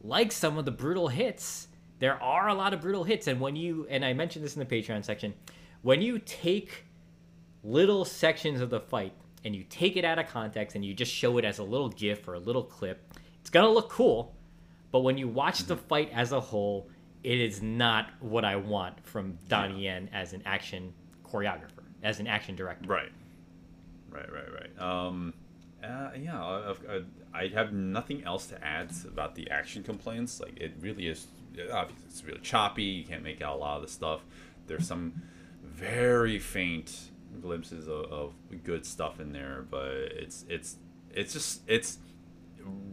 like 0.02 0.32
some 0.32 0.58
of 0.58 0.66
the 0.66 0.72
brutal 0.72 1.08
hits. 1.08 1.68
There 2.00 2.22
are 2.22 2.48
a 2.48 2.54
lot 2.54 2.74
of 2.74 2.82
brutal 2.82 3.04
hits 3.04 3.28
and 3.28 3.40
when 3.40 3.56
you 3.56 3.88
and 3.90 4.06
I 4.06 4.14
mentioned 4.14 4.46
this 4.46 4.56
in 4.56 4.60
the 4.60 4.66
Patreon 4.66 5.04
section, 5.04 5.34
when 5.82 6.02
you 6.02 6.20
take 6.20 6.86
little 7.64 8.06
sections 8.06 8.62
of 8.62 8.70
the 8.70 8.80
fight 8.80 9.14
and 9.44 9.56
you 9.56 9.64
take 9.70 9.98
it 9.98 10.06
out 10.06 10.20
of 10.20 10.28
context 10.28 10.76
and 10.76 10.86
you 10.86 10.94
just 10.94 11.12
show 11.12 11.38
it 11.38 11.46
as 11.46 11.60
a 11.60 11.64
little 11.64 11.90
gif 11.90 12.28
or 12.28 12.36
a 12.36 12.40
little 12.40 12.64
clip, 12.64 13.14
it's 13.42 13.50
going 13.50 13.66
to 13.66 13.72
look 13.72 13.90
cool. 13.90 14.36
But 14.92 15.02
when 15.02 15.18
you 15.18 15.28
watch 15.28 15.60
the 15.66 15.76
mm-hmm. 15.76 15.88
fight 15.88 16.12
as 16.14 16.32
a 16.32 16.40
whole, 16.40 16.90
it 17.24 17.40
is 17.40 17.62
not 17.62 18.12
what 18.20 18.46
I 18.46 18.56
want 18.56 19.06
from 19.06 19.38
Donnie 19.48 19.86
Yen 19.86 20.10
as 20.14 20.34
an 20.34 20.44
action 20.46 20.94
choreographer, 21.24 21.75
as 22.06 22.20
an 22.20 22.28
action 22.28 22.56
director. 22.56 22.88
Right. 22.88 23.12
Right, 24.10 24.32
right, 24.32 24.54
right. 24.54 24.82
Um, 24.82 25.34
uh, 25.84 26.12
yeah, 26.18 26.42
I, 26.42 27.02
I, 27.34 27.48
have 27.50 27.74
nothing 27.74 28.24
else 28.24 28.48
to 28.48 28.64
add 28.64 28.92
about 29.06 29.36
the 29.36 29.50
action 29.52 29.84
complaints. 29.84 30.40
Like, 30.40 30.58
it 30.58 30.74
really 30.80 31.08
is, 31.08 31.28
obviously, 31.72 32.06
it's 32.08 32.24
really 32.24 32.40
choppy. 32.40 32.84
You 32.84 33.04
can't 33.04 33.24
make 33.24 33.42
out 33.42 33.58
a 33.58 33.60
lot 33.60 33.76
of 33.78 33.82
the 33.82 33.92
stuff. 33.92 34.22
There's 34.68 34.88
some 34.88 35.22
very 35.64 36.40
faint 36.40 37.10
glimpses 37.42 37.88
of, 37.88 38.06
of 38.06 38.34
good 38.64 38.86
stuff 38.86 39.20
in 39.20 39.34
there, 39.34 39.66
but 39.70 39.92
it's, 39.92 40.46
it's, 40.48 40.78
it's 41.14 41.34
just, 41.34 41.62
it's 41.68 41.98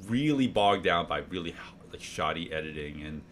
really 0.08 0.48
bogged 0.48 0.84
down 0.84 1.06
by 1.06 1.18
really 1.18 1.54
like 1.90 2.00
shoddy 2.02 2.52
editing 2.52 3.02
and 3.02 3.22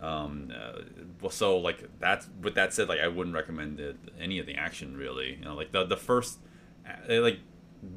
um 0.00 0.52
uh, 0.54 0.80
well 1.20 1.30
so 1.30 1.58
like 1.58 1.84
that's 1.98 2.28
with 2.42 2.54
that 2.54 2.72
said 2.72 2.88
like 2.88 3.00
i 3.00 3.08
wouldn't 3.08 3.34
recommend 3.34 3.80
it, 3.80 3.96
any 4.20 4.38
of 4.38 4.46
the 4.46 4.54
action 4.54 4.96
really 4.96 5.36
you 5.38 5.44
know 5.44 5.54
like 5.54 5.72
the 5.72 5.84
the 5.84 5.96
first 5.96 6.38
uh, 6.86 7.20
like 7.20 7.40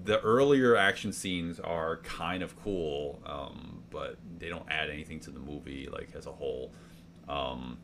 the 0.03 0.19
earlier 0.21 0.75
action 0.75 1.11
scenes 1.11 1.59
are 1.59 1.97
kind 1.97 2.41
of 2.41 2.55
cool 2.61 3.21
um 3.25 3.83
but 3.89 4.17
they 4.39 4.49
don't 4.49 4.65
add 4.69 4.89
anything 4.89 5.19
to 5.19 5.31
the 5.31 5.39
movie 5.39 5.87
like 5.91 6.09
as 6.15 6.25
a 6.25 6.31
whole 6.31 6.71
um 7.29 7.77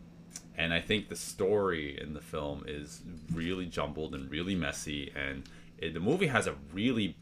and 0.57 0.73
i 0.73 0.81
think 0.81 1.09
the 1.09 1.15
story 1.15 1.99
in 2.01 2.13
the 2.13 2.21
film 2.21 2.63
is 2.67 3.03
really 3.33 3.65
jumbled 3.65 4.15
and 4.15 4.31
really 4.31 4.55
messy 4.55 5.11
and 5.15 5.43
it, 5.77 5.93
the 5.93 5.99
movie 5.99 6.27
has 6.27 6.47
a 6.47 6.55
really 6.73 7.15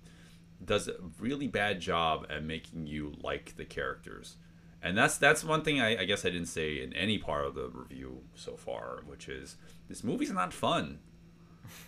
does 0.64 0.88
a 0.88 0.96
really 1.20 1.48
bad 1.48 1.80
job 1.80 2.26
at 2.30 2.43
making 2.43 2.88
you 2.88 3.14
like 3.22 3.56
the 3.58 3.66
characters. 3.66 4.38
And 4.86 4.96
that's 4.96 5.18
that's 5.18 5.44
one 5.44 5.64
thing 5.64 5.82
I, 5.82 6.02
I 6.02 6.06
guess 6.06 6.26
I 6.26 6.30
didn't 6.30 6.46
say 6.48 6.82
in 6.84 6.94
any 6.94 7.18
part 7.18 7.46
of 7.46 7.56
the 7.56 7.70
review 7.74 8.22
so 8.36 8.56
far, 8.56 9.00
which 9.08 9.28
is 9.28 9.58
this 9.90 10.04
movie's 10.04 10.32
not 10.32 10.54
fun. 10.54 11.00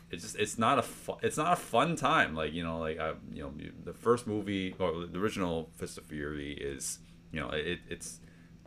It's 0.10 0.24
just 0.24 0.36
it's 0.38 0.58
not 0.58 0.80
a 0.80 0.82
fu- 0.82 1.18
it's 1.22 1.38
not 1.38 1.54
a 1.54 1.56
fun 1.56 1.96
time. 1.96 2.34
Like 2.34 2.54
you 2.54 2.64
know, 2.64 2.80
like 2.80 2.98
I, 3.00 3.14
you 3.32 3.44
know, 3.44 3.54
the 3.84 3.94
first 3.94 4.26
movie 4.26 4.74
or 4.80 5.06
the 5.06 5.20
original 5.20 5.70
Fist 5.76 6.00
of 6.00 6.06
Fury 6.06 6.54
is 6.54 6.98
you 7.32 7.40
know 7.40 7.50
it 7.52 7.80
it's 7.88 8.20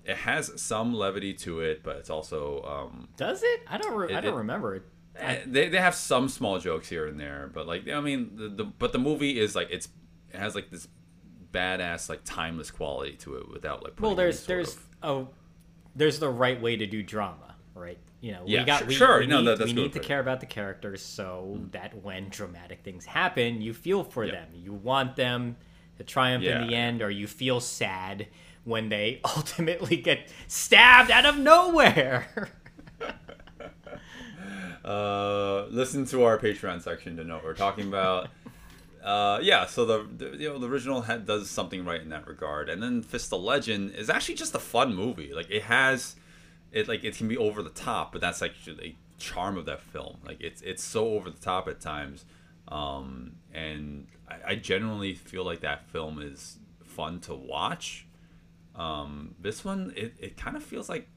it 0.05 0.17
has 0.17 0.53
some 0.63 0.95
levity 0.95 1.35
to 1.35 1.61
it, 1.61 1.83
but 1.83 1.97
it's 1.97 2.09
also 2.11 2.63
um, 2.63 3.09
Does 3.17 3.43
it? 3.43 3.63
I 3.69 3.79
don't. 3.79 3.95
Re- 3.97 4.15
I 4.15 4.21
don't 4.21 4.35
it- 4.35 4.39
remember 4.39 4.77
it. 4.77 4.83
Eh, 5.17 5.41
they, 5.45 5.69
they 5.69 5.79
have 5.79 5.95
some 5.97 6.29
small 6.29 6.59
jokes 6.61 6.89
here 6.89 7.07
and 7.09 7.19
there, 7.19 7.51
but 7.53 7.67
like 7.67 7.89
I 7.89 8.01
mean, 8.01 8.31
the, 8.37 8.49
the 8.49 8.65
but 8.65 8.93
the 8.93 8.99
movie 9.01 9.41
is 9.41 9.57
like 9.57 9.69
it's 9.73 9.89
it 10.33 10.39
has 10.39 10.55
like 10.55 10.71
this 10.71 10.87
badass 11.53 12.09
like 12.09 12.21
timeless 12.25 12.71
quality 12.71 13.13
to 13.17 13.37
it 13.37 13.49
without 13.51 13.83
like 13.83 13.95
Well, 14.01 14.15
there's 14.15 14.47
there's 14.47 14.75
of- 14.77 14.87
oh, 15.03 15.29
there's 15.97 16.19
the 16.19 16.29
right 16.31 16.61
way 16.61 16.77
to 16.77 16.87
do 16.87 17.03
drama, 17.03 17.57
right? 17.75 17.99
You 18.21 18.33
know, 18.33 18.43
Yeah, 18.47 18.61
we 18.61 18.65
got 18.67 18.79
sure- 18.81 18.89
we, 18.89 18.95
sure. 18.95 19.19
we 19.21 19.27
No, 19.27 19.41
need, 19.41 19.47
that- 19.59 19.59
we 19.67 19.73
need 19.73 19.93
to 19.95 19.99
point. 19.99 20.05
care 20.07 20.21
about 20.21 20.41
the 20.41 20.47
characters 20.47 21.03
so 21.03 21.59
that 21.73 22.03
when 22.03 22.29
dramatic 22.29 22.83
things 22.85 23.05
happen, 23.07 23.61
you 23.63 23.73
feel 23.75 24.05
for 24.05 24.25
Yeah. 24.25 24.33
them. 24.33 24.49
You 24.55 24.73
want 24.75 25.17
them 25.17 25.57
to 25.99 26.05
triumph 26.05 26.45
Yeah, 26.45 26.61
in 26.63 26.69
the 26.69 26.75
end, 26.75 27.03
or 27.03 27.11
you 27.11 27.27
feel 27.27 27.61
sad 27.61 28.27
when 28.65 28.89
they 28.91 29.21
ultimately 29.37 29.97
get 29.97 30.31
stabbed 30.47 31.11
out 31.11 31.25
of 31.27 31.39
nowhere. 31.39 32.51
uh 34.85 35.67
listen 35.71 36.05
to 36.07 36.23
our 36.25 36.39
Patreon 36.39 36.81
section 36.83 37.17
to 37.17 37.25
know 37.25 37.35
what 37.37 37.45
we're 37.45 37.55
talking 37.55 37.87
about. 37.89 38.29
Uh, 39.03 39.39
yeah, 39.43 39.65
so 39.67 39.85
the, 39.85 40.07
the 40.17 40.37
you 40.37 40.49
know 40.49 40.59
the 40.59 40.69
original 40.69 41.03
ha- 41.03 41.17
does 41.17 41.49
something 41.49 41.85
right 41.85 42.01
in 42.03 42.11
that 42.11 42.27
regard, 42.27 42.69
and 42.69 42.83
then 42.83 43.03
Fist 43.03 43.33
of 43.33 43.41
Legend 43.41 43.95
is 43.95 44.11
actually 44.11 44.35
just 44.35 44.55
a 44.55 44.59
fun 44.59 44.95
movie. 44.95 45.33
Like 45.33 45.51
it 45.51 45.63
has, 45.63 46.17
it 46.71 46.87
like 46.87 47.03
it 47.03 47.17
can 47.17 47.27
be 47.27 47.37
over 47.37 47.63
the 47.63 47.71
top, 47.71 48.13
but 48.13 48.21
that's 48.21 48.43
actually 48.43 48.77
the 48.77 48.95
charm 49.19 49.57
of 49.57 49.65
that 49.67 49.81
film. 49.81 50.19
Like 50.25 50.41
it's 50.41 50.61
it's 50.63 50.85
so 50.85 51.15
over 51.15 51.31
the 51.31 51.41
top 51.41 51.67
at 51.67 51.81
times, 51.81 52.27
um, 52.69 53.37
and 53.55 54.07
I, 54.29 54.53
I 54.53 54.55
genuinely 54.57 55.15
feel 55.15 55.45
like 55.45 55.61
that 55.61 55.89
film 55.89 56.21
is 56.21 56.59
fun 56.85 57.21
to 57.21 57.35
watch. 57.35 58.07
Um, 58.75 59.35
this 59.41 59.65
one, 59.65 59.93
it, 59.97 60.15
it 60.19 60.37
kind 60.37 60.57
of 60.57 60.63
feels 60.63 60.89
like 60.89 61.09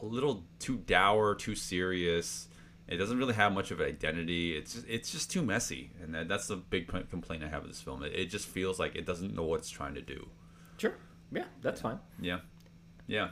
a 0.00 0.04
little 0.04 0.44
too 0.58 0.76
dour, 0.76 1.34
too 1.34 1.54
serious. 1.54 2.48
It 2.88 2.98
doesn't 2.98 3.18
really 3.18 3.34
have 3.34 3.52
much 3.52 3.70
of 3.72 3.80
an 3.80 3.86
identity. 3.86 4.56
It's 4.56 4.74
just, 4.74 4.86
it's 4.88 5.10
just 5.10 5.30
too 5.30 5.42
messy, 5.42 5.90
and 6.02 6.14
that, 6.14 6.28
that's 6.28 6.46
the 6.46 6.56
big 6.56 6.86
complaint 7.10 7.42
I 7.42 7.48
have 7.48 7.62
with 7.62 7.72
this 7.72 7.80
film. 7.80 8.02
It, 8.04 8.12
it 8.14 8.26
just 8.26 8.46
feels 8.46 8.78
like 8.78 8.94
it 8.94 9.06
doesn't 9.06 9.34
know 9.34 9.42
what 9.42 9.58
it's 9.60 9.70
trying 9.70 9.94
to 9.94 10.00
do. 10.02 10.28
sure, 10.78 10.94
yeah, 11.32 11.44
that's 11.62 11.80
fine. 11.80 11.98
Yeah, 12.20 12.40
yeah. 13.06 13.30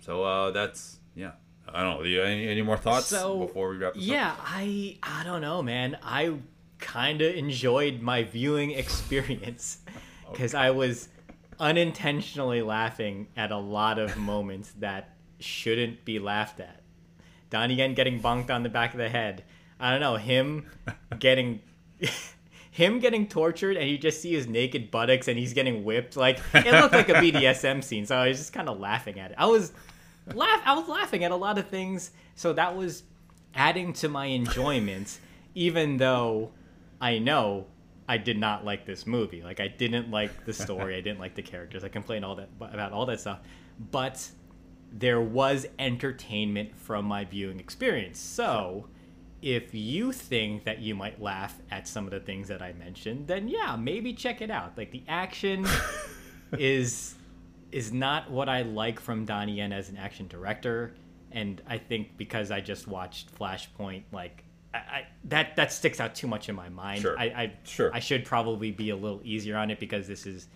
So 0.00 0.24
uh, 0.24 0.50
that's 0.50 0.98
yeah. 1.14 1.32
I 1.68 1.82
don't 1.82 1.96
know. 1.96 2.02
Do 2.02 2.08
you 2.08 2.22
any, 2.22 2.48
any 2.48 2.62
more 2.62 2.76
thoughts 2.76 3.06
So 3.06 3.46
before 3.46 3.70
we 3.70 3.76
wrap 3.78 3.94
this 3.94 4.04
yeah, 4.04 4.30
up? 4.30 4.38
I 4.44 4.98
I 5.02 5.24
don't 5.24 5.40
know, 5.40 5.62
man. 5.62 5.98
I 6.02 6.34
kind 6.78 7.22
of 7.22 7.34
enjoyed 7.34 8.00
my 8.00 8.22
viewing 8.24 8.70
experience 8.82 9.78
because 10.30 10.54
I 10.54 10.70
was 10.70 11.08
unintentionally 11.58 12.62
laughing 12.62 13.28
at 13.36 13.50
a 13.50 13.56
lot 13.56 13.98
of 13.98 14.16
moments 14.16 14.72
that 14.78 15.16
shouldn't 15.40 16.04
be 16.04 16.18
laughed 16.18 16.60
at. 16.60 16.82
Donnie 17.50 17.74
Yen 17.74 17.94
getting 17.94 18.20
bonked 18.20 18.50
on 18.50 18.62
the 18.62 18.68
back 18.68 18.92
of 18.92 18.98
the 18.98 19.08
head. 19.08 19.44
I 19.78 19.90
don't 19.90 20.00
know 20.00 20.16
him 20.16 20.70
getting. 21.18 21.60
Him 22.70 22.98
getting 22.98 23.26
tortured 23.26 23.78
and 23.78 23.88
you 23.88 23.96
just 23.96 24.20
see 24.20 24.34
his 24.34 24.46
naked 24.46 24.90
buttocks 24.90 25.28
and 25.28 25.38
he's 25.38 25.54
getting 25.54 25.82
whipped. 25.82 26.14
Like 26.14 26.40
it 26.52 26.70
looked 26.70 26.92
like 26.92 27.08
a 27.08 27.14
BDSM 27.14 27.82
scene, 27.82 28.04
so 28.04 28.14
I 28.14 28.28
was 28.28 28.36
just 28.36 28.52
kind 28.52 28.68
of 28.68 28.78
laughing 28.78 29.18
at 29.18 29.30
it. 29.30 29.36
I 29.38 29.46
was 29.46 29.72
laugh 30.34 30.60
I 30.62 30.74
was 30.74 30.86
laughing 30.86 31.24
at 31.24 31.30
a 31.30 31.36
lot 31.36 31.56
of 31.56 31.68
things, 31.68 32.10
so 32.34 32.52
that 32.52 32.76
was 32.76 33.04
adding 33.54 33.94
to 33.94 34.10
my 34.10 34.26
enjoyment, 34.26 35.18
even 35.54 35.96
though 35.96 36.52
I 37.00 37.18
know 37.18 37.66
I 38.08 38.18
did 38.18 38.38
not 38.38 38.64
like 38.64 38.84
this 38.84 39.06
movie. 39.06 39.42
Like 39.42 39.58
I 39.58 39.68
didn't 39.68 40.10
like 40.10 40.44
the 40.44 40.52
story. 40.52 40.96
I 40.96 41.00
didn't 41.00 41.18
like 41.18 41.34
the 41.34 41.42
characters. 41.42 41.82
I 41.82 41.88
complained 41.88 42.26
all 42.26 42.36
that 42.36 42.50
about 42.60 42.92
all 42.92 43.06
that 43.06 43.20
stuff. 43.20 43.40
But 43.90 44.28
there 44.98 45.20
was 45.20 45.66
entertainment 45.78 46.76
from 46.76 47.04
my 47.04 47.24
viewing 47.24 47.60
experience. 47.60 48.18
So, 48.18 48.88
if 49.42 49.74
you 49.74 50.12
think 50.12 50.64
that 50.64 50.80
you 50.80 50.94
might 50.94 51.20
laugh 51.20 51.56
at 51.70 51.86
some 51.86 52.04
of 52.04 52.10
the 52.10 52.20
things 52.20 52.48
that 52.48 52.62
I 52.62 52.72
mentioned, 52.72 53.26
then 53.26 53.48
yeah, 53.48 53.76
maybe 53.76 54.12
check 54.12 54.40
it 54.40 54.50
out. 54.50 54.76
Like 54.76 54.90
the 54.90 55.02
action 55.08 55.66
is 56.58 57.14
is 57.72 57.92
not 57.92 58.30
what 58.30 58.48
I 58.48 58.62
like 58.62 58.98
from 58.98 59.24
Donnie 59.24 59.56
Yen 59.56 59.72
as 59.72 59.90
an 59.90 59.96
action 59.98 60.26
director, 60.28 60.94
and 61.32 61.60
I 61.68 61.78
think 61.78 62.16
because 62.16 62.50
I 62.50 62.60
just 62.60 62.88
watched 62.88 63.36
Flashpoint, 63.38 64.04
like 64.12 64.44
I, 64.72 64.78
I 64.78 65.06
that 65.24 65.56
that 65.56 65.72
sticks 65.72 66.00
out 66.00 66.14
too 66.14 66.26
much 66.26 66.48
in 66.48 66.56
my 66.56 66.70
mind. 66.70 67.02
Sure. 67.02 67.18
I, 67.18 67.24
I 67.24 67.52
Sure. 67.64 67.90
I 67.94 68.00
should 68.00 68.24
probably 68.24 68.70
be 68.70 68.90
a 68.90 68.96
little 68.96 69.20
easier 69.22 69.56
on 69.58 69.70
it 69.70 69.78
because 69.78 70.08
this 70.08 70.26
is 70.26 70.48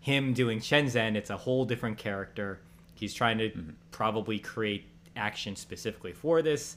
him 0.00 0.34
doing 0.34 0.60
Chen 0.60 0.86
Zhen. 0.86 1.16
It's 1.16 1.30
a 1.30 1.36
whole 1.36 1.64
different 1.64 1.96
character. 1.96 2.60
He's 2.98 3.14
trying 3.14 3.38
to 3.38 3.50
mm-hmm. 3.50 3.70
probably 3.90 4.38
create 4.38 4.86
action 5.16 5.56
specifically 5.56 6.12
for 6.12 6.42
this. 6.42 6.76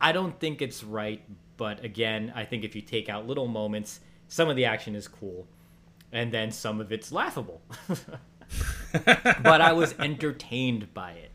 I 0.00 0.12
don't 0.12 0.38
think 0.38 0.60
it's 0.60 0.84
right, 0.84 1.22
but 1.56 1.84
again, 1.84 2.32
I 2.34 2.44
think 2.44 2.64
if 2.64 2.74
you 2.74 2.82
take 2.82 3.08
out 3.08 3.26
little 3.26 3.48
moments, 3.48 4.00
some 4.28 4.48
of 4.48 4.56
the 4.56 4.64
action 4.64 4.94
is 4.94 5.08
cool, 5.08 5.46
and 6.12 6.32
then 6.32 6.50
some 6.50 6.80
of 6.80 6.92
it's 6.92 7.12
laughable. 7.12 7.62
but 8.92 9.60
I 9.60 9.72
was 9.72 9.94
entertained 9.98 10.92
by 10.92 11.12
it. 11.12 11.32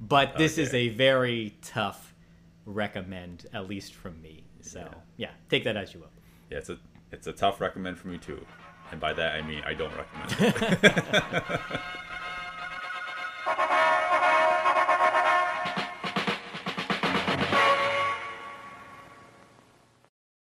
But 0.00 0.36
this 0.36 0.58
is 0.58 0.74
a 0.74 0.88
very 0.90 1.56
tough 1.62 2.14
recommend, 2.66 3.46
at 3.52 3.68
least 3.68 3.94
from 3.94 4.20
me. 4.20 4.44
So 4.60 4.88
yeah, 5.16 5.30
take 5.48 5.64
that 5.64 5.76
as 5.76 5.94
you 5.94 6.00
will. 6.00 6.10
Yeah, 6.50 6.58
it's 6.58 6.70
a 6.70 6.78
it's 7.12 7.26
a 7.26 7.32
tough 7.32 7.60
recommend 7.60 7.98
for 7.98 8.08
me 8.08 8.18
too, 8.18 8.44
and 8.90 9.00
by 9.00 9.12
that 9.12 9.34
I 9.34 9.42
mean 9.42 9.62
I 9.64 9.74
don't 9.74 9.92
recommend. 9.96 10.54
it. 10.82 11.80
you 13.46 13.74